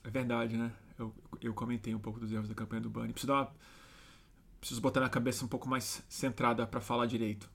É 0.02 0.08
verdade, 0.08 0.56
né? 0.56 0.72
Eu, 0.98 1.14
eu 1.42 1.52
comentei 1.52 1.94
um 1.94 1.98
pouco 1.98 2.18
dos 2.18 2.32
erros 2.32 2.48
da 2.48 2.54
campanha 2.54 2.80
do 2.80 2.88
Bernie. 2.88 3.12
Preciso 3.12 3.30
uma 3.30 3.52
preciso 4.58 4.80
botar 4.80 5.00
na 5.00 5.10
cabeça 5.10 5.44
um 5.44 5.48
pouco 5.48 5.68
mais 5.68 6.02
centrada 6.08 6.66
para 6.66 6.80
falar 6.80 7.04
direito. 7.04 7.46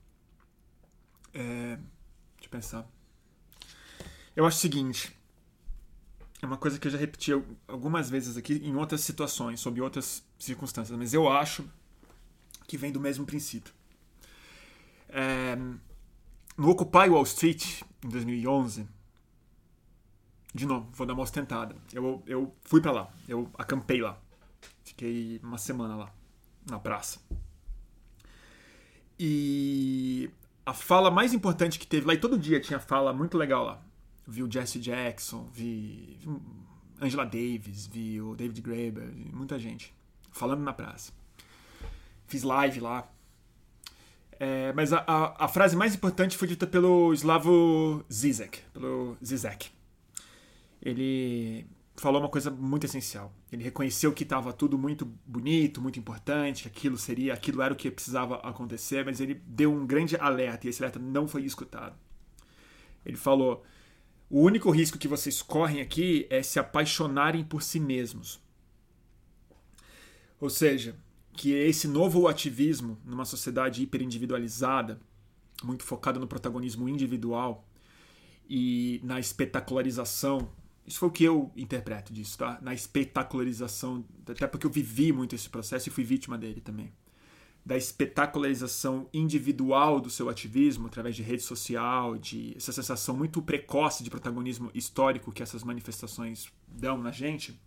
É, 1.34 1.74
deixa 2.36 2.44
eu 2.44 2.48
pensar. 2.48 2.88
Eu 4.36 4.46
acho 4.46 4.58
o 4.58 4.60
seguinte. 4.60 5.18
É 6.40 6.46
uma 6.46 6.58
coisa 6.58 6.78
que 6.78 6.86
eu 6.86 6.92
já 6.92 6.98
repeti 6.98 7.32
algumas 7.66 8.08
vezes 8.08 8.36
aqui 8.36 8.52
em 8.64 8.76
outras 8.76 9.00
situações, 9.00 9.58
sob 9.58 9.80
outras 9.80 10.22
circunstâncias, 10.38 10.96
mas 10.96 11.12
eu 11.12 11.28
acho 11.28 11.68
que 12.68 12.76
vem 12.76 12.92
do 12.92 13.00
mesmo 13.00 13.26
princípio. 13.26 13.76
É, 15.08 15.56
no 16.56 16.70
Occupy 16.70 17.08
Wall 17.08 17.22
Street, 17.22 17.82
em 18.04 18.08
2011, 18.08 18.86
de 20.54 20.66
novo, 20.66 20.88
vou 20.92 21.06
dar 21.06 21.14
uma 21.14 21.22
ostentada. 21.22 21.76
Eu, 21.92 22.22
eu 22.26 22.54
fui 22.62 22.80
para 22.80 22.92
lá, 22.92 23.10
eu 23.28 23.50
acampei 23.54 24.00
lá. 24.00 24.18
Fiquei 24.84 25.40
uma 25.42 25.58
semana 25.58 25.94
lá 25.94 26.12
na 26.68 26.78
praça. 26.78 27.20
E 29.18 30.30
a 30.64 30.72
fala 30.72 31.10
mais 31.10 31.32
importante 31.32 31.78
que 31.78 31.86
teve 31.86 32.06
lá, 32.06 32.14
e 32.14 32.18
todo 32.18 32.38
dia 32.38 32.60
tinha 32.60 32.78
fala 32.78 33.12
muito 33.12 33.36
legal 33.36 33.64
lá. 33.64 33.82
Vi 34.26 34.42
o 34.42 34.50
Jesse 34.50 34.78
Jackson, 34.78 35.48
vi, 35.52 36.18
vi 36.20 36.28
Angela 37.00 37.24
Davis, 37.24 37.86
vi 37.86 38.20
o 38.20 38.34
David 38.34 38.60
Graeber, 38.60 39.10
muita 39.32 39.58
gente 39.58 39.94
falando 40.30 40.62
na 40.62 40.72
praça. 40.72 41.12
Fiz 42.26 42.42
live 42.42 42.80
lá. 42.80 43.08
É, 44.40 44.72
mas 44.72 44.92
a, 44.92 44.98
a, 44.98 45.46
a, 45.46 45.48
frase 45.48 45.74
mais 45.74 45.94
importante 45.94 46.36
foi 46.36 46.46
dita 46.46 46.66
pelo 46.66 47.12
Slavo 47.12 48.04
Zizek, 48.12 48.60
pelo 48.72 49.16
Zizek. 49.24 49.70
Ele 50.80 51.66
falou 51.96 52.20
uma 52.20 52.28
coisa 52.28 52.48
muito 52.48 52.86
essencial. 52.86 53.32
Ele 53.50 53.64
reconheceu 53.64 54.12
que 54.12 54.22
estava 54.22 54.52
tudo 54.52 54.78
muito 54.78 55.04
bonito, 55.26 55.80
muito 55.80 55.98
importante, 55.98 56.62
que 56.62 56.68
aquilo 56.68 56.96
seria, 56.96 57.34
aquilo 57.34 57.60
era 57.60 57.74
o 57.74 57.76
que 57.76 57.90
precisava 57.90 58.36
acontecer, 58.36 59.04
mas 59.04 59.20
ele 59.20 59.34
deu 59.44 59.72
um 59.72 59.84
grande 59.84 60.16
alerta 60.16 60.66
e 60.66 60.70
esse 60.70 60.80
alerta 60.80 61.00
não 61.00 61.26
foi 61.26 61.42
escutado. 61.42 61.96
Ele 63.04 63.16
falou: 63.16 63.64
"O 64.30 64.40
único 64.40 64.70
risco 64.70 64.98
que 64.98 65.08
vocês 65.08 65.42
correm 65.42 65.80
aqui 65.80 66.28
é 66.30 66.42
se 66.44 66.60
apaixonarem 66.60 67.42
por 67.42 67.62
si 67.62 67.80
mesmos." 67.80 68.40
Ou 70.40 70.48
seja, 70.48 70.96
que 71.38 71.52
esse 71.52 71.86
novo 71.86 72.26
ativismo 72.26 72.98
numa 73.04 73.24
sociedade 73.24 73.80
hiperindividualizada, 73.80 75.00
muito 75.62 75.84
focada 75.84 76.18
no 76.18 76.26
protagonismo 76.26 76.88
individual 76.88 77.64
e 78.50 79.00
na 79.04 79.20
espetacularização 79.20 80.50
isso 80.84 81.00
foi 81.00 81.08
o 81.08 81.12
que 81.12 81.22
eu 81.22 81.52
interpreto 81.54 82.14
disso, 82.14 82.38
tá? 82.38 82.58
Na 82.62 82.72
espetacularização, 82.72 84.02
até 84.26 84.46
porque 84.46 84.66
eu 84.66 84.70
vivi 84.70 85.12
muito 85.12 85.34
esse 85.34 85.48
processo 85.48 85.88
e 85.88 85.92
fui 85.92 86.02
vítima 86.02 86.38
dele 86.38 86.62
também. 86.62 86.90
Da 87.64 87.76
espetacularização 87.76 89.06
individual 89.12 90.00
do 90.00 90.08
seu 90.08 90.30
ativismo 90.30 90.86
através 90.86 91.14
de 91.14 91.22
rede 91.22 91.42
social, 91.42 92.16
de 92.16 92.54
essa 92.56 92.72
sensação 92.72 93.14
muito 93.14 93.42
precoce 93.42 94.02
de 94.02 94.08
protagonismo 94.08 94.70
histórico 94.74 95.30
que 95.30 95.42
essas 95.42 95.62
manifestações 95.62 96.50
dão 96.66 96.96
na 96.96 97.10
gente. 97.12 97.60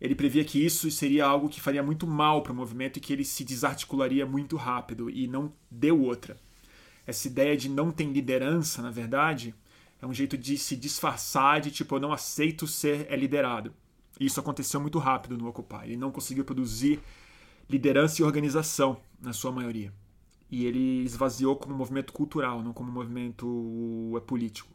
Ele 0.00 0.14
previa 0.14 0.44
que 0.44 0.64
isso 0.64 0.90
seria 0.90 1.26
algo 1.26 1.48
que 1.48 1.60
faria 1.60 1.82
muito 1.82 2.06
mal 2.06 2.42
para 2.42 2.52
o 2.52 2.56
movimento 2.56 2.96
e 2.96 3.00
que 3.00 3.12
ele 3.12 3.24
se 3.24 3.44
desarticularia 3.44 4.24
muito 4.24 4.56
rápido 4.56 5.10
e 5.10 5.26
não 5.26 5.52
deu 5.70 6.00
outra. 6.00 6.38
Essa 7.06 7.28
ideia 7.28 7.56
de 7.56 7.68
não 7.68 7.90
ter 7.90 8.04
liderança, 8.04 8.80
na 8.80 8.90
verdade, 8.90 9.54
é 10.00 10.06
um 10.06 10.14
jeito 10.14 10.38
de 10.38 10.56
se 10.56 10.74
disfarçar 10.74 11.60
de 11.60 11.70
tipo, 11.70 11.94
eu 11.96 12.00
não 12.00 12.12
aceito 12.12 12.66
ser 12.66 13.06
é 13.10 13.16
liderado. 13.16 13.74
E 14.18 14.26
isso 14.26 14.40
aconteceu 14.40 14.80
muito 14.80 14.98
rápido 14.98 15.36
no 15.36 15.48
Occupy. 15.48 15.84
Ele 15.84 15.96
não 15.96 16.10
conseguiu 16.10 16.44
produzir 16.44 17.00
liderança 17.68 18.20
e 18.20 18.24
organização, 18.24 19.00
na 19.20 19.32
sua 19.32 19.52
maioria. 19.52 19.92
E 20.50 20.66
ele 20.66 21.04
esvaziou 21.04 21.56
como 21.56 21.74
movimento 21.74 22.12
cultural, 22.12 22.62
não 22.62 22.72
como 22.72 22.90
movimento 22.90 24.14
é, 24.16 24.20
político. 24.20 24.68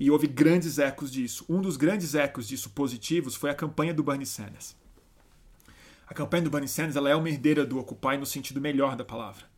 E 0.00 0.10
houve 0.10 0.26
grandes 0.26 0.80
ecos 0.80 1.12
disso. 1.12 1.44
Um 1.48 1.60
dos 1.60 1.76
grandes 1.76 2.16
ecos 2.16 2.48
disso 2.48 2.70
positivos 2.70 3.36
foi 3.36 3.50
a 3.50 3.54
campanha 3.54 3.94
do 3.94 4.02
Bernie 4.02 4.26
Sanders. 4.26 4.74
A 6.08 6.14
campanha 6.14 6.42
do 6.42 6.50
Bernie 6.50 6.68
Sanders 6.68 6.96
ela 6.96 7.08
é 7.08 7.14
uma 7.14 7.28
herdeira 7.28 7.64
do 7.64 7.78
Occupy 7.78 8.16
no 8.16 8.26
sentido 8.26 8.60
melhor 8.60 8.96
da 8.96 9.04
palavra 9.04 9.50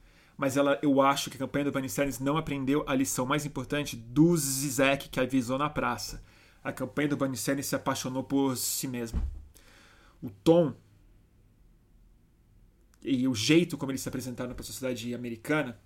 mas 0.42 0.56
ela, 0.56 0.76
eu 0.82 1.00
acho 1.00 1.30
que 1.30 1.36
a 1.36 1.38
campanha 1.38 1.66
do 1.66 1.70
Bernie 1.72 1.88
Sanders 1.88 2.18
não 2.18 2.36
aprendeu 2.36 2.84
a 2.88 2.96
lição 2.96 3.24
mais 3.24 3.46
importante 3.46 3.94
do 3.94 4.36
Zizek 4.36 5.08
que 5.08 5.20
avisou 5.20 5.56
na 5.56 5.70
praça. 5.70 6.20
A 6.64 6.72
campanha 6.72 7.10
do 7.10 7.16
Bernie 7.16 7.36
Sanders 7.36 7.66
se 7.66 7.76
apaixonou 7.76 8.24
por 8.24 8.56
si 8.56 8.88
mesmo. 8.88 9.22
o 10.20 10.30
tom 10.30 10.74
e 13.04 13.26
o 13.28 13.34
jeito 13.34 13.76
como 13.76 13.92
eles 13.92 14.00
se 14.00 14.08
apresentaram 14.08 14.52
para 14.52 14.62
a 14.62 14.66
sociedade 14.66 15.14
americana 15.14 15.80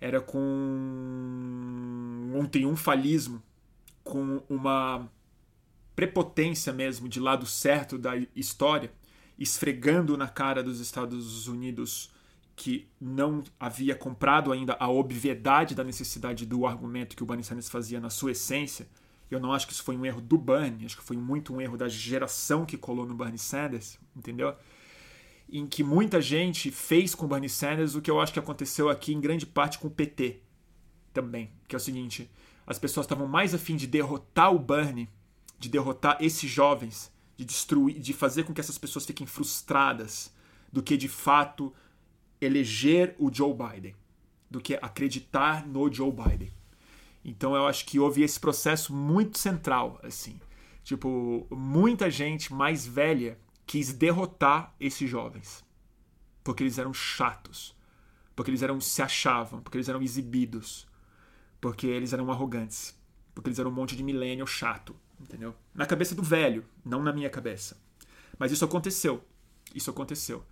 era 0.00 0.20
com 0.20 0.38
um 2.34 2.46
triunfalismo, 2.50 3.42
com 4.08 4.42
uma 4.48 5.08
prepotência 5.94 6.72
mesmo 6.72 7.08
de 7.08 7.20
lado 7.20 7.44
certo 7.46 7.98
da 7.98 8.12
história, 8.34 8.92
esfregando 9.38 10.16
na 10.16 10.26
cara 10.26 10.62
dos 10.62 10.80
Estados 10.80 11.46
Unidos 11.46 12.10
que 12.56 12.88
não 13.00 13.44
havia 13.60 13.94
comprado 13.94 14.50
ainda 14.50 14.76
a 14.80 14.88
obviedade 14.88 15.74
da 15.74 15.84
necessidade 15.84 16.44
do 16.44 16.66
argumento 16.66 17.14
que 17.14 17.22
o 17.22 17.26
Bernie 17.26 17.44
Sanders 17.44 17.68
fazia 17.68 18.00
na 18.00 18.10
sua 18.10 18.32
essência. 18.32 18.88
Eu 19.30 19.38
não 19.38 19.52
acho 19.52 19.66
que 19.66 19.72
isso 19.72 19.84
foi 19.84 19.96
um 19.96 20.04
erro 20.04 20.20
do 20.20 20.36
Bernie, 20.36 20.86
acho 20.86 20.96
que 20.96 21.04
foi 21.04 21.16
muito 21.16 21.54
um 21.54 21.60
erro 21.60 21.76
da 21.76 21.88
geração 21.88 22.64
que 22.64 22.76
colou 22.76 23.06
no 23.06 23.14
Bernie 23.14 23.38
Sanders, 23.38 23.98
entendeu? 24.16 24.56
em 25.50 25.66
que 25.66 25.82
muita 25.82 26.20
gente 26.20 26.70
fez 26.70 27.14
com 27.14 27.26
Bernie 27.26 27.48
Sanders 27.48 27.94
o 27.94 28.02
que 28.02 28.10
eu 28.10 28.20
acho 28.20 28.32
que 28.32 28.38
aconteceu 28.38 28.88
aqui 28.88 29.14
em 29.14 29.20
grande 29.20 29.46
parte 29.46 29.78
com 29.78 29.88
o 29.88 29.90
PT 29.90 30.40
também, 31.12 31.50
que 31.66 31.74
é 31.74 31.78
o 31.78 31.80
seguinte, 31.80 32.30
as 32.68 32.78
pessoas 32.78 33.04
estavam 33.06 33.26
mais 33.26 33.54
afim 33.54 33.76
de 33.76 33.86
derrotar 33.86 34.54
o 34.54 34.58
Bernie, 34.58 35.08
de 35.58 35.70
derrotar 35.70 36.18
esses 36.20 36.50
jovens, 36.50 37.10
de 37.34 37.44
destruir, 37.44 37.98
de 37.98 38.12
fazer 38.12 38.44
com 38.44 38.52
que 38.52 38.60
essas 38.60 38.76
pessoas 38.76 39.06
fiquem 39.06 39.26
frustradas, 39.26 40.30
do 40.70 40.82
que 40.82 40.96
de 40.96 41.08
fato 41.08 41.72
eleger 42.38 43.16
o 43.18 43.32
Joe 43.32 43.54
Biden, 43.54 43.96
do 44.50 44.60
que 44.60 44.74
acreditar 44.74 45.66
no 45.66 45.90
Joe 45.90 46.12
Biden. 46.12 46.52
Então 47.24 47.54
eu 47.54 47.66
acho 47.66 47.86
que 47.86 47.98
houve 47.98 48.22
esse 48.22 48.38
processo 48.38 48.94
muito 48.94 49.38
central, 49.38 49.98
assim. 50.02 50.38
Tipo, 50.84 51.46
muita 51.50 52.10
gente 52.10 52.52
mais 52.52 52.86
velha 52.86 53.38
quis 53.66 53.92
derrotar 53.92 54.74
esses 54.78 55.08
jovens. 55.08 55.64
Porque 56.44 56.62
eles 56.62 56.78
eram 56.78 56.92
chatos. 56.92 57.74
Porque 58.36 58.50
eles 58.50 58.62
eram 58.62 58.80
se 58.80 59.00
achavam, 59.00 59.60
porque 59.60 59.78
eles 59.78 59.88
eram 59.88 60.02
exibidos. 60.02 60.87
Porque 61.60 61.86
eles 61.86 62.12
eram 62.12 62.30
arrogantes. 62.30 62.96
Porque 63.34 63.48
eles 63.48 63.58
eram 63.58 63.70
um 63.70 63.74
monte 63.74 63.96
de 63.96 64.02
millennial 64.02 64.46
chato, 64.46 64.94
entendeu? 65.20 65.54
Na 65.74 65.86
cabeça 65.86 66.14
do 66.14 66.22
velho, 66.22 66.64
não 66.84 67.02
na 67.02 67.12
minha 67.12 67.30
cabeça. 67.30 67.76
Mas 68.38 68.52
isso 68.52 68.64
aconteceu. 68.64 69.22
Isso 69.74 69.90
aconteceu. 69.90 70.44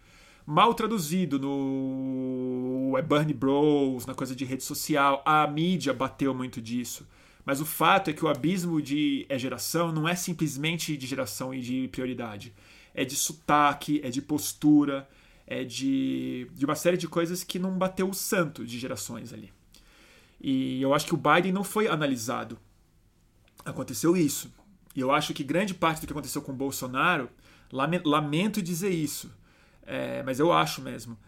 Mal 0.45 0.75
traduzido 0.75 1.39
no 1.39 2.95
é 2.97 3.03
Bernie 3.03 3.35
Bros, 3.35 4.07
na 4.07 4.15
coisa 4.15 4.35
de 4.35 4.45
rede 4.45 4.63
social. 4.63 5.23
A 5.25 5.47
mídia 5.47 5.93
bateu 5.93 6.33
muito 6.33 6.61
disso. 6.61 7.07
Mas 7.45 7.61
o 7.61 7.67
fato 7.67 8.11
é 8.11 8.13
que 8.13 8.25
o 8.25 8.29
abismo 8.29 8.81
de 8.83 9.27
é 9.29 9.39
geração 9.39 9.93
não 9.93 10.09
é 10.09 10.15
simplesmente 10.15 10.97
de 10.97 11.07
geração 11.07 11.55
e 11.55 11.61
de 11.61 11.89
prioridade 11.89 12.53
é 12.97 13.05
de 13.05 13.15
sotaque, 13.15 14.01
é 14.03 14.09
de 14.09 14.23
postura, 14.23 15.07
é 15.47 15.63
de, 15.63 16.49
de 16.55 16.65
uma 16.65 16.75
série 16.75 16.97
de 16.97 17.07
coisas 17.07 17.45
que 17.45 17.59
não 17.59 17.77
bateu 17.77 18.09
o 18.09 18.15
santo 18.15 18.65
de 18.65 18.79
gerações 18.79 19.35
ali. 19.35 19.53
E 20.41 20.81
eu 20.81 20.95
acho 20.95 21.07
que 21.07 21.15
o 21.15 21.17
Biden 21.19 21.53
não 21.53 21.65
foi 21.65 21.89
analisado. 21.89 22.59
Aconteceu 23.65 24.17
isso. 24.17 24.53
E 24.95 25.01
eu 25.01 25.11
acho 25.11 25.35
que 25.35 25.45
grande 25.45 25.75
parte 25.75 26.01
do 26.01 26.07
que 26.07 26.13
aconteceu 26.13 26.41
com 26.41 26.53
o 26.53 26.57
Bolsonaro, 26.57 27.29
lamento 27.71 28.63
dizer 28.63 28.91
isso, 28.91 29.31
é, 29.83 30.23
mas 30.23 30.41
eu 30.41 30.53
acho 30.53 30.81
mesmo, 30.81 31.19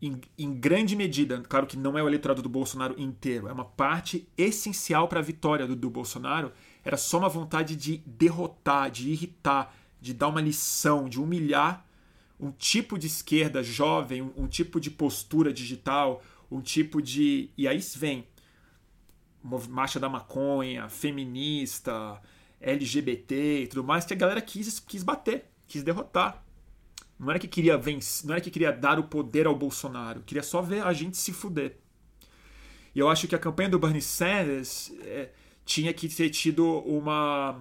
em, 0.00 0.20
em, 0.36 0.52
grande 0.52 0.96
medida, 0.96 1.40
claro 1.48 1.66
que 1.66 1.76
não 1.76 1.96
é 1.96 2.02
o 2.02 2.08
eleitorado 2.08 2.42
do 2.42 2.48
Bolsonaro 2.48 3.00
inteiro, 3.00 3.48
é 3.48 3.52
uma 3.52 3.64
parte 3.64 4.28
essencial 4.36 5.06
para 5.08 5.20
a 5.20 5.22
vitória 5.22 5.66
do, 5.66 5.76
do 5.76 5.88
Bolsonaro, 5.88 6.52
era 6.84 6.96
só 6.96 7.18
uma 7.18 7.28
vontade 7.28 7.76
de 7.76 7.98
derrotar, 8.04 8.90
de 8.90 9.10
irritar, 9.10 9.74
de 10.00 10.12
dar 10.12 10.28
uma 10.28 10.40
lição, 10.40 11.08
de 11.08 11.20
humilhar 11.20 11.86
um 12.42 12.50
tipo 12.50 12.98
de 12.98 13.06
esquerda 13.06 13.62
jovem, 13.62 14.20
um, 14.20 14.32
um 14.36 14.48
tipo 14.48 14.80
de 14.80 14.90
postura 14.90 15.52
digital, 15.52 16.20
um 16.52 16.60
tipo 16.60 17.00
de. 17.00 17.50
E 17.56 17.66
aí 17.66 17.78
vem 17.96 18.26
marcha 19.68 19.98
da 19.98 20.08
maconha, 20.08 20.88
feminista, 20.88 22.20
LGBT 22.60 23.62
e 23.62 23.66
tudo 23.66 23.82
mais, 23.82 24.04
que 24.04 24.12
a 24.12 24.16
galera 24.16 24.40
quis, 24.40 24.78
quis 24.78 25.02
bater, 25.02 25.46
quis 25.66 25.82
derrotar. 25.82 26.44
Não 27.18 27.30
era 27.30 27.38
que 27.38 27.48
queria 27.48 27.76
vencer, 27.76 28.26
não 28.26 28.34
era 28.34 28.40
que 28.40 28.50
queria 28.50 28.72
dar 28.72 28.98
o 28.98 29.04
poder 29.04 29.46
ao 29.46 29.54
Bolsonaro, 29.54 30.22
queria 30.22 30.42
só 30.42 30.62
ver 30.62 30.84
a 30.84 30.92
gente 30.92 31.16
se 31.16 31.32
fuder. 31.32 31.78
E 32.94 32.98
eu 32.98 33.08
acho 33.08 33.26
que 33.26 33.34
a 33.34 33.38
campanha 33.38 33.70
do 33.70 33.78
Bernie 33.78 34.02
Sanders 34.02 34.92
é, 35.00 35.30
tinha 35.64 35.92
que 35.92 36.08
ter 36.08 36.30
tido 36.30 36.64
uma 36.80 37.60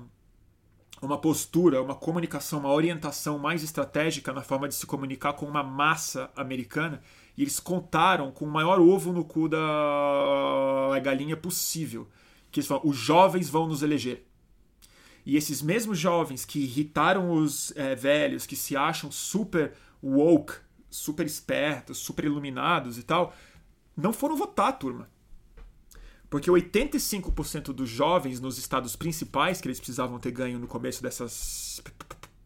uma 1.02 1.18
postura, 1.18 1.82
uma 1.82 1.96
comunicação, 1.96 2.60
uma 2.60 2.72
orientação 2.72 3.40
mais 3.40 3.64
estratégica 3.64 4.32
na 4.32 4.44
forma 4.44 4.68
de 4.68 4.76
se 4.76 4.86
comunicar 4.86 5.34
com 5.34 5.48
uma 5.48 5.64
massa 5.64 6.30
americana. 6.36 7.02
E 7.38 7.44
eles 7.44 7.60
contaram 7.60 8.32
com 8.32 8.46
o 8.46 8.52
maior 8.52 8.80
ovo 8.80 9.12
no 9.14 9.24
cu 9.24 9.48
da 9.48 11.00
galinha 11.02 11.38
possível. 11.38 12.08
Que 12.52 12.60
eles 12.60 12.68
falam, 12.68 12.84
os 12.86 12.98
jovens 12.98 13.50
vão 13.50 13.68
nos 13.68 13.82
eleger. 13.82 14.26
E 15.26 15.38
esses 15.38 15.62
mesmos 15.62 16.00
jovens 16.00 16.46
que 16.46 16.60
irritaram 16.60 17.32
os 17.32 17.72
é, 17.76 17.96
velhos, 17.96 18.46
que 18.46 18.56
se 18.56 18.76
acham 18.76 19.12
super 19.12 19.74
woke, 20.02 20.54
super 20.90 21.26
espertos, 21.26 22.00
super 22.00 22.26
iluminados 22.26 22.98
e 22.98 23.04
tal, 23.04 23.34
não 23.96 24.12
foram 24.12 24.36
votar, 24.36 24.78
turma. 24.78 25.08
Porque 26.30 26.50
85% 26.50 27.74
dos 27.74 27.90
jovens 27.90 28.40
nos 28.40 28.58
estados 28.58 28.96
principais, 28.96 29.60
que 29.60 29.68
eles 29.68 29.80
precisavam 29.80 30.18
ter 30.18 30.32
ganho 30.32 30.58
no 30.58 30.68
começo 30.68 31.04
dessas 31.04 31.82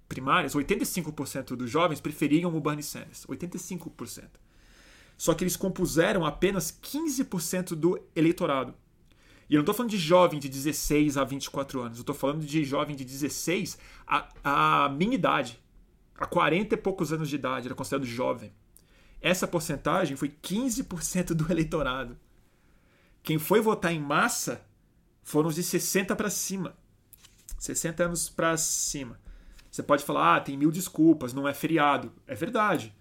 primárias, 0.08 0.56
85% 0.56 1.56
dos 1.56 1.70
jovens 1.70 2.02
preferiam 2.02 2.56
o 2.56 2.60
Bernie 2.60 2.84
Sanders. 2.84 3.26
85%. 3.28 4.24
Só 5.18 5.34
que 5.34 5.44
eles 5.44 5.56
compuseram 5.56 6.26
apenas 6.26 6.72
15% 6.72 7.76
do 7.76 8.02
eleitorado. 8.16 8.74
E 9.50 9.54
eu 9.54 9.60
não 9.60 9.62
estou 9.62 9.76
falando 9.76 9.92
de 9.92 9.98
jovem 9.98 10.40
de 10.40 10.50
16 10.50 11.18
a 11.18 11.24
24 11.24 11.82
anos, 11.82 11.98
eu 11.98 12.02
estou 12.02 12.16
falando 12.16 12.44
de 12.44 12.64
jovem 12.64 12.96
de 12.96 13.06
16 13.06 13.78
a, 14.08 14.30
a 14.44 14.90
minha 14.90 15.16
idade. 15.16 15.60
A 16.18 16.26
40 16.26 16.74
e 16.74 16.78
poucos 16.78 17.12
anos 17.12 17.30
de 17.30 17.36
idade, 17.36 17.68
era 17.68 17.76
considerado 17.76 18.06
jovem. 18.06 18.54
Essa 19.22 19.48
porcentagem 19.48 20.16
foi 20.16 20.30
15% 20.30 21.34
do 21.34 21.52
eleitorado. 21.52 22.18
Quem 23.22 23.38
foi 23.38 23.60
votar 23.60 23.92
em 23.92 24.00
massa 24.00 24.66
foram 25.24 25.50
os 25.50 25.56
de 25.56 25.64
60 25.64 26.16
para 26.16 26.30
cima. 26.30 26.76
60 27.58 28.04
anos 28.04 28.30
para 28.30 28.56
cima. 28.56 29.20
Você 29.70 29.84
pode 29.84 30.06
falar, 30.06 30.36
ah, 30.36 30.40
tem 30.40 30.56
mil 30.56 30.72
desculpas, 30.72 31.34
não 31.34 31.48
é 31.48 31.54
feriado. 31.54 32.14
É 32.28 32.36
verdade. 32.36 32.96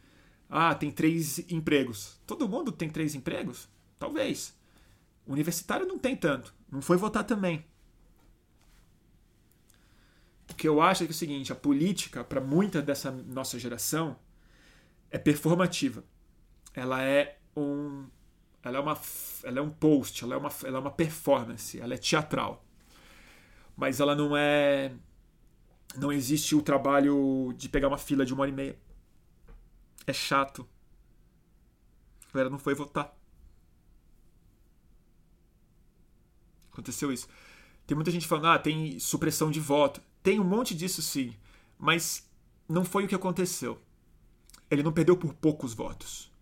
Ah, 0.56 0.72
tem 0.72 0.88
três 0.88 1.40
empregos. 1.50 2.20
Todo 2.24 2.48
mundo 2.48 2.70
tem 2.70 2.88
três 2.88 3.16
empregos? 3.16 3.68
Talvez. 3.98 4.56
O 5.26 5.32
universitário 5.32 5.84
não 5.84 5.98
tem 5.98 6.14
tanto. 6.14 6.54
Não 6.70 6.80
foi 6.80 6.96
votar 6.96 7.24
também. 7.24 7.66
O 10.48 10.54
que 10.54 10.68
eu 10.68 10.80
acho 10.80 11.02
é, 11.02 11.06
que 11.06 11.12
é 11.12 11.16
o 11.16 11.18
seguinte: 11.18 11.52
a 11.52 11.56
política, 11.56 12.22
para 12.22 12.40
muita 12.40 12.80
dessa 12.80 13.10
nossa 13.10 13.58
geração, 13.58 14.16
é 15.10 15.18
performativa. 15.18 16.04
Ela 16.72 17.02
é 17.02 17.36
um 17.56 18.06
ela 18.62 18.78
é, 18.78 18.80
uma, 18.80 19.00
ela 19.42 19.58
é 19.58 19.62
um 19.62 19.70
post, 19.70 20.22
ela 20.22 20.34
é, 20.34 20.38
uma, 20.38 20.52
ela 20.62 20.76
é 20.76 20.80
uma 20.80 20.90
performance, 20.92 21.80
ela 21.80 21.94
é 21.94 21.98
teatral. 21.98 22.64
Mas 23.76 23.98
ela 23.98 24.14
não 24.14 24.36
é. 24.36 24.92
Não 25.96 26.12
existe 26.12 26.54
o 26.54 26.62
trabalho 26.62 27.52
de 27.56 27.68
pegar 27.68 27.88
uma 27.88 27.98
fila 27.98 28.24
de 28.24 28.32
uma 28.32 28.42
hora 28.42 28.50
e 28.52 28.54
meia. 28.54 28.83
É 30.06 30.12
chato. 30.12 30.68
A 32.28 32.32
galera 32.32 32.50
não 32.50 32.58
foi 32.58 32.74
votar. 32.74 33.14
Aconteceu 36.72 37.12
isso. 37.12 37.28
Tem 37.86 37.94
muita 37.94 38.10
gente 38.10 38.26
falando, 38.26 38.48
ah, 38.48 38.58
tem 38.58 38.98
supressão 38.98 39.50
de 39.50 39.60
voto. 39.60 40.00
Tem 40.22 40.40
um 40.40 40.44
monte 40.44 40.74
disso 40.74 41.00
sim. 41.00 41.34
Mas 41.78 42.28
não 42.68 42.84
foi 42.84 43.04
o 43.04 43.08
que 43.08 43.14
aconteceu. 43.14 43.80
Ele 44.70 44.82
não 44.82 44.92
perdeu 44.92 45.16
por 45.16 45.34
poucos 45.34 45.74
votos. 45.74 46.32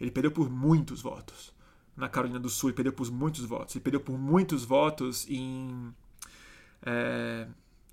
Ele 0.00 0.10
perdeu 0.10 0.30
por 0.30 0.50
muitos 0.50 1.02
votos 1.02 1.52
na 1.96 2.08
Carolina 2.08 2.40
do 2.40 2.48
Sul 2.48 2.70
e 2.70 2.72
perdeu 2.72 2.92
por 2.92 3.10
muitos 3.10 3.44
votos. 3.44 3.74
Ele 3.74 3.82
perdeu 3.82 4.00
por 4.00 4.18
muitos 4.18 4.64
votos 4.64 5.28
em. 5.28 5.94
É, 6.82 7.46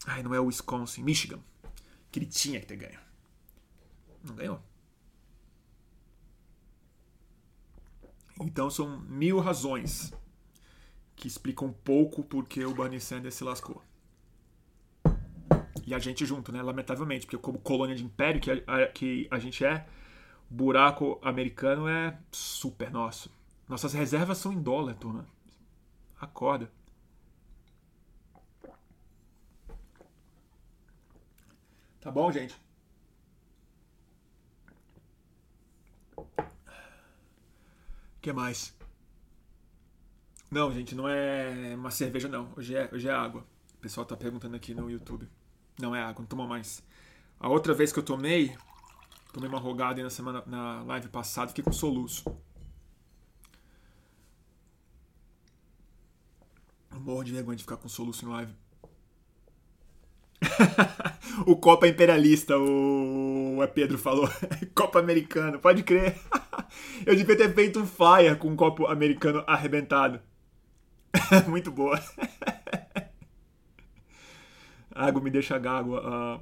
ai, 0.06 0.24
não 0.24 0.34
é 0.34 0.40
Wisconsin, 0.40 1.04
Michigan. 1.04 1.40
Que 2.12 2.20
ele 2.20 2.26
tinha 2.26 2.60
que 2.60 2.66
ter 2.66 2.76
ganho. 2.76 3.00
Não 4.24 4.36
ganhou. 4.36 4.62
Então 8.42 8.70
são 8.70 9.00
mil 9.02 9.40
razões 9.40 10.14
que 11.16 11.28
explicam 11.28 11.68
um 11.68 11.74
pouco 11.74 12.24
porque 12.24 12.66
o 12.66 12.74
Bernie 12.74 13.00
Sanders 13.00 13.36
se 13.36 13.44
lascou. 13.44 13.82
E 15.86 15.94
a 15.94 16.00
gente 16.00 16.26
junto, 16.26 16.52
né? 16.52 16.62
Lamentavelmente, 16.62 17.26
porque 17.26 17.38
como 17.38 17.60
colônia 17.60 17.96
de 17.96 18.04
império 18.04 18.42
que 18.42 18.52
a, 18.52 18.88
que 18.88 19.28
a 19.30 19.38
gente 19.38 19.64
é, 19.66 19.86
buraco 20.50 21.20
americano 21.22 21.88
é 21.88 22.18
super 22.32 22.92
nosso. 22.92 23.32
Nossas 23.68 23.94
reservas 23.94 24.38
são 24.38 24.52
em 24.54 24.62
dólar, 24.62 24.96
turma. 24.96 25.28
Acorda. 26.20 26.72
Tá 32.00 32.10
bom, 32.12 32.32
gente? 32.32 32.60
Que 38.22 38.32
mais? 38.32 38.74
Não, 40.50 40.72
gente, 40.72 40.94
não 40.94 41.08
é 41.08 41.74
uma 41.76 41.90
cerveja, 41.90 42.28
não. 42.28 42.52
Hoje 42.56 42.76
é, 42.76 42.90
hoje 42.94 43.08
é 43.08 43.12
água. 43.12 43.46
O 43.76 43.78
pessoal 43.78 44.06
tá 44.06 44.16
perguntando 44.16 44.56
aqui 44.56 44.74
no 44.74 44.90
YouTube. 44.90 45.28
Não 45.80 45.96
é 45.96 46.02
água, 46.02 46.22
não 46.22 46.28
toma 46.28 46.46
mais. 46.46 46.84
A 47.40 47.50
outra 47.50 47.74
vez 47.74 47.92
que 47.92 48.00
eu 48.00 48.04
tomei, 48.04 48.56
tomei 49.34 49.50
uma 49.50 49.60
rogada 49.60 50.04
na 50.04 50.10
semana 50.10 50.44
na 50.46 50.84
live 50.84 51.08
passada, 51.10 51.48
fiquei 51.48 51.64
com 51.64 51.72
soluço. 51.72 52.24
Eu 56.92 57.00
morro 57.00 57.24
de 57.24 57.32
vergonha 57.32 57.56
de 57.56 57.64
ficar 57.64 57.78
com 57.78 57.90
soluço 57.90 58.26
em 58.26 58.30
live. 58.30 58.54
o 61.46 61.56
Copa 61.56 61.88
Imperialista, 61.88 62.58
o 62.58 63.58
Pedro 63.74 63.98
falou. 63.98 64.30
Copa 64.76 65.00
Americano, 65.00 65.60
pode 65.60 65.84
crer. 65.84 66.18
Eu 67.06 67.16
devia 67.16 67.38
ter 67.38 67.54
feito 67.54 67.80
um 67.80 67.86
flyer 67.86 68.38
com 68.38 68.50
um 68.50 68.56
copo 68.56 68.88
americano 68.88 69.44
arrebentado. 69.48 70.20
Muito 71.48 71.72
boa. 71.72 72.00
Água 74.94 75.22
me 75.22 75.30
deixa 75.30 75.58
gago. 75.58 75.98
Uh, 75.98 76.40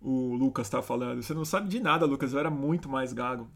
o 0.00 0.34
Lucas 0.34 0.68
tá 0.68 0.82
falando. 0.82 1.22
Você 1.22 1.34
não 1.34 1.44
sabe 1.44 1.68
de 1.68 1.80
nada, 1.80 2.06
Lucas. 2.06 2.32
Eu 2.32 2.40
era 2.40 2.50
muito 2.50 2.88
mais 2.88 3.12
gago. 3.12 3.48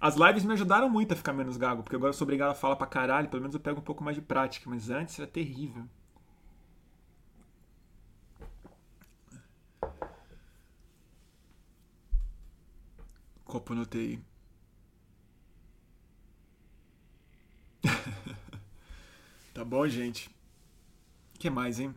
As 0.00 0.14
lives 0.16 0.44
me 0.44 0.52
ajudaram 0.52 0.88
muito 0.88 1.12
a 1.12 1.16
ficar 1.16 1.32
menos 1.32 1.56
gago, 1.56 1.82
porque 1.82 1.96
agora 1.96 2.10
eu 2.10 2.14
sou 2.14 2.24
obrigado 2.24 2.50
a 2.50 2.54
falar 2.54 2.76
pra 2.76 2.86
caralho. 2.86 3.28
Pelo 3.28 3.42
menos 3.42 3.54
eu 3.54 3.60
pego 3.60 3.80
um 3.80 3.84
pouco 3.84 4.04
mais 4.04 4.16
de 4.16 4.22
prática. 4.22 4.68
Mas 4.70 4.90
antes 4.90 5.18
era 5.18 5.26
terrível. 5.26 5.84
Copo 13.48 13.74
no 13.74 13.86
TI. 13.86 14.22
tá 19.54 19.64
bom, 19.64 19.88
gente? 19.88 20.28
O 21.34 21.38
que 21.38 21.48
mais, 21.48 21.80
hein? 21.80 21.94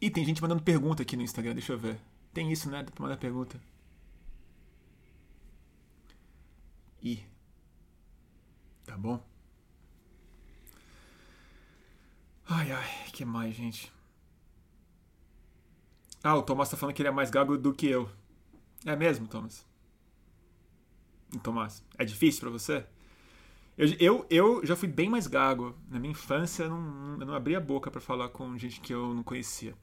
E 0.00 0.08
tem 0.10 0.24
gente 0.24 0.40
mandando 0.40 0.62
pergunta 0.62 1.02
aqui 1.02 1.16
no 1.16 1.22
Instagram, 1.22 1.52
deixa 1.52 1.74
eu 1.74 1.78
ver. 1.78 2.00
Tem 2.32 2.50
isso, 2.50 2.70
né? 2.70 2.82
Dá 2.82 2.90
pra 2.90 3.02
mandar 3.02 3.18
pergunta. 3.18 3.60
E. 7.02 7.22
Tá 8.86 8.96
bom? 8.96 9.22
Ai, 12.48 12.72
ai, 12.72 13.10
que 13.12 13.24
mais, 13.26 13.54
gente? 13.54 13.92
Ah, 16.24 16.36
o 16.36 16.42
Thomas 16.42 16.70
tá 16.70 16.76
falando 16.78 16.94
que 16.94 17.02
ele 17.02 17.08
é 17.10 17.12
mais 17.12 17.30
gago 17.30 17.58
do 17.58 17.74
que 17.74 17.86
eu. 17.86 18.10
É 18.86 18.96
mesmo, 18.96 19.28
Thomas? 19.28 19.68
Tomás, 21.38 21.84
é 21.96 22.04
difícil 22.04 22.40
para 22.40 22.50
você? 22.50 22.84
Eu, 23.78 23.88
eu, 23.98 24.26
eu, 24.28 24.66
já 24.66 24.76
fui 24.76 24.88
bem 24.88 25.08
mais 25.08 25.26
gago. 25.26 25.74
Na 25.88 25.98
minha 25.98 26.10
infância, 26.10 26.64
eu 26.64 26.70
não, 26.70 27.16
eu 27.20 27.26
não 27.26 27.34
abria 27.34 27.58
a 27.58 27.60
boca 27.60 27.90
para 27.90 28.00
falar 28.00 28.28
com 28.28 28.56
gente 28.58 28.80
que 28.80 28.92
eu 28.92 29.14
não 29.14 29.22
conhecia. 29.22 29.74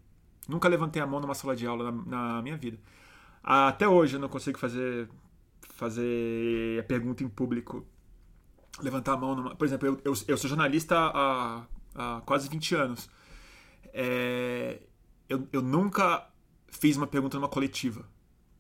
Nunca 0.48 0.68
levantei 0.68 1.02
a 1.02 1.08
mão 1.08 1.20
numa 1.20 1.34
sala 1.34 1.56
de 1.56 1.66
aula 1.66 1.92
na, 1.92 2.36
na 2.36 2.42
minha 2.42 2.56
vida. 2.56 2.78
Até 3.44 3.88
hoje 3.88 4.16
eu 4.16 4.20
não 4.20 4.30
consigo 4.30 4.60
fazer, 4.60 5.10
fazer 5.74 6.80
a 6.80 6.84
pergunta 6.84 7.24
em 7.24 7.30
público. 7.30 7.86
Levantar 8.82 9.14
a 9.14 9.18
mão 9.18 9.36
numa. 9.36 9.56
Por 9.56 9.66
exemplo, 9.66 9.88
eu, 9.88 10.02
eu, 10.06 10.14
eu 10.28 10.38
sou 10.38 10.50
jornalista 10.50 10.96
há, 10.96 11.66
há 11.96 12.22
quase 12.22 12.48
20 12.50 12.76
anos. 12.76 13.10
É, 13.94 14.80
eu, 15.28 15.48
eu 15.52 15.62
nunca 15.62 16.30
fiz 16.68 16.98
uma 16.98 17.08
pergunta 17.08 17.38
numa 17.38 17.50
coletiva. 17.50 18.08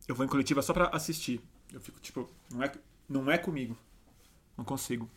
Eu 0.08 0.16
vou 0.16 0.26
em 0.26 0.30
coletiva 0.30 0.62
só 0.62 0.74
para 0.74 0.88
assistir. 0.88 1.42
Eu 1.72 1.82
fico 1.82 2.00
tipo, 2.00 2.30
não 2.52 2.64
é, 2.64 2.72
não 3.10 3.32
é 3.32 3.38
comigo. 3.38 3.78
Não 4.58 4.66
consigo. 4.66 5.10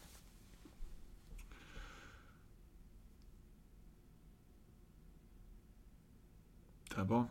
Tá 6.88 7.05
bom? 7.05 7.28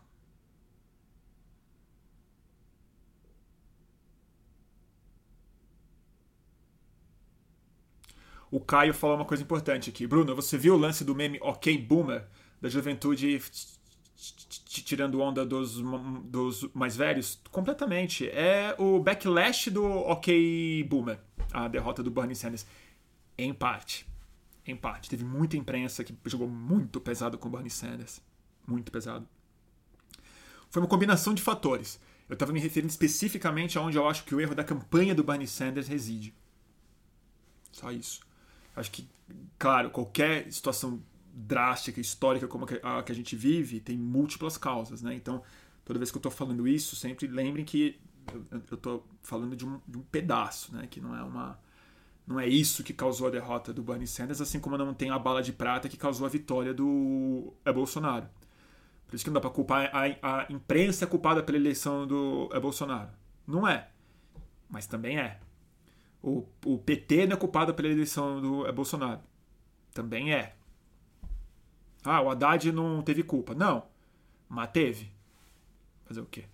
O 8.52 8.60
Caio 8.60 8.94
falou 8.94 9.16
uma 9.16 9.26
coisa 9.26 9.44
importante 9.44 9.90
aqui. 9.90 10.08
Bruno, 10.08 10.36
você 10.36 10.58
viu 10.58 10.74
o 10.74 10.78
lance 10.78 11.04
do 11.04 11.14
meme 11.16 11.38
Ok 11.42 11.78
Boomer? 11.78 12.26
Da 12.62 12.68
juventude 12.68 13.40
tirando 14.66 15.22
onda 15.22 15.46
dos, 15.46 15.82
dos 16.26 16.70
mais 16.74 16.96
velhos? 16.96 17.40
Completamente. 17.52 18.28
É 18.30 18.76
o 18.78 19.00
backlash 19.00 19.70
do 19.70 19.86
OK 19.86 20.84
Boomer, 20.90 21.20
a 21.54 21.68
derrota 21.68 22.04
do 22.04 22.12
Bernie 22.12 22.36
Sanders. 22.36 22.66
Em 23.38 23.54
parte. 23.54 24.06
Em 24.66 24.76
parte. 24.76 25.10
Teve 25.10 25.24
muita 25.24 25.56
imprensa 25.56 26.04
que 26.04 26.16
jogou 26.26 26.48
muito 26.48 27.00
pesado 27.00 27.38
com 27.38 27.48
o 27.48 27.52
Bernie 27.52 27.70
Sanders. 27.70 28.22
Muito 28.68 28.92
pesado. 28.92 29.28
Foi 30.70 30.82
uma 30.82 30.90
combinação 30.90 31.34
de 31.34 31.42
fatores. 31.42 32.00
Eu 32.28 32.34
estava 32.34 32.52
me 32.52 32.60
referindo 32.60 32.92
especificamente 32.92 33.78
aonde 33.78 33.98
eu 33.98 34.08
acho 34.08 34.24
que 34.24 34.36
o 34.36 34.42
erro 34.42 34.54
da 34.54 34.64
campanha 34.64 35.16
do 35.16 35.24
Bernie 35.24 35.48
Sanders 35.48 35.88
reside. 35.88 36.34
Só 37.72 37.92
isso. 37.92 38.20
Acho 38.76 38.92
que, 38.92 39.10
claro, 39.58 39.90
qualquer 39.90 40.52
situação 40.52 41.02
drástica, 41.40 42.02
histórica 42.02 42.48
como 42.48 42.66
a 42.84 43.02
que 43.04 43.12
a 43.12 43.16
gente 43.16 43.36
vive, 43.36 43.80
tem 43.80 43.98
múltiplas 43.98 44.58
causas, 44.58 45.02
né? 45.02 45.14
Então, 45.14 45.42
toda 45.86 45.98
vez 45.98 46.12
que 46.12 46.18
eu 46.18 46.20
estou 46.20 46.32
falando 46.32 46.68
isso, 46.68 46.96
sempre 46.96 47.28
lembrem 47.28 47.64
que 47.64 48.00
eu 48.52 48.76
estou 48.76 49.08
falando 49.24 49.56
de 49.56 49.66
um, 49.66 49.80
de 49.88 49.98
um, 49.98 50.02
pedaço, 50.02 50.76
né? 50.76 50.88
Que 50.90 51.00
não 51.00 51.16
é 51.16 51.24
uma 51.24 51.60
não 52.28 52.40
é 52.40 52.48
isso 52.48 52.84
que 52.84 52.94
causou 52.94 53.28
a 53.28 53.32
derrota 53.32 53.74
do 53.74 53.82
Bernie 53.82 54.06
Sanders, 54.06 54.40
assim 54.40 54.60
como 54.60 54.78
não 54.78 54.94
tem 54.94 55.10
a 55.10 55.18
bala 55.18 55.42
de 55.42 55.52
prata 55.52 55.90
que 55.90 55.98
causou 55.98 56.28
a 56.28 56.30
vitória 56.30 56.74
do 56.74 57.54
é 57.66 57.74
Bolsonaro. 57.74 58.30
Por 59.08 59.16
isso 59.16 59.24
que 59.24 59.32
não 59.32 59.36
dá 59.36 59.42
para 59.42 59.50
culpar 59.50 59.90
a, 59.92 60.42
a 60.42 60.46
imprensa 60.52 61.06
é 61.06 61.08
culpada 61.08 61.42
pela 61.42 61.58
eleição 61.58 62.06
do 62.06 62.50
é 62.54 62.60
Bolsonaro. 62.60 63.10
Não 63.48 63.68
é, 63.68 63.90
mas 64.70 64.86
também 64.86 65.18
é. 65.18 65.40
O, 66.22 66.46
o 66.66 66.78
PT 66.78 67.26
não 67.26 67.34
é 67.36 67.40
culpado 67.40 67.74
pela 67.74 67.88
eleição 67.88 68.40
do 68.40 68.68
é 68.68 68.72
Bolsonaro. 68.72 69.22
Também 69.92 70.34
é. 70.34 70.56
Ah, 72.04 72.22
o 72.22 72.30
Haddad 72.30 72.72
não 72.72 73.02
teve 73.02 73.24
culpa. 73.24 73.54
Não. 73.54 73.88
Mas 74.48 74.72
teve. 74.72 75.12
Fazer 76.06 76.22
o 76.22 76.26
quê? 76.26 76.46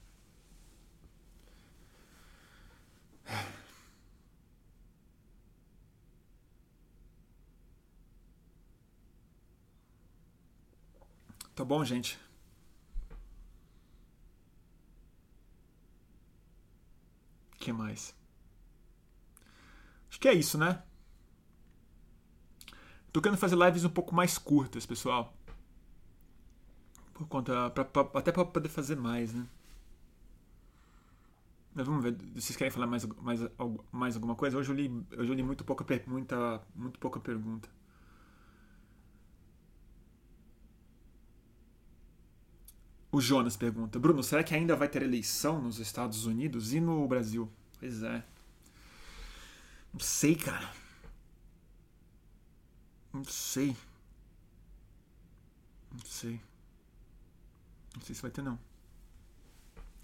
Tá 11.56 11.64
bom, 11.64 11.84
gente? 11.86 12.20
Que 17.58 17.72
mais? 17.72 18.14
Acho 20.10 20.20
que 20.20 20.28
é 20.28 20.34
isso, 20.34 20.58
né? 20.58 20.84
Tô 23.16 23.22
querendo 23.22 23.38
fazer 23.38 23.56
lives 23.56 23.86
um 23.86 23.90
pouco 23.90 24.14
mais 24.14 24.38
curtas, 24.38 24.86
pessoal. 24.86 25.34
Por 27.14 27.26
conta. 27.30 27.70
Pra, 27.70 27.86
pra, 27.86 28.20
até 28.20 28.30
para 28.30 28.44
poder 28.44 28.68
fazer 28.68 28.98
mais, 28.98 29.34
né? 29.34 29.48
Mas 31.74 31.88
vamos 31.88 32.04
ver. 32.04 32.18
Vocês 32.34 32.58
querem 32.58 32.70
falar 32.70 32.88
mais, 32.88 33.06
mais, 33.06 33.40
mais 33.90 34.16
alguma 34.16 34.36
coisa? 34.36 34.58
Hoje 34.58 34.70
eu 34.70 34.76
li, 34.76 34.90
hoje 35.18 35.32
eu 35.32 35.34
li 35.34 35.44
muito, 35.44 35.64
pouca, 35.64 35.86
muita, 36.06 36.62
muito 36.76 37.00
pouca 37.00 37.18
pergunta. 37.22 37.70
O 43.14 43.22
Jonas 43.22 43.56
pergunta: 43.56 43.98
Bruno, 43.98 44.22
será 44.22 44.44
que 44.44 44.54
ainda 44.54 44.76
vai 44.76 44.90
ter 44.90 45.02
eleição 45.02 45.62
nos 45.62 45.80
Estados 45.80 46.26
Unidos 46.26 46.74
e 46.74 46.82
no 46.82 47.08
Brasil? 47.08 47.50
Pois 47.80 48.04
é. 48.04 48.26
Não 49.94 50.02
sei, 50.02 50.36
cara. 50.36 50.70
Não 53.16 53.24
sei. 53.24 53.74
Não 55.90 56.06
sei. 56.06 56.42
Não 57.96 58.02
sei 58.02 58.14
se 58.14 58.22
vai 58.22 58.30
ter, 58.30 58.42
não. 58.42 58.60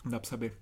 Não 0.05 0.11
dá 0.11 0.17
pra 0.17 0.29
saber. 0.29 0.57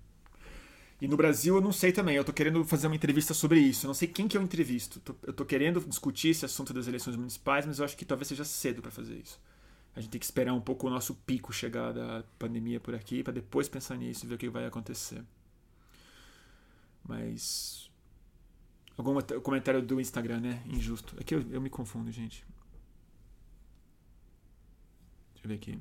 E 0.99 1.07
no 1.07 1.15
Brasil 1.15 1.55
eu 1.55 1.61
não 1.61 1.71
sei 1.71 1.91
também. 1.91 2.15
Eu 2.15 2.25
tô 2.25 2.33
querendo 2.33 2.65
fazer 2.65 2.87
uma 2.87 2.95
entrevista 2.95 3.35
sobre 3.35 3.59
isso. 3.59 3.85
Eu 3.85 3.89
não 3.89 3.93
sei 3.93 4.07
quem 4.07 4.27
que 4.27 4.35
eu 4.35 4.41
entrevisto. 4.41 4.99
Eu 5.21 5.31
tô 5.31 5.45
querendo 5.45 5.79
discutir 5.81 6.29
esse 6.29 6.43
assunto 6.43 6.73
das 6.73 6.87
eleições 6.87 7.15
municipais, 7.15 7.67
mas 7.67 7.77
eu 7.77 7.85
acho 7.85 7.95
que 7.95 8.03
talvez 8.03 8.27
seja 8.27 8.43
cedo 8.43 8.81
para 8.81 8.89
fazer 8.89 9.15
isso. 9.15 9.39
A 9.95 10.01
gente 10.01 10.09
tem 10.09 10.19
que 10.19 10.25
esperar 10.25 10.53
um 10.53 10.61
pouco 10.61 10.87
o 10.87 10.89
nosso 10.89 11.13
pico 11.13 11.53
chegar 11.53 11.93
da 11.93 12.23
pandemia 12.39 12.79
por 12.79 12.95
aqui 12.95 13.21
para 13.23 13.33
depois 13.33 13.69
pensar 13.69 13.95
nisso 13.95 14.25
e 14.25 14.27
ver 14.27 14.35
o 14.35 14.37
que 14.39 14.49
vai 14.49 14.65
acontecer. 14.65 15.23
Mas 17.07 17.88
Algum 18.99 19.17
comentário 19.41 19.81
do 19.81 20.01
Instagram, 20.01 20.41
né? 20.41 20.61
Injusto. 20.65 21.15
Aqui 21.17 21.33
eu, 21.33 21.41
eu 21.51 21.61
me 21.61 21.69
confundo, 21.69 22.11
gente. 22.11 22.45
Deixa 25.31 25.45
eu 25.45 25.47
ver 25.47 25.55
aqui. 25.55 25.79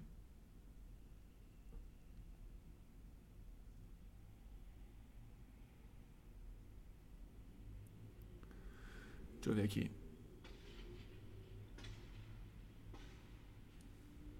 Deixa 9.34 9.50
eu 9.50 9.54
ver 9.56 9.62
aqui. 9.64 9.90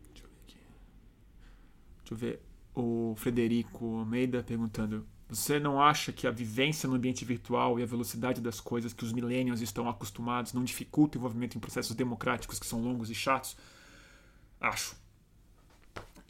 Deixa 0.07 0.24
eu 0.24 0.31
ver 0.31 0.37
aqui. 0.45 0.59
Deixa 1.99 2.14
eu 2.14 2.16
ver. 2.16 2.41
O 2.76 3.16
Frederico 3.16 3.99
Almeida 3.99 4.45
perguntando: 4.45 5.05
Você 5.29 5.61
não 5.61 5.81
acha 5.81 6.11
que 6.11 6.26
a 6.26 6.31
vivência 6.31 6.89
no 6.89 6.95
ambiente 6.95 7.24
virtual 7.24 7.79
e 7.79 7.83
a 7.83 7.87
velocidade 7.87 8.41
das 8.41 8.61
coisas 8.61 8.95
que 8.95 9.05
os 9.05 9.12
millennials 9.12 9.61
estão 9.61 9.87
acostumados 9.89 10.55
não 10.55 10.64
dificulta 10.64 11.18
o 11.18 11.20
envolvimento 11.20 11.57
em 11.57 11.61
processos 11.61 11.95
democráticos 11.95 12.59
que 12.59 12.66
são 12.66 12.81
longos 12.81 13.11
e 13.11 13.14
chatos? 13.14 13.55
Acho. 14.59 14.97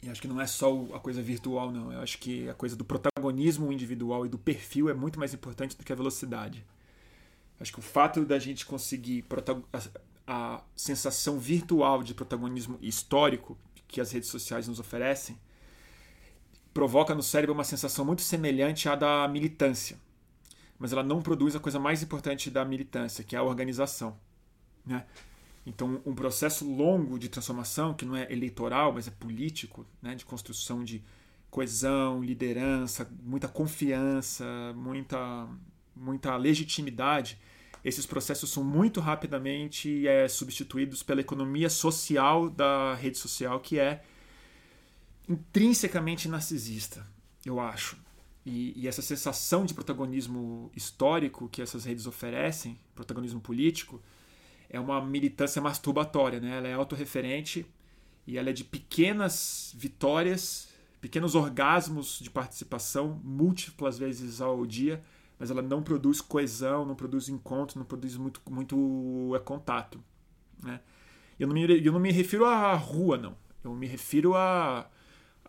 E 0.03 0.09
acho 0.09 0.21
que 0.21 0.27
não 0.27 0.39
é 0.39 0.47
só 0.47 0.69
a 0.93 0.99
coisa 0.99 1.21
virtual, 1.21 1.71
não. 1.71 1.93
Eu 1.93 2.01
acho 2.01 2.17
que 2.17 2.49
a 2.49 2.53
coisa 2.53 2.75
do 2.75 2.83
protagonismo 2.83 3.71
individual 3.71 4.25
e 4.25 4.29
do 4.29 4.37
perfil 4.37 4.89
é 4.89 4.93
muito 4.93 5.17
mais 5.17 5.33
importante 5.33 5.77
do 5.77 5.83
que 5.83 5.93
a 5.93 5.95
velocidade. 5.95 6.65
Acho 7.59 7.71
que 7.71 7.79
o 7.79 7.81
fato 7.81 8.25
da 8.25 8.37
gente 8.37 8.65
conseguir 8.65 9.25
a, 10.27 10.61
sensação 10.75 11.39
virtual 11.39 12.03
de 12.03 12.13
protagonismo 12.13 12.77
histórico 12.81 13.57
que 13.87 13.99
as 13.99 14.11
redes 14.11 14.29
sociais 14.29 14.67
nos 14.67 14.79
oferecem 14.79 15.37
provoca 16.79 17.13
no 17.13 17.21
cérebro 17.21 17.53
uma 17.53 17.65
sensação 17.65 18.05
muito 18.05 18.21
semelhante 18.21 18.87
à 18.87 18.95
da 18.95 19.27
militância. 19.27 19.97
Mas 20.79 20.93
ela 20.93 21.03
não 21.03 21.21
produz 21.21 21.53
a 21.53 21.59
coisa 21.59 21.77
mais 21.77 22.01
importante 22.01 22.49
da 22.49 22.63
militância, 22.63 23.21
que 23.21 23.35
é 23.35 23.39
a 23.39 23.43
organização. 23.43 24.17
Né? 24.85 25.03
Então, 25.65 26.01
um 26.05 26.15
processo 26.15 26.63
longo 26.65 27.19
de 27.19 27.27
transformação, 27.27 27.93
que 27.93 28.05
não 28.05 28.15
é 28.15 28.31
eleitoral, 28.31 28.93
mas 28.93 29.09
é 29.09 29.11
político, 29.11 29.85
né, 30.01 30.15
de 30.15 30.23
construção 30.23 30.81
de 30.81 31.03
coesão, 31.51 32.23
liderança, 32.23 33.05
muita 33.23 33.49
confiança, 33.49 34.45
muita, 34.73 35.49
muita 35.93 36.37
legitimidade, 36.37 37.37
esses 37.83 38.05
processos 38.05 38.49
são 38.51 38.63
muito 38.63 39.01
rapidamente 39.01 40.07
é, 40.07 40.29
substituídos 40.29 41.03
pela 41.03 41.19
economia 41.19 41.69
social 41.69 42.49
da 42.49 42.95
rede 42.95 43.17
social, 43.17 43.59
que 43.59 43.77
é 43.77 44.01
intrinsecamente 45.29 46.27
narcisista, 46.27 47.05
eu 47.45 47.59
acho. 47.59 47.95
E, 48.45 48.73
e, 48.75 48.87
essa 48.87 49.01
sensação 49.01 49.63
de 49.63 49.75
protagonismo 49.75 50.71
histórico 50.75 51.47
que 51.47 51.61
essas 51.61 51.85
redes 51.85 52.07
oferecem, 52.07 52.79
protagonismo 52.95 53.39
político, 53.39 54.01
é 54.69 54.79
uma 54.79 55.05
militância 55.05 55.61
masturbatória, 55.61 56.39
né? 56.39 56.57
Ela 56.57 56.67
é 56.67 56.73
autorreferente 56.73 57.65
e 58.25 58.37
ela 58.37 58.49
é 58.49 58.53
de 58.53 58.63
pequenas 58.63 59.73
vitórias, 59.77 60.69
pequenos 60.99 61.35
orgasmos 61.35 62.19
de 62.19 62.29
participação, 62.29 63.21
múltiplas 63.23 63.99
vezes 63.99 64.41
ao 64.41 64.65
dia, 64.65 65.03
mas 65.37 65.51
ela 65.51 65.61
não 65.61 65.83
produz 65.83 66.21
coesão, 66.21 66.85
não 66.85 66.95
produz 66.95 67.29
encontro, 67.29 67.77
não 67.77 67.85
produz 67.85 68.17
muito, 68.17 68.41
muito 68.49 69.33
é, 69.35 69.39
contato. 69.39 70.03
Né? 70.61 70.79
Eu, 71.39 71.47
não 71.47 71.53
me, 71.53 71.85
eu 71.85 71.91
não 71.91 71.99
me 71.99 72.11
refiro 72.11 72.45
à 72.45 72.73
rua, 72.73 73.17
não. 73.17 73.37
Eu 73.63 73.73
me 73.75 73.87
refiro 73.87 74.35
a, 74.35 74.89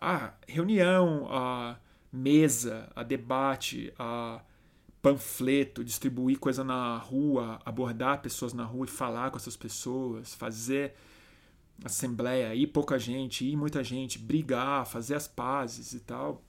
a 0.01 0.33
reunião, 0.47 1.27
a 1.29 1.77
mesa, 2.11 2.91
a 2.95 3.03
debate, 3.03 3.93
a 3.99 4.41
panfleto, 5.01 5.83
distribuir 5.83 6.39
coisa 6.39 6.63
na 6.63 6.97
rua, 6.97 7.59
abordar 7.63 8.21
pessoas 8.21 8.51
na 8.51 8.63
rua 8.63 8.85
e 8.85 8.89
falar 8.89 9.29
com 9.29 9.37
essas 9.37 9.55
pessoas, 9.55 10.33
fazer 10.33 10.95
assembleia, 11.83 12.53
ir 12.53 12.67
pouca 12.67 12.97
gente, 12.97 13.45
ir 13.45 13.55
muita 13.55 13.83
gente, 13.83 14.19
brigar, 14.19 14.85
fazer 14.85 15.15
as 15.15 15.27
pazes 15.27 15.93
e 15.93 15.99
tal, 15.99 16.43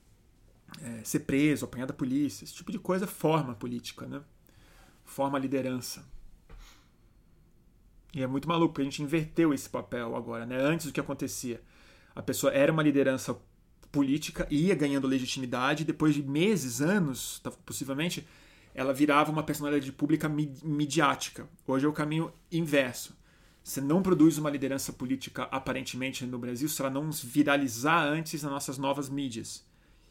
é, 0.82 1.04
ser 1.04 1.20
preso, 1.20 1.64
apanhar 1.64 1.86
da 1.86 1.94
polícia, 1.94 2.44
esse 2.44 2.54
tipo 2.54 2.72
de 2.72 2.78
coisa 2.78 3.06
forma 3.06 3.54
política, 3.54 4.06
né? 4.06 4.22
Forma 5.04 5.38
liderança. 5.38 6.04
E 8.14 8.22
é 8.22 8.26
muito 8.26 8.46
maluco, 8.46 8.74
porque 8.74 8.82
a 8.82 8.84
gente 8.84 9.02
inverteu 9.02 9.54
esse 9.54 9.68
papel 9.68 10.14
agora, 10.14 10.44
né? 10.44 10.56
Antes 10.56 10.86
o 10.86 10.92
que 10.92 11.00
acontecia? 11.00 11.62
A 12.14 12.22
pessoa 12.22 12.52
era 12.52 12.72
uma 12.72 12.82
liderança 12.82 13.36
política, 13.90 14.46
ia 14.50 14.74
ganhando 14.74 15.06
legitimidade, 15.06 15.84
depois 15.84 16.14
de 16.14 16.22
meses, 16.22 16.80
anos, 16.80 17.42
possivelmente, 17.64 18.26
ela 18.74 18.92
virava 18.92 19.30
uma 19.30 19.42
personalidade 19.42 19.92
pública 19.92 20.28
midiática. 20.28 21.46
Hoje 21.66 21.84
é 21.84 21.88
o 21.88 21.92
caminho 21.92 22.32
inverso. 22.50 23.14
Você 23.62 23.80
não 23.80 24.02
produz 24.02 24.38
uma 24.38 24.50
liderança 24.50 24.92
política 24.92 25.44
aparentemente 25.44 26.26
no 26.26 26.38
Brasil 26.38 26.68
se 26.68 26.80
ela 26.80 26.90
não 26.90 27.10
viralizar 27.12 28.02
antes 28.02 28.42
nas 28.42 28.50
nossas 28.50 28.78
novas 28.78 29.08
mídias. 29.08 29.64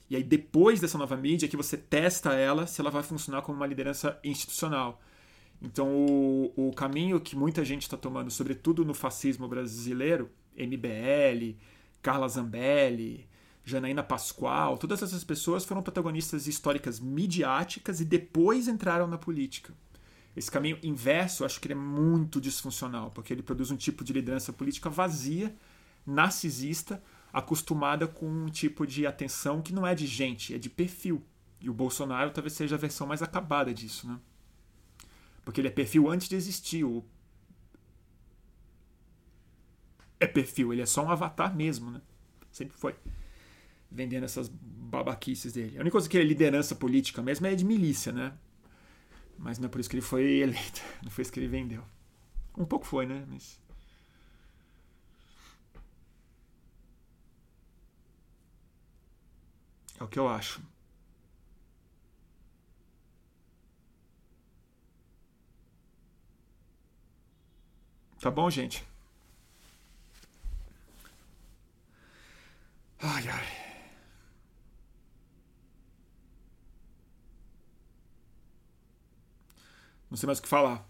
E 0.09 0.15
aí, 0.15 0.23
depois 0.23 0.79
dessa 0.79 0.97
nova 0.97 1.17
mídia, 1.17 1.47
que 1.47 1.57
você 1.57 1.75
testa 1.75 2.33
ela 2.33 2.67
se 2.67 2.79
ela 2.79 2.91
vai 2.91 3.01
funcionar 3.01 3.41
como 3.41 3.57
uma 3.57 3.67
liderança 3.67 4.19
institucional. 4.23 5.01
Então, 5.61 5.87
o, 5.87 6.53
o 6.55 6.73
caminho 6.73 7.19
que 7.19 7.35
muita 7.35 7.63
gente 7.63 7.83
está 7.83 7.97
tomando, 7.97 8.31
sobretudo 8.31 8.83
no 8.83 8.93
fascismo 8.93 9.47
brasileiro, 9.47 10.29
MBL, 10.55 11.55
Carla 12.01 12.27
Zambelli, 12.27 13.27
Janaína 13.63 14.03
Pascoal, 14.03 14.77
todas 14.77 15.01
essas 15.03 15.23
pessoas 15.23 15.63
foram 15.65 15.83
protagonistas 15.83 16.47
históricas 16.47 16.99
midiáticas 16.99 18.01
e 18.01 18.05
depois 18.05 18.67
entraram 18.67 19.07
na 19.07 19.17
política. 19.17 19.73
Esse 20.35 20.49
caminho 20.49 20.79
inverso, 20.81 21.45
acho 21.45 21.59
que 21.59 21.67
ele 21.67 21.73
é 21.73 21.77
muito 21.77 22.39
disfuncional, 22.39 23.11
porque 23.11 23.33
ele 23.33 23.43
produz 23.43 23.69
um 23.69 23.75
tipo 23.75 24.03
de 24.03 24.13
liderança 24.13 24.53
política 24.53 24.89
vazia, 24.89 25.53
narcisista, 26.05 27.03
acostumada 27.33 28.07
com 28.07 28.27
um 28.27 28.49
tipo 28.49 28.87
de 28.87 29.05
atenção 29.05 29.61
que 29.61 29.73
não 29.73 29.85
é 29.85 29.93
de 29.93 30.07
gente, 30.07 30.53
é 30.55 30.57
de 30.57 30.69
perfil. 30.69 31.23
E 31.59 31.69
o 31.69 31.73
Bolsonaro 31.73 32.31
talvez 32.31 32.53
seja 32.53 32.75
a 32.75 32.79
versão 32.79 33.05
mais 33.05 33.21
acabada 33.21 33.73
disso, 33.73 34.07
né? 34.07 34.19
Porque 35.43 35.61
ele 35.61 35.67
é 35.67 35.71
perfil 35.71 36.09
antes 36.09 36.27
de 36.27 36.35
existir. 36.35 36.83
O... 36.83 37.03
É 40.21 40.27
perfil, 40.27 40.71
ele 40.71 40.83
é 40.83 40.85
só 40.85 41.03
um 41.03 41.09
avatar 41.09 41.53
mesmo, 41.55 41.89
né? 41.91 41.99
Sempre 42.51 42.77
foi 42.77 42.95
vendendo 43.91 44.23
essas 44.23 44.47
babaquices 44.47 45.51
dele. 45.51 45.77
A 45.77 45.81
única 45.81 45.93
coisa 45.93 46.07
que 46.07 46.15
ele 46.15 46.25
é 46.25 46.27
liderança 46.27 46.75
política 46.75 47.23
mesmo 47.23 47.47
é 47.47 47.55
de 47.55 47.65
milícia, 47.65 48.11
né? 48.11 48.33
Mas 49.37 49.57
não 49.57 49.65
é 49.65 49.69
por 49.69 49.81
isso 49.81 49.89
que 49.89 49.95
ele 49.95 50.01
foi 50.03 50.23
eleito. 50.39 50.81
Não 51.03 51.09
foi 51.09 51.23
isso 51.23 51.31
que 51.31 51.39
ele 51.39 51.47
vendeu. 51.47 51.83
Um 52.57 52.65
pouco 52.65 52.85
foi, 52.85 53.05
né? 53.07 53.25
Mas. 53.27 53.59
É 59.99 60.03
o 60.03 60.07
que 60.07 60.19
eu 60.19 60.27
acho. 60.27 60.61
Tá 68.19 68.29
bom, 68.29 68.49
gente? 68.49 68.90
Ai, 73.01 73.27
ai. 73.29 73.47
Não 80.09 80.17
sei 80.17 80.27
mais 80.27 80.39
o 80.39 80.41
que 80.41 80.47
falar. 80.47 80.87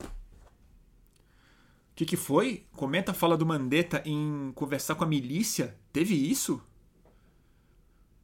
O 0.00 1.94
que, 1.94 2.04
que 2.04 2.16
foi? 2.16 2.66
Comenta 2.72 3.12
a 3.12 3.14
fala 3.14 3.36
do 3.36 3.46
Mandetta 3.46 4.02
em 4.04 4.52
conversar 4.54 4.94
com 4.94 5.04
a 5.04 5.06
milícia? 5.06 5.78
Teve 5.92 6.14
isso? 6.14 6.60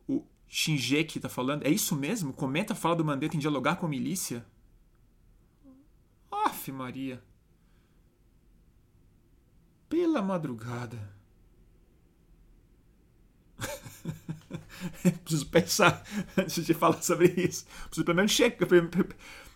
O 0.08 0.24
Shinjeki 0.48 1.20
tá 1.20 1.28
falando. 1.28 1.64
É 1.64 1.70
isso 1.70 1.94
mesmo? 1.94 2.32
Comenta 2.32 2.72
a 2.72 2.76
fala 2.76 2.96
do 2.96 3.04
Mandetta 3.04 3.36
em 3.36 3.38
dialogar 3.38 3.76
com 3.76 3.86
a 3.86 3.88
milícia? 3.88 4.44
Aff, 6.30 6.72
Maria. 6.72 7.22
Pela 9.88 10.20
madrugada. 10.20 11.17
Preciso 15.24 15.46
pensar 15.46 16.02
antes 16.36 16.64
de 16.64 16.74
falar 16.74 17.00
sobre 17.02 17.28
isso. 17.36 17.66
Preciso 17.86 18.04
pelo 18.04 18.16
menos 18.16 18.32
checar. 18.32 18.68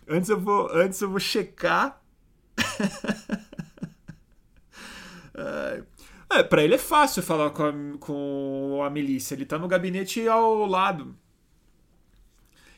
Antes 0.07 0.29
eu 0.29 0.39
vou, 0.39 0.69
antes 0.71 1.01
eu 1.01 1.09
vou 1.09 1.19
checar. 1.19 2.01
é, 6.29 6.43
para 6.43 6.63
ele 6.63 6.75
é 6.75 6.79
fácil 6.79 7.23
falar 7.23 7.49
com 7.51 7.63
a, 7.63 7.73
com 7.99 8.81
a 8.83 8.89
milícia. 8.89 9.35
Ele 9.35 9.45
tá 9.45 9.57
no 9.57 9.67
gabinete 9.67 10.27
ao 10.27 10.65
lado. 10.65 11.15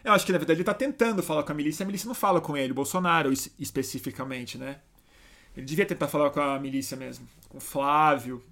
Eu 0.04 0.14
acho 0.14 0.26
que 0.26 0.32
na 0.32 0.38
verdade 0.38 0.60
ele 0.60 0.66
tá 0.66 0.74
tentando 0.74 1.24
falar 1.24 1.44
com 1.44 1.52
a 1.52 1.56
milícia, 1.56 1.84
a 1.84 1.88
milícia 1.88 2.08
não 2.08 2.14
fala 2.14 2.40
com 2.40 2.56
ele, 2.56 2.72
Bolsonaro 2.72 3.34
especificamente, 3.60 4.56
né? 4.56 4.80
Ele 5.58 5.66
devia 5.66 5.86
tentar 5.86 6.08
falar 6.08 6.30
com 6.30 6.40
a 6.40 6.60
milícia 6.60 6.96
mesmo, 6.96 7.28
com 7.50 7.60
Flávio, 7.60 8.44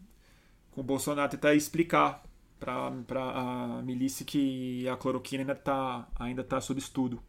com 0.72 0.82
o 0.82 0.84
Bolsonaro, 0.84 1.30
tentar 1.30 1.54
explicar 1.54 2.24
para 2.64 3.78
a 3.78 3.82
milícia 3.84 4.26
que 4.26 4.88
a 4.88 4.96
cloroquina 4.98 5.42
ainda 5.44 5.56
tá, 5.56 6.08
ainda 6.16 6.44
tá 6.44 6.60
sob 6.62 6.80
estudo. 6.80 7.22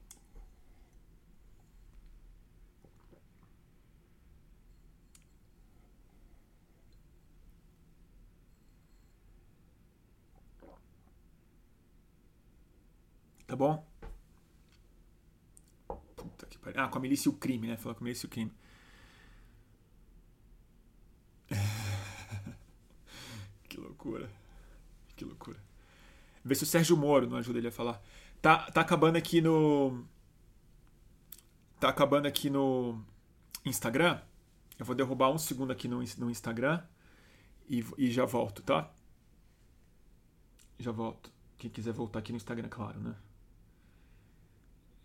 Tá 13.47 13.57
bom? 13.57 13.85
Puta 16.17 16.47
que 16.47 16.59
Ah, 16.77 16.89
com 16.89 16.99
a 16.99 17.01
milícia 17.01 17.29
e 17.29 17.33
o 17.33 17.37
crime, 17.37 17.69
né? 17.69 17.77
Falar 17.77 17.95
com 17.95 18.03
a 18.03 18.05
milícia 18.05 18.27
e 18.27 18.29
o 18.29 18.31
crime. 18.31 18.53
que 23.69 23.77
loucura. 23.79 24.29
Que 25.17 25.25
loucura. 25.25 25.59
Vê 26.45 26.55
se 26.55 26.65
o 26.65 26.67
Sérgio 26.67 26.97
Moro 26.97 27.27
não 27.27 27.39
ajuda 27.39 27.59
ele 27.59 27.69
a 27.69 27.73
falar. 27.73 28.03
Tá, 28.43 28.71
tá 28.71 28.81
acabando 28.81 29.17
aqui 29.17 29.41
no. 29.41 30.05
Tá 31.81 31.89
acabando 31.89 32.27
aqui 32.27 32.51
no 32.51 33.03
Instagram. 33.65 34.21
Eu 34.79 34.85
vou 34.85 34.95
derrubar 34.95 35.31
um 35.31 35.39
segundo 35.39 35.71
aqui 35.71 35.89
no, 35.89 36.03
no 36.19 36.31
Instagram 36.31 36.83
e, 37.69 37.85
e 37.97 38.11
já 38.11 38.25
volto, 38.25 38.63
tá? 38.63 38.93
Já 40.79 40.91
volto. 40.93 41.31
Quem 41.57 41.71
quiser 41.71 41.93
voltar 41.93 42.19
aqui 42.19 42.33
no 42.33 42.37
Instagram, 42.37 42.69
claro, 42.69 43.01
né? 43.01 43.15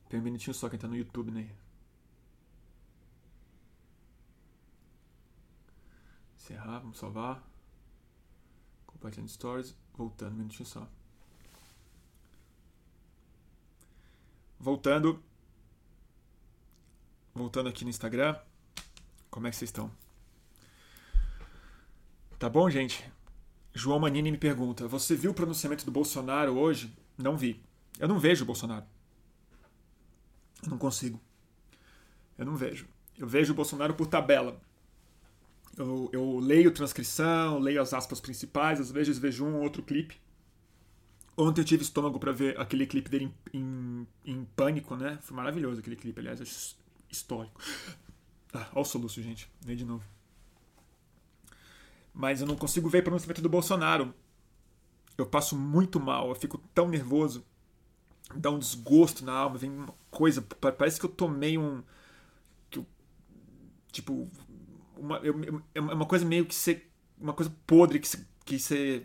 Tem 0.09 0.19
um 0.19 0.23
minutinho 0.23 0.53
só 0.53 0.67
quem 0.67 0.79
tá 0.79 0.87
no 0.87 0.97
YouTube, 0.97 1.31
né? 1.31 1.49
Encerrar, 6.35 6.79
vamos 6.79 6.97
salvar. 6.97 7.48
Compartilhando 8.99 9.29
stories. 9.29 9.75
Voltando, 9.93 10.33
um 10.33 10.37
minutinho 10.37 10.67
só. 10.67 10.85
Voltando. 14.59 15.23
Voltando 17.33 17.69
aqui 17.69 17.85
no 17.85 17.89
Instagram. 17.89 18.37
Como 19.31 19.47
é 19.47 19.51
que 19.51 19.55
vocês 19.55 19.69
estão? 19.69 19.89
Tá 22.37 22.49
bom, 22.49 22.69
gente? 22.69 23.09
João 23.73 23.99
Manini 23.99 24.31
me 24.31 24.37
pergunta: 24.37 24.85
Você 24.87 25.15
viu 25.15 25.31
o 25.31 25.33
pronunciamento 25.33 25.85
do 25.85 25.91
Bolsonaro 25.91 26.57
hoje? 26.57 26.93
Não 27.17 27.37
vi. 27.37 27.63
Eu 27.97 28.07
não 28.07 28.19
vejo 28.19 28.43
o 28.43 28.47
Bolsonaro. 28.47 28.85
Eu 30.61 30.69
não 30.69 30.77
consigo. 30.77 31.21
Eu 32.37 32.45
não 32.45 32.57
vejo. 32.57 32.85
Eu 33.17 33.27
vejo 33.27 33.53
o 33.53 33.55
Bolsonaro 33.55 33.93
por 33.93 34.07
tabela. 34.07 34.59
Eu, 35.77 36.09
eu 36.11 36.39
leio 36.39 36.71
transcrição, 36.71 37.59
leio 37.59 37.81
as 37.81 37.93
aspas 37.93 38.19
principais, 38.19 38.79
às 38.79 38.91
vezes 38.91 39.17
vejo 39.17 39.45
um 39.45 39.55
ou 39.55 39.63
outro 39.63 39.81
clipe. 39.81 40.17
Ontem 41.37 41.61
eu 41.61 41.65
tive 41.65 41.83
estômago 41.83 42.19
para 42.19 42.33
ver 42.33 42.59
aquele 42.59 42.85
clipe 42.85 43.09
dele 43.09 43.33
em, 43.53 43.61
em, 43.63 44.07
em, 44.25 44.45
pânico, 44.57 44.95
né? 44.97 45.19
Foi 45.21 45.35
maravilhoso 45.37 45.79
aquele 45.79 45.95
clipe, 45.95 46.19
aliás, 46.19 46.75
histórico. 47.09 47.61
Ah, 48.53 48.67
olha 48.73 48.81
o 48.81 48.83
soluço, 48.83 49.21
gente. 49.21 49.49
Vem 49.61 49.75
de 49.75 49.85
novo. 49.85 50.03
Mas 52.13 52.41
eu 52.41 52.47
não 52.47 52.55
consigo 52.55 52.89
ver 52.89 52.99
o 52.99 53.03
pronunciamento 53.03 53.41
do 53.41 53.47
Bolsonaro. 53.47 54.13
Eu 55.17 55.25
passo 55.25 55.55
muito 55.55 55.99
mal, 55.99 56.29
eu 56.29 56.35
fico 56.35 56.57
tão 56.73 56.89
nervoso. 56.89 57.45
Dá 58.35 58.49
um 58.49 58.59
desgosto 58.59 59.23
na 59.23 59.33
alma, 59.33 59.57
vem 59.57 59.69
uma 59.69 59.93
coisa. 60.11 60.41
Parece 60.41 60.99
que 60.99 61.05
eu 61.05 61.09
tomei 61.09 61.57
um. 61.57 61.83
Que 62.69 62.79
eu, 62.79 62.85
tipo. 63.91 64.29
Uma, 64.99 65.21
é 65.73 65.79
uma 65.79 66.05
coisa 66.05 66.25
meio 66.25 66.45
que 66.45 66.55
ser. 66.55 66.89
Uma 67.19 67.33
coisa 67.33 67.53
podre 67.65 67.99
que 67.99 68.07
você. 68.07 68.25
Que 68.45 68.59
você 68.59 69.03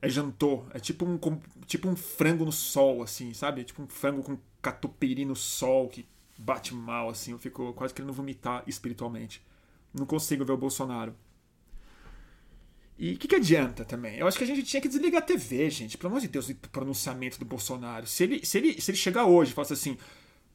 é 0.00 0.08
jantou. 0.08 0.66
É 0.72 0.78
tipo 0.78 1.04
um, 1.04 1.18
tipo 1.66 1.88
um 1.88 1.96
frango 1.96 2.44
no 2.44 2.52
sol, 2.52 3.02
assim, 3.02 3.32
sabe? 3.34 3.62
É 3.62 3.64
tipo 3.64 3.82
um 3.82 3.88
frango 3.88 4.22
com 4.22 4.38
catupiry 4.62 5.24
no 5.24 5.36
sol 5.36 5.88
que 5.88 6.06
bate 6.38 6.74
mal, 6.74 7.08
assim. 7.08 7.32
Eu 7.32 7.38
fico 7.38 7.72
quase 7.72 7.92
querendo 7.92 8.12
vomitar 8.12 8.62
espiritualmente. 8.66 9.42
Não 9.92 10.06
consigo 10.06 10.44
ver 10.44 10.52
o 10.52 10.56
Bolsonaro. 10.56 11.14
E 12.98 13.12
o 13.14 13.16
que, 13.16 13.28
que 13.28 13.36
adianta 13.36 13.84
também? 13.84 14.18
Eu 14.18 14.26
acho 14.26 14.36
que 14.36 14.44
a 14.44 14.46
gente 14.46 14.64
tinha 14.64 14.80
que 14.80 14.88
desligar 14.88 15.22
a 15.22 15.24
TV, 15.24 15.70
gente. 15.70 15.96
Pelo 15.96 16.10
amor 16.10 16.20
de 16.20 16.28
Deus, 16.28 16.48
o 16.48 16.54
pronunciamento 16.54 17.38
do 17.38 17.44
Bolsonaro. 17.44 18.06
Se 18.06 18.24
ele, 18.24 18.44
se 18.44 18.58
ele, 18.58 18.80
se 18.80 18.90
ele 18.90 18.98
chegar 18.98 19.24
hoje 19.24 19.52
e 19.52 19.54
falar 19.54 19.68
assim: 19.70 19.96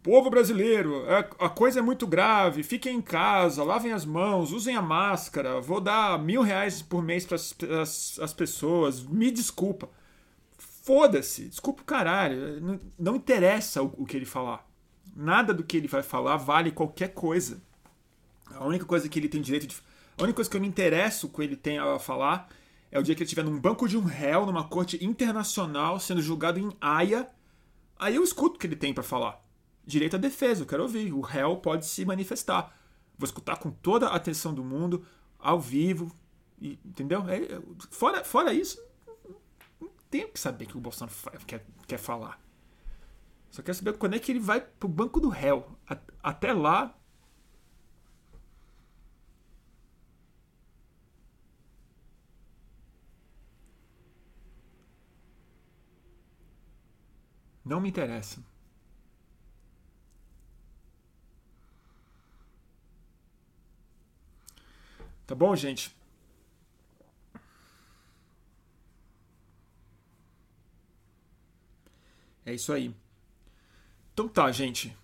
Povo 0.04 0.30
brasileiro, 0.30 1.06
a 1.40 1.48
coisa 1.48 1.80
é 1.80 1.82
muito 1.82 2.06
grave, 2.06 2.62
fiquem 2.62 2.98
em 2.98 3.02
casa, 3.02 3.64
lavem 3.64 3.94
as 3.94 4.04
mãos, 4.04 4.52
usem 4.52 4.76
a 4.76 4.82
máscara, 4.82 5.62
vou 5.62 5.80
dar 5.80 6.20
mil 6.20 6.42
reais 6.42 6.82
por 6.82 7.02
mês 7.02 7.26
para 7.26 7.38
as 7.38 8.34
pessoas, 8.36 9.02
me 9.02 9.32
desculpa. 9.32 9.90
Foda-se, 10.58 11.48
desculpa 11.48 11.84
o 11.84 11.86
caralho, 11.86 12.60
não, 12.60 12.80
não 13.00 13.16
interessa 13.16 13.82
o, 13.82 13.94
o 13.98 14.06
que 14.06 14.18
ele 14.18 14.26
falar. 14.26 14.68
Nada 15.16 15.54
do 15.54 15.64
que 15.64 15.78
ele 15.78 15.88
vai 15.88 16.04
falar 16.04 16.36
vale 16.36 16.72
qualquer 16.72 17.14
coisa. 17.14 17.62
A 18.52 18.66
única 18.66 18.84
coisa 18.84 19.08
que 19.08 19.18
ele 19.18 19.30
tem 19.30 19.42
direito 19.42 19.68
de. 19.68 19.78
A 20.18 20.24
única 20.24 20.36
coisa 20.36 20.50
que 20.50 20.58
eu 20.58 20.62
me 20.62 20.68
interesso 20.68 21.30
com 21.30 21.42
ele 21.42 21.56
tem 21.56 21.80
a 21.80 21.98
falar 21.98 22.50
é 22.92 23.00
o 23.00 23.04
dia 23.04 23.16
que 23.16 23.22
ele 23.22 23.26
estiver 23.26 23.46
num 23.46 23.58
banco 23.58 23.88
de 23.88 23.98
um 23.98 24.04
réu, 24.04 24.46
numa 24.46 24.66
corte 24.66 25.02
internacional, 25.04 25.98
sendo 25.98 26.22
julgado 26.22 26.60
em 26.60 26.76
Haia. 26.82 27.30
Aí 27.98 28.16
eu 28.16 28.24
escuto 28.24 28.58
o 28.58 28.60
que 28.60 28.68
ele 28.68 28.76
tem 28.76 28.94
para 28.94 29.02
falar 29.02 29.43
direito 29.86 30.16
à 30.16 30.20
defesa, 30.20 30.64
eu 30.64 30.68
quero 30.68 30.84
ouvir. 30.84 31.14
O 31.14 31.22
réu 31.22 31.58
pode 31.58 31.86
se 31.86 32.06
manifestar. 32.06 32.76
Vou 33.18 33.26
escutar 33.26 33.58
com 33.58 33.72
toda 33.72 34.08
a 34.08 34.16
atenção 34.16 34.54
do 34.54 34.64
mundo, 34.64 35.06
ao 35.38 35.60
vivo, 35.60 36.12
e, 36.60 36.80
entendeu? 36.86 37.24
É, 37.28 37.62
fora, 37.92 38.24
fora 38.24 38.54
isso, 38.54 38.82
não 39.80 39.90
tenho 40.10 40.30
que 40.30 40.40
saber 40.40 40.66
que 40.66 40.78
o 40.78 40.82
Bolsonaro 40.82 41.16
quer, 41.46 41.66
quer 41.88 41.98
falar. 41.98 42.42
Só 43.52 43.62
quero 43.62 43.78
saber 43.78 43.98
quando 43.98 44.16
é 44.16 44.20
que 44.20 44.32
ele 44.32 44.40
vai 44.40 44.62
pro 44.62 44.90
banco 44.90 45.20
do 45.20 45.30
réu. 45.30 45.78
Até 46.24 46.54
lá. 46.54 46.98
Não 57.64 57.80
me 57.80 57.90
interessa. 57.90 58.44
Tá 65.26 65.36
bom, 65.36 65.56
gente? 65.56 65.96
É 72.46 72.54
isso 72.54 72.74
aí. 72.74 72.94
Então 74.14 74.28
tá, 74.28 74.52
gente. 74.52 74.96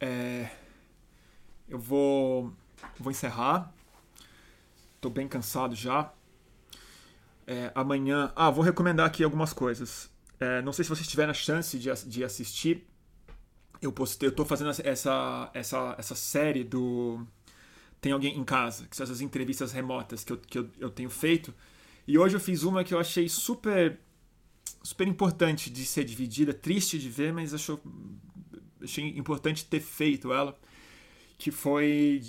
É... 0.00 0.50
Eu 1.68 1.78
vou, 1.78 2.52
vou 2.98 3.10
encerrar. 3.10 3.72
Tô 5.00 5.10
bem 5.10 5.28
cansado 5.28 5.74
já. 5.74 6.12
É, 7.46 7.72
amanhã. 7.74 8.32
Ah, 8.36 8.50
vou 8.50 8.62
recomendar 8.62 9.06
aqui 9.06 9.24
algumas 9.24 9.52
coisas. 9.52 10.10
É, 10.38 10.60
não 10.62 10.72
sei 10.72 10.84
se 10.84 10.90
vocês 10.90 11.08
tiveram 11.08 11.30
a 11.30 11.34
chance 11.34 11.78
de, 11.78 11.90
de 12.06 12.24
assistir. 12.24 12.86
Eu 13.80 13.92
postei, 13.92 14.28
eu 14.28 14.34
tô 14.34 14.44
fazendo 14.44 14.70
essa, 14.70 15.50
essa, 15.54 15.94
essa 15.96 16.14
série 16.14 16.64
do 16.64 17.26
tem 18.00 18.12
alguém 18.12 18.38
em 18.38 18.44
casa, 18.44 18.86
que 18.86 18.96
são 18.96 19.04
essas 19.04 19.20
entrevistas 19.20 19.72
remotas 19.72 20.24
que 20.24 20.32
eu, 20.32 20.36
que 20.38 20.58
eu, 20.58 20.70
eu 20.78 20.90
tenho 20.90 21.10
feito. 21.10 21.54
E 22.06 22.18
hoje 22.18 22.36
eu 22.36 22.40
fiz 22.40 22.62
uma 22.62 22.84
que 22.84 22.94
eu 22.94 22.98
achei 22.98 23.28
super 23.28 23.98
super 24.82 25.06
importante 25.06 25.70
de 25.70 25.84
ser 25.84 26.04
dividida, 26.04 26.52
triste 26.54 26.98
de 26.98 27.08
ver, 27.08 27.32
mas 27.32 27.52
achou, 27.52 27.80
achei 28.82 29.06
importante 29.18 29.64
ter 29.64 29.80
feito 29.80 30.32
ela, 30.32 30.58
que 31.36 31.50
foi 31.50 32.22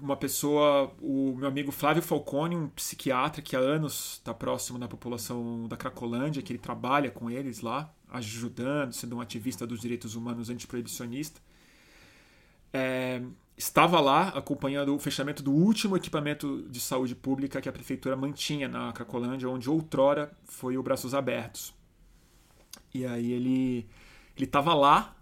uma 0.00 0.16
pessoa, 0.16 0.92
o 1.00 1.34
meu 1.36 1.48
amigo 1.48 1.70
Flávio 1.70 2.02
Falcone, 2.02 2.56
um 2.56 2.68
psiquiatra 2.68 3.40
que 3.40 3.54
há 3.54 3.60
anos 3.60 4.14
está 4.14 4.34
próximo 4.34 4.78
da 4.78 4.88
população 4.88 5.68
da 5.68 5.76
Cracolândia, 5.76 6.42
que 6.42 6.52
ele 6.52 6.58
trabalha 6.58 7.10
com 7.10 7.30
eles 7.30 7.60
lá, 7.60 7.92
ajudando, 8.10 8.92
sendo 8.92 9.16
um 9.16 9.20
ativista 9.20 9.66
dos 9.66 9.80
direitos 9.80 10.14
humanos 10.14 10.50
antiproibicionista. 10.50 11.40
É, 12.72 13.22
estava 13.56 14.00
lá 14.00 14.28
acompanhando 14.28 14.94
o 14.94 14.98
fechamento 14.98 15.42
do 15.42 15.52
último 15.52 15.96
equipamento 15.96 16.66
de 16.68 16.80
saúde 16.80 17.14
pública 17.14 17.60
que 17.60 17.68
a 17.68 17.72
prefeitura 17.72 18.16
mantinha 18.16 18.68
na 18.68 18.92
Cracolândia, 18.92 19.48
onde 19.48 19.70
outrora 19.70 20.32
foi 20.44 20.76
o 20.76 20.82
Braços 20.82 21.14
Abertos. 21.14 21.72
E 22.92 23.06
aí 23.06 23.32
ele 23.32 23.86
ele 24.36 24.46
estava 24.46 24.74
lá 24.74 25.16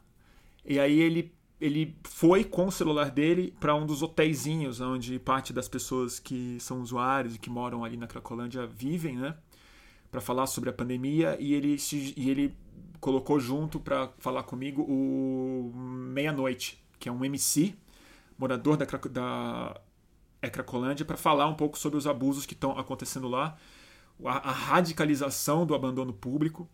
e 0.64 0.78
aí 0.78 0.98
ele 0.98 1.32
ele 1.60 1.96
foi 2.02 2.42
com 2.42 2.66
o 2.66 2.72
celular 2.72 3.10
dele 3.10 3.54
para 3.60 3.74
um 3.74 3.86
dos 3.86 4.02
hotéisinhos 4.02 4.80
onde 4.80 5.18
parte 5.18 5.52
das 5.52 5.68
pessoas 5.68 6.18
que 6.18 6.58
são 6.58 6.80
usuários 6.80 7.36
e 7.36 7.38
que 7.38 7.48
moram 7.48 7.84
ali 7.84 7.96
na 7.96 8.08
Cracolândia 8.08 8.66
vivem, 8.66 9.16
né? 9.16 9.36
Para 10.10 10.20
falar 10.20 10.46
sobre 10.46 10.70
a 10.70 10.72
pandemia 10.72 11.36
e 11.38 11.54
ele 11.54 11.78
se, 11.78 12.14
e 12.16 12.30
ele 12.30 12.56
colocou 13.00 13.38
junto 13.38 13.78
para 13.78 14.08
falar 14.18 14.42
comigo 14.42 14.82
o 14.82 15.72
Meia-Noite, 15.74 16.82
que 16.98 17.08
é 17.08 17.12
um 17.12 17.24
MC 17.24 17.74
morador 18.38 18.76
da, 18.76 18.84
da 18.84 19.80
é 20.42 20.50
para 21.04 21.16
falar 21.16 21.46
um 21.46 21.54
pouco 21.54 21.78
sobre 21.78 21.96
os 21.96 22.06
abusos 22.06 22.44
que 22.44 22.54
estão 22.54 22.72
acontecendo 22.72 23.28
lá, 23.28 23.56
a, 24.24 24.50
a, 24.50 24.52
radicalização 24.52 25.64
do 25.64 25.74
abandono 25.74 26.12
público. 26.12 26.68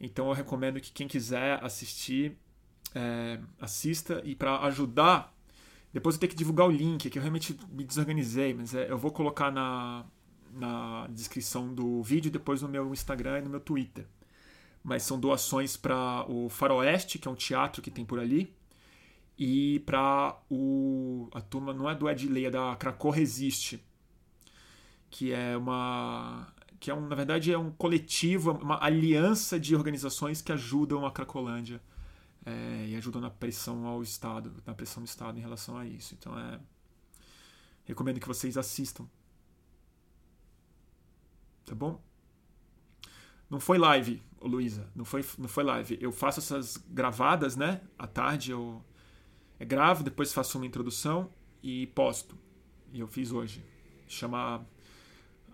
Então 0.00 0.28
eu 0.28 0.32
recomendo 0.32 0.80
que 0.80 0.90
quem 0.92 1.06
quiser 1.06 1.62
assistir, 1.62 2.38
é, 2.94 3.38
assista 3.60 4.22
e 4.24 4.34
para 4.34 4.60
ajudar. 4.60 5.34
Depois 5.92 6.14
eu 6.14 6.20
tenho 6.20 6.30
que 6.30 6.36
divulgar 6.36 6.66
o 6.66 6.70
link, 6.70 7.10
que 7.10 7.18
eu 7.18 7.22
realmente 7.22 7.58
me 7.70 7.84
desorganizei, 7.84 8.54
mas 8.54 8.74
é, 8.74 8.90
eu 8.90 8.98
vou 8.98 9.10
colocar 9.10 9.50
na, 9.50 10.04
na 10.52 11.06
descrição 11.08 11.72
do 11.72 12.02
vídeo, 12.02 12.30
depois 12.30 12.62
no 12.62 12.68
meu 12.68 12.92
Instagram 12.92 13.38
e 13.38 13.42
no 13.42 13.50
meu 13.50 13.60
Twitter. 13.60 14.06
Mas 14.82 15.02
são 15.02 15.18
doações 15.18 15.76
para 15.76 16.24
o 16.30 16.48
Faroeste, 16.48 17.18
que 17.18 17.28
é 17.28 17.30
um 17.30 17.34
teatro 17.34 17.82
que 17.82 17.90
tem 17.90 18.04
por 18.04 18.18
ali, 18.18 18.54
e 19.38 19.80
para 19.80 20.38
o 20.50 21.28
a 21.34 21.40
turma 21.40 21.72
não 21.72 21.88
é 21.88 21.94
do 21.94 22.08
Edley, 22.08 22.46
é 22.46 22.50
da 22.50 22.74
Krakow 22.76 23.10
Resiste, 23.10 23.84
que 25.10 25.32
é 25.32 25.56
uma 25.56 26.52
que 26.78 26.90
é 26.90 26.94
um, 26.94 27.06
na 27.08 27.16
verdade 27.16 27.52
é 27.52 27.58
um 27.58 27.70
coletivo, 27.70 28.52
uma 28.52 28.82
aliança 28.82 29.58
de 29.58 29.74
organizações 29.74 30.42
que 30.42 30.52
ajudam 30.52 31.06
a 31.06 31.10
Cracolândia 31.10 31.80
é, 32.44 32.86
e 32.88 32.96
ajudam 32.96 33.20
na 33.20 33.30
pressão 33.30 33.86
ao 33.86 34.02
Estado, 34.02 34.62
na 34.64 34.74
pressão 34.74 35.02
do 35.02 35.06
Estado 35.06 35.38
em 35.38 35.42
relação 35.42 35.76
a 35.76 35.86
isso. 35.86 36.14
Então 36.14 36.38
é 36.38 36.60
recomendo 37.84 38.20
que 38.20 38.28
vocês 38.28 38.56
assistam. 38.56 39.06
Tá 41.64 41.74
bom? 41.74 42.00
Não 43.48 43.60
foi 43.60 43.78
live, 43.78 44.22
Luísa, 44.40 44.90
não 44.94 45.04
foi, 45.04 45.24
não 45.38 45.48
foi 45.48 45.64
live. 45.64 45.98
Eu 46.00 46.12
faço 46.12 46.40
essas 46.40 46.76
gravadas, 46.76 47.56
né? 47.56 47.80
À 47.98 48.06
tarde 48.06 48.50
eu 48.50 48.84
é 49.58 49.64
gravo, 49.64 50.02
depois 50.02 50.32
faço 50.32 50.58
uma 50.58 50.66
introdução 50.66 51.30
e 51.62 51.86
posto. 51.88 52.36
E 52.92 53.00
eu 53.00 53.08
fiz 53.08 53.32
hoje. 53.32 53.64
Chama 54.08 54.66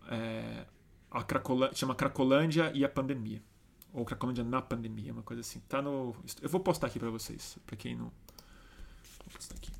é, 0.08 0.66
a 1.10 1.22
Cracolândia, 1.22 1.76
chama 1.76 1.94
Cracolândia 1.94 2.72
e 2.74 2.84
a 2.84 2.88
pandemia. 2.88 3.42
Ou 3.92 4.04
Cracolândia 4.04 4.44
na 4.44 4.60
pandemia, 4.60 5.12
uma 5.12 5.22
coisa 5.22 5.40
assim. 5.40 5.60
Tá 5.60 5.80
no 5.80 6.14
eu 6.40 6.48
vou 6.48 6.60
postar 6.60 6.88
aqui 6.88 6.98
para 6.98 7.10
vocês, 7.10 7.58
para 7.66 7.76
quem 7.76 7.94
não 7.94 8.12
Vou 9.24 9.32
postar 9.32 9.54
aqui. 9.56 9.70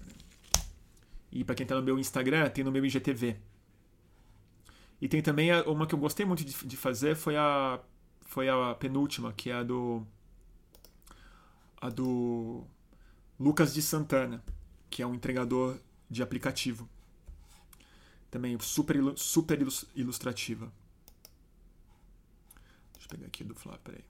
E 1.33 1.45
para 1.45 1.55
quem 1.55 1.67
tá 1.67 1.75
no 1.75 1.83
meu 1.83 1.99
Instagram, 1.99 2.49
tem 2.51 2.63
no 2.63 2.71
meu 2.71 2.85
IGTV. 2.85 3.37
E 5.01 5.09
tem 5.09 5.23
também 5.23 5.51
uma 5.63 5.87
que 5.87 5.95
eu 5.95 5.99
gostei 5.99 6.25
muito 6.25 6.45
de, 6.45 6.53
de 6.53 6.77
fazer 6.77 7.17
foi 7.17 7.37
a 7.37 7.81
foi 8.21 8.49
a 8.49 8.75
penúltima, 8.75 9.33
que 9.33 9.51
é 9.51 9.55
a 9.55 9.63
do 9.63 10.07
a 11.81 11.89
do 11.89 12.65
Lucas 13.39 13.75
de 13.75 13.83
Santana, 13.83 14.43
que 14.89 15.03
é 15.03 15.07
um 15.07 15.15
entregador 15.15 15.79
de 16.09 16.23
aplicativo. 16.23 16.89
Também 18.31 18.59
super, 18.61 18.97
super 19.17 19.59
ilustrativa. 19.95 20.73
Deixa 22.93 23.07
eu 23.07 23.11
pegar 23.11 23.27
aqui 23.27 23.45
do 23.45 23.55
Flávio, 23.55 23.81
peraí. 23.83 24.05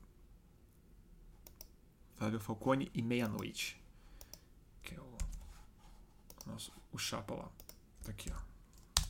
Flávio 2.15 2.39
Falcone 2.39 2.91
e 2.95 3.03
Meia-Noite. 3.03 3.81
Que 4.83 4.95
é 4.95 5.01
o. 5.01 5.17
Nosso, 6.47 6.73
o 6.93 6.99
chapa 6.99 7.35
lá. 7.35 7.49
Tá 8.05 8.11
aqui, 8.11 8.31
ó. 8.33 9.05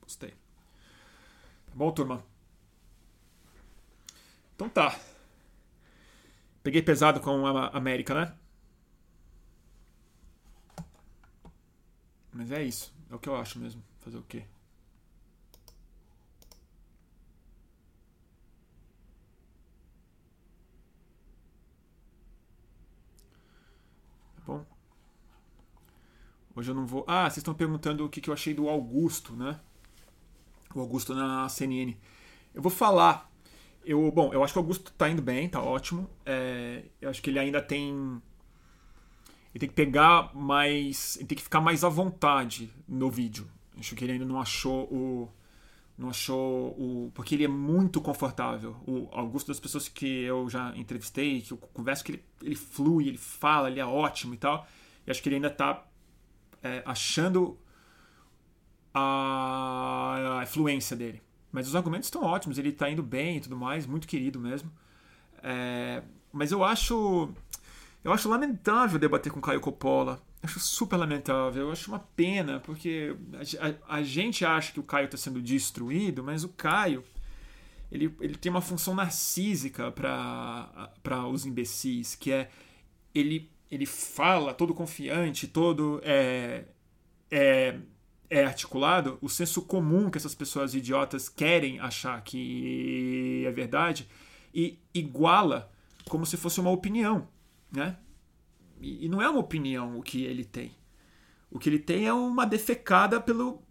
Postei. 0.00 0.30
Tá 0.30 1.72
bom, 1.74 1.90
turma? 1.90 2.24
Então 4.54 4.68
tá. 4.68 4.98
Peguei 6.62 6.82
pesado 6.82 7.20
com 7.20 7.46
a 7.46 7.68
América, 7.68 8.14
né? 8.14 8.36
Mas 12.36 12.52
é 12.52 12.62
isso. 12.62 12.94
É 13.10 13.14
o 13.14 13.18
que 13.18 13.28
eu 13.30 13.34
acho 13.34 13.58
mesmo. 13.58 13.82
Fazer 14.00 14.18
o 14.18 14.22
quê? 14.22 14.44
Tá 24.36 24.42
bom? 24.46 24.66
Hoje 26.54 26.70
eu 26.70 26.74
não 26.74 26.86
vou. 26.86 27.04
Ah, 27.08 27.24
vocês 27.24 27.38
estão 27.38 27.54
perguntando 27.54 28.04
o 28.04 28.08
que, 28.10 28.20
que 28.20 28.28
eu 28.28 28.34
achei 28.34 28.52
do 28.52 28.68
Augusto, 28.68 29.34
né? 29.34 29.58
O 30.74 30.80
Augusto 30.80 31.14
na 31.14 31.48
CNN. 31.48 31.96
Eu 32.54 32.60
vou 32.60 32.70
falar. 32.70 33.30
Eu, 33.84 34.10
bom, 34.12 34.32
eu 34.34 34.44
acho 34.44 34.52
que 34.52 34.58
o 34.58 34.62
Augusto 34.62 34.92
tá 34.92 35.08
indo 35.08 35.22
bem, 35.22 35.48
tá 35.48 35.62
ótimo. 35.62 36.10
É, 36.26 36.84
eu 37.00 37.08
acho 37.08 37.22
que 37.22 37.30
ele 37.30 37.38
ainda 37.38 37.62
tem 37.62 38.20
ele 39.56 39.60
tem 39.60 39.68
que 39.70 39.74
pegar 39.74 40.34
mais. 40.34 41.16
Ele 41.16 41.24
tem 41.24 41.36
que 41.36 41.42
ficar 41.42 41.62
mais 41.62 41.82
à 41.82 41.88
vontade 41.88 42.70
no 42.86 43.10
vídeo. 43.10 43.48
Acho 43.78 43.96
que 43.96 44.04
ele 44.04 44.12
ainda 44.12 44.26
não 44.26 44.38
achou 44.38 44.84
o. 44.92 45.32
Não 45.96 46.10
achou 46.10 46.72
o. 46.78 47.10
Porque 47.14 47.34
ele 47.34 47.44
é 47.44 47.48
muito 47.48 47.98
confortável. 48.02 48.76
O 48.86 49.08
Augusto 49.12 49.48
das 49.48 49.58
pessoas 49.58 49.88
que 49.88 50.24
eu 50.24 50.50
já 50.50 50.76
entrevistei, 50.76 51.40
que 51.40 51.52
eu 51.52 51.56
converso 51.56 52.04
que 52.04 52.12
ele, 52.12 52.24
ele 52.42 52.54
flui, 52.54 53.08
ele 53.08 53.16
fala, 53.16 53.70
ele 53.70 53.80
é 53.80 53.86
ótimo 53.86 54.34
e 54.34 54.36
tal. 54.36 54.68
E 55.06 55.10
acho 55.10 55.22
que 55.22 55.28
ele 55.30 55.36
ainda 55.36 55.48
está 55.48 55.86
é, 56.62 56.82
achando 56.84 57.58
a, 58.92 60.40
a 60.42 60.46
fluência 60.46 60.94
dele. 60.94 61.22
Mas 61.50 61.66
os 61.66 61.74
argumentos 61.74 62.08
estão 62.08 62.22
ótimos, 62.24 62.58
ele 62.58 62.68
está 62.68 62.90
indo 62.90 63.02
bem 63.02 63.38
e 63.38 63.40
tudo 63.40 63.56
mais, 63.56 63.86
muito 63.86 64.06
querido 64.06 64.38
mesmo. 64.38 64.70
É, 65.42 66.02
mas 66.30 66.52
eu 66.52 66.62
acho 66.62 67.32
eu 68.06 68.12
acho 68.12 68.28
lamentável 68.28 69.00
debater 69.00 69.32
com 69.32 69.40
Caio 69.40 69.60
Coppola. 69.60 70.22
Acho 70.40 70.60
super 70.60 70.96
lamentável. 70.96 71.64
Eu 71.64 71.72
acho 71.72 71.90
uma 71.90 71.98
pena, 71.98 72.60
porque 72.60 73.16
a, 73.34 73.94
a, 73.94 73.98
a 73.98 74.02
gente 74.04 74.44
acha 74.44 74.72
que 74.72 74.78
o 74.78 74.84
Caio 74.84 75.06
está 75.06 75.16
sendo 75.16 75.42
destruído, 75.42 76.22
mas 76.22 76.44
o 76.44 76.48
Caio 76.50 77.02
ele, 77.90 78.14
ele 78.20 78.36
tem 78.36 78.48
uma 78.48 78.60
função 78.60 78.94
narcísica 78.94 79.90
para 79.90 81.26
os 81.28 81.44
imbecis, 81.44 82.14
que 82.14 82.30
é 82.30 82.48
ele, 83.12 83.50
ele 83.68 83.86
fala 83.86 84.54
todo 84.54 84.72
confiante, 84.72 85.48
todo 85.48 86.00
é, 86.04 86.64
é, 87.28 87.76
é 88.30 88.44
articulado, 88.44 89.18
o 89.20 89.28
senso 89.28 89.62
comum 89.62 90.10
que 90.10 90.18
essas 90.18 90.34
pessoas 90.34 90.76
idiotas 90.76 91.28
querem 91.28 91.80
achar 91.80 92.22
que 92.22 93.42
é 93.44 93.50
verdade 93.50 94.06
e 94.54 94.78
iguala 94.94 95.72
como 96.08 96.24
se 96.24 96.36
fosse 96.36 96.60
uma 96.60 96.70
opinião 96.70 97.34
né? 97.70 97.96
E, 98.80 99.06
e 99.06 99.08
não 99.08 99.20
é 99.20 99.28
uma 99.28 99.40
opinião 99.40 99.98
o 99.98 100.02
que 100.02 100.24
ele 100.24 100.44
tem. 100.44 100.74
O 101.50 101.58
que 101.58 101.68
ele 101.68 101.78
tem 101.78 102.06
é 102.06 102.12
uma 102.12 102.44
defecada 102.44 103.20
pelo 103.20 103.62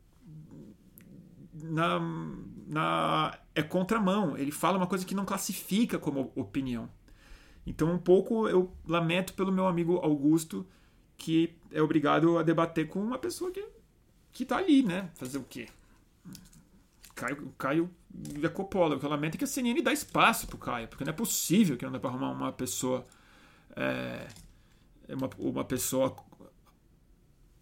na, 1.54 2.00
na 2.68 3.38
é 3.54 3.62
contramão. 3.62 4.38
Ele 4.38 4.52
fala 4.52 4.78
uma 4.78 4.88
coisa 4.88 5.06
que 5.06 5.16
não 5.16 5.26
classifica 5.26 5.98
como 5.98 6.32
opinião. 6.36 6.90
Então, 7.66 7.92
um 7.92 7.98
pouco 7.98 8.48
eu 8.48 8.76
lamento 8.86 9.34
pelo 9.34 9.52
meu 9.52 9.68
amigo 9.68 9.98
Augusto, 9.98 10.68
que 11.18 11.56
é 11.72 11.82
obrigado 11.82 12.38
a 12.38 12.44
debater 12.44 12.88
com 12.88 13.02
uma 13.02 13.18
pessoa 13.18 13.52
que, 13.52 13.66
que 14.32 14.46
tá 14.46 14.58
ali, 14.58 14.84
né? 14.84 15.10
Fazer 15.16 15.40
o 15.40 15.44
quê? 15.44 15.68
Caio, 17.16 17.54
Caio 17.58 17.90
da 18.10 18.50
Coppola. 18.50 18.96
O 18.96 19.00
que 19.00 19.06
eu 19.06 19.10
lamento 19.10 19.36
é 19.36 19.38
que 19.38 19.46
a 19.46 19.48
CNN 19.48 19.82
dá 19.82 19.92
espaço 19.92 20.46
pro 20.48 20.58
Caio, 20.58 20.88
porque 20.88 21.04
não 21.04 21.12
é 21.12 21.16
possível 21.16 21.78
que 21.78 21.86
não 21.86 21.92
dá 21.92 22.00
pra 22.00 22.10
arrumar 22.10 22.32
uma 22.32 22.52
pessoa 22.52 23.04
é, 23.76 24.28
é, 25.08 25.16
uma, 25.16 25.30
uma 25.38 25.66
pessoa 25.66 26.16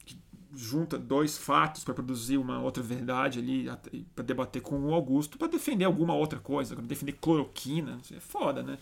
que 0.06 0.18
junta 0.54 0.98
dois 0.98 1.38
fatos 1.38 1.84
para 1.84 1.94
produzir 1.94 2.38
uma 2.38 2.62
outra 2.62 2.84
verdade 2.84 3.40
ali, 3.40 3.68
para 4.16 4.24
debater 4.24 4.62
com 4.62 4.80
o 4.80 4.94
Augusto, 4.94 5.38
para 5.38 5.48
defender 5.48 5.86
alguma 5.86 6.14
outra 6.14 6.40
coisa, 6.40 6.76
para 6.76 6.86
defender 6.86 7.14
cloroquina, 7.14 8.00
é 8.16 8.20
foda, 8.20 8.62
né? 8.62 8.78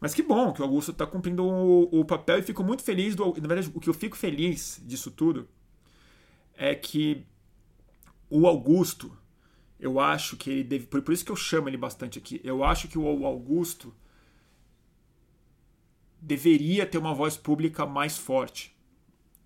Mas 0.00 0.14
que 0.14 0.22
bom 0.22 0.50
que 0.52 0.62
o 0.62 0.64
Augusto 0.64 0.92
está 0.92 1.06
cumprindo 1.06 1.44
o, 1.44 2.00
o, 2.00 2.04
papel 2.06 2.38
e 2.38 2.42
fico 2.42 2.64
muito 2.64 2.82
feliz. 2.82 3.14
Do, 3.14 3.26
na 3.38 3.46
verdade, 3.46 3.70
o 3.74 3.78
que 3.78 3.88
eu 3.88 3.92
fico 3.92 4.16
feliz 4.16 4.80
disso 4.82 5.10
tudo 5.10 5.46
é 6.56 6.74
que 6.74 7.26
o 8.30 8.46
Augusto, 8.46 9.14
eu 9.78 10.00
acho 10.00 10.38
que 10.38 10.48
ele 10.48 10.64
deve. 10.64 10.86
Por, 10.86 11.02
por 11.02 11.12
isso 11.12 11.22
que 11.22 11.30
eu 11.30 11.36
chamo 11.36 11.68
ele 11.68 11.76
bastante 11.76 12.18
aqui. 12.18 12.40
Eu 12.42 12.64
acho 12.64 12.88
que 12.88 12.98
o 12.98 13.26
Augusto 13.26 13.94
deveria 16.20 16.86
ter 16.86 16.98
uma 16.98 17.14
voz 17.14 17.36
pública 17.36 17.86
mais 17.86 18.18
forte. 18.18 18.76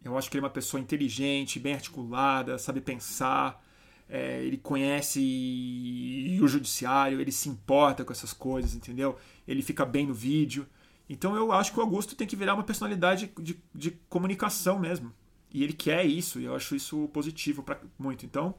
Eu 0.04 0.18
acho 0.18 0.30
que 0.30 0.36
ele 0.36 0.44
é 0.44 0.46
uma 0.46 0.52
pessoa 0.52 0.80
inteligente, 0.80 1.58
bem 1.58 1.74
articulada, 1.74 2.58
sabe 2.58 2.80
pensar, 2.80 3.64
é, 4.08 4.42
ele 4.44 4.58
conhece 4.58 6.38
o 6.42 6.46
judiciário, 6.46 7.20
ele 7.20 7.32
se 7.32 7.48
importa 7.48 8.04
com 8.04 8.12
essas 8.12 8.32
coisas, 8.32 8.74
entendeu? 8.74 9.16
Ele 9.48 9.62
fica 9.62 9.84
bem 9.84 10.06
no 10.06 10.14
vídeo. 10.14 10.66
Então 11.08 11.34
eu 11.34 11.52
acho 11.52 11.72
que 11.72 11.78
o 11.78 11.82
Augusto 11.82 12.14
tem 12.14 12.26
que 12.26 12.36
virar 12.36 12.54
uma 12.54 12.64
personalidade 12.64 13.32
de, 13.40 13.58
de 13.74 13.90
comunicação 14.08 14.78
mesmo. 14.78 15.12
E 15.50 15.62
ele 15.62 15.72
quer 15.72 16.04
isso, 16.04 16.40
e 16.40 16.44
eu 16.44 16.54
acho 16.54 16.74
isso 16.74 17.08
positivo 17.08 17.62
para 17.62 17.80
muito. 17.98 18.26
Então, 18.26 18.56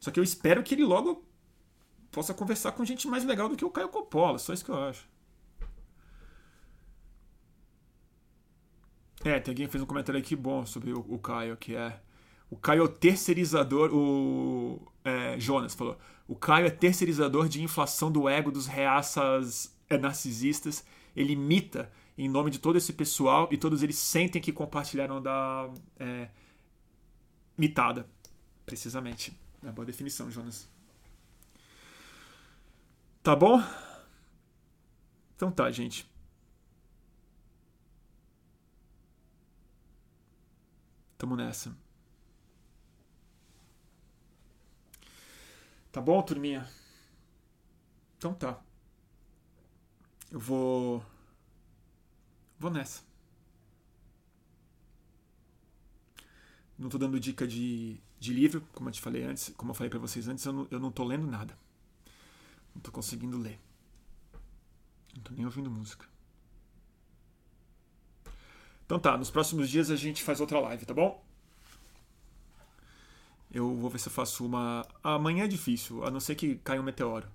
só 0.00 0.10
que 0.10 0.18
eu 0.18 0.24
espero 0.24 0.62
que 0.62 0.74
ele 0.74 0.84
logo 0.84 1.24
possa 2.10 2.34
conversar 2.34 2.72
com 2.72 2.84
gente 2.84 3.06
mais 3.06 3.24
legal 3.24 3.48
do 3.48 3.56
que 3.56 3.64
o 3.64 3.70
Caio 3.70 3.88
Coppola, 3.88 4.38
só 4.38 4.52
isso 4.52 4.64
que 4.64 4.70
eu 4.70 4.82
acho. 4.82 5.09
É, 9.24 9.38
tem 9.38 9.52
alguém 9.52 9.66
que 9.66 9.72
fez 9.72 9.82
um 9.82 9.86
comentário 9.86 10.18
aqui 10.18 10.34
bom 10.34 10.64
sobre 10.64 10.92
o, 10.92 11.04
o 11.08 11.18
Caio, 11.18 11.56
que 11.56 11.76
é. 11.76 12.00
O 12.50 12.56
Caio 12.56 12.80
é 12.80 12.84
o 12.84 12.88
terceirizador. 12.88 13.90
O 13.92 14.80
é, 15.04 15.38
Jonas 15.38 15.74
falou. 15.74 15.98
O 16.26 16.34
Caio 16.34 16.66
é 16.66 16.70
terceirizador 16.70 17.48
de 17.48 17.62
inflação 17.62 18.10
do 18.10 18.28
ego 18.28 18.50
dos 18.50 18.66
reaças 18.66 19.76
é, 19.88 19.98
narcisistas. 19.98 20.84
Ele 21.14 21.34
imita 21.34 21.90
em 22.16 22.28
nome 22.28 22.50
de 22.50 22.58
todo 22.58 22.76
esse 22.76 22.92
pessoal 22.92 23.48
e 23.50 23.56
todos 23.56 23.82
eles 23.82 23.98
sentem 23.98 24.40
que 24.40 24.52
compartilharam 24.52 25.20
da 25.20 25.70
é, 25.98 26.28
mitada. 27.56 28.06
Precisamente. 28.64 29.38
É 29.62 29.66
uma 29.66 29.72
boa 29.72 29.84
definição, 29.84 30.30
Jonas. 30.30 30.68
Tá 33.22 33.36
bom? 33.36 33.62
Então 35.36 35.50
tá, 35.50 35.70
gente. 35.70 36.08
Tamo 41.20 41.36
nessa. 41.36 41.76
Tá 45.92 46.00
bom, 46.00 46.22
turminha? 46.22 46.66
Então 48.16 48.32
tá. 48.32 48.58
Eu 50.30 50.40
vou. 50.40 51.04
Vou 52.58 52.70
nessa. 52.70 53.02
Não 56.78 56.88
tô 56.88 56.96
dando 56.96 57.20
dica 57.20 57.46
de, 57.46 58.00
de 58.18 58.32
livro, 58.32 58.66
como 58.72 58.88
eu 58.88 58.92
te 58.94 59.02
falei 59.02 59.22
antes, 59.22 59.52
como 59.58 59.72
eu 59.72 59.74
falei 59.74 59.90
para 59.90 59.98
vocês 59.98 60.26
antes, 60.26 60.42
eu 60.46 60.54
não, 60.54 60.68
eu 60.70 60.80
não 60.80 60.90
tô 60.90 61.04
lendo 61.04 61.26
nada. 61.26 61.54
Não 62.74 62.80
tô 62.80 62.90
conseguindo 62.90 63.36
ler. 63.36 63.60
Não 65.14 65.22
tô 65.22 65.34
nem 65.34 65.44
ouvindo 65.44 65.70
música. 65.70 66.09
Então 68.90 68.98
tá, 68.98 69.16
nos 69.16 69.30
próximos 69.30 69.70
dias 69.70 69.88
a 69.88 69.94
gente 69.94 70.20
faz 70.20 70.40
outra 70.40 70.58
live, 70.58 70.84
tá 70.84 70.92
bom? 70.92 71.24
Eu 73.48 73.72
vou 73.76 73.88
ver 73.88 74.00
se 74.00 74.08
eu 74.08 74.12
faço 74.12 74.44
uma. 74.44 74.84
Amanhã 75.00 75.44
é 75.44 75.46
difícil, 75.46 76.04
a 76.04 76.10
não 76.10 76.18
ser 76.18 76.34
que 76.34 76.56
caia 76.56 76.80
um 76.80 76.82
meteoro. 76.82 77.28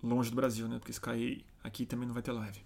Longe 0.00 0.30
do 0.30 0.36
Brasil, 0.36 0.68
né? 0.68 0.78
Porque 0.78 0.92
se 0.92 1.00
cair 1.00 1.44
aqui 1.64 1.84
também 1.84 2.06
não 2.06 2.14
vai 2.14 2.22
ter 2.22 2.30
live. 2.30 2.64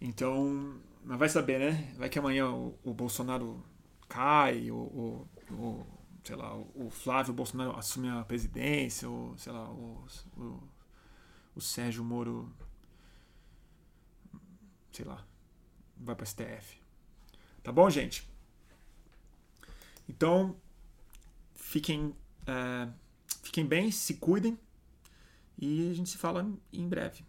Então, 0.00 0.80
mas 1.04 1.18
vai 1.18 1.28
saber, 1.28 1.58
né? 1.58 1.92
Vai 1.98 2.08
que 2.08 2.20
amanhã 2.20 2.48
o, 2.48 2.78
o 2.84 2.94
Bolsonaro 2.94 3.60
cai, 4.08 4.70
ou, 4.70 5.26
sei 6.22 6.36
lá, 6.36 6.54
o 6.54 6.88
Flávio 6.88 7.34
Bolsonaro 7.34 7.76
assume 7.76 8.10
a 8.10 8.24
presidência, 8.24 9.08
ou 9.10 9.36
sei 9.36 9.52
lá, 9.52 9.68
o, 9.68 10.06
o, 10.36 10.62
o 11.56 11.60
Sérgio 11.60 12.04
Moro, 12.04 12.48
sei 14.92 15.04
lá, 15.04 15.26
vai 16.00 16.14
para 16.14 16.26
STF. 16.26 16.80
Tá 17.62 17.72
bom, 17.72 17.88
gente? 17.90 18.28
Então, 20.08 20.56
fiquem, 21.54 22.14
é, 22.46 22.88
fiquem 23.42 23.66
bem, 23.66 23.90
se 23.90 24.14
cuidem 24.14 24.58
e 25.58 25.90
a 25.90 25.94
gente 25.94 26.10
se 26.10 26.18
fala 26.18 26.48
em 26.72 26.88
breve. 26.88 27.24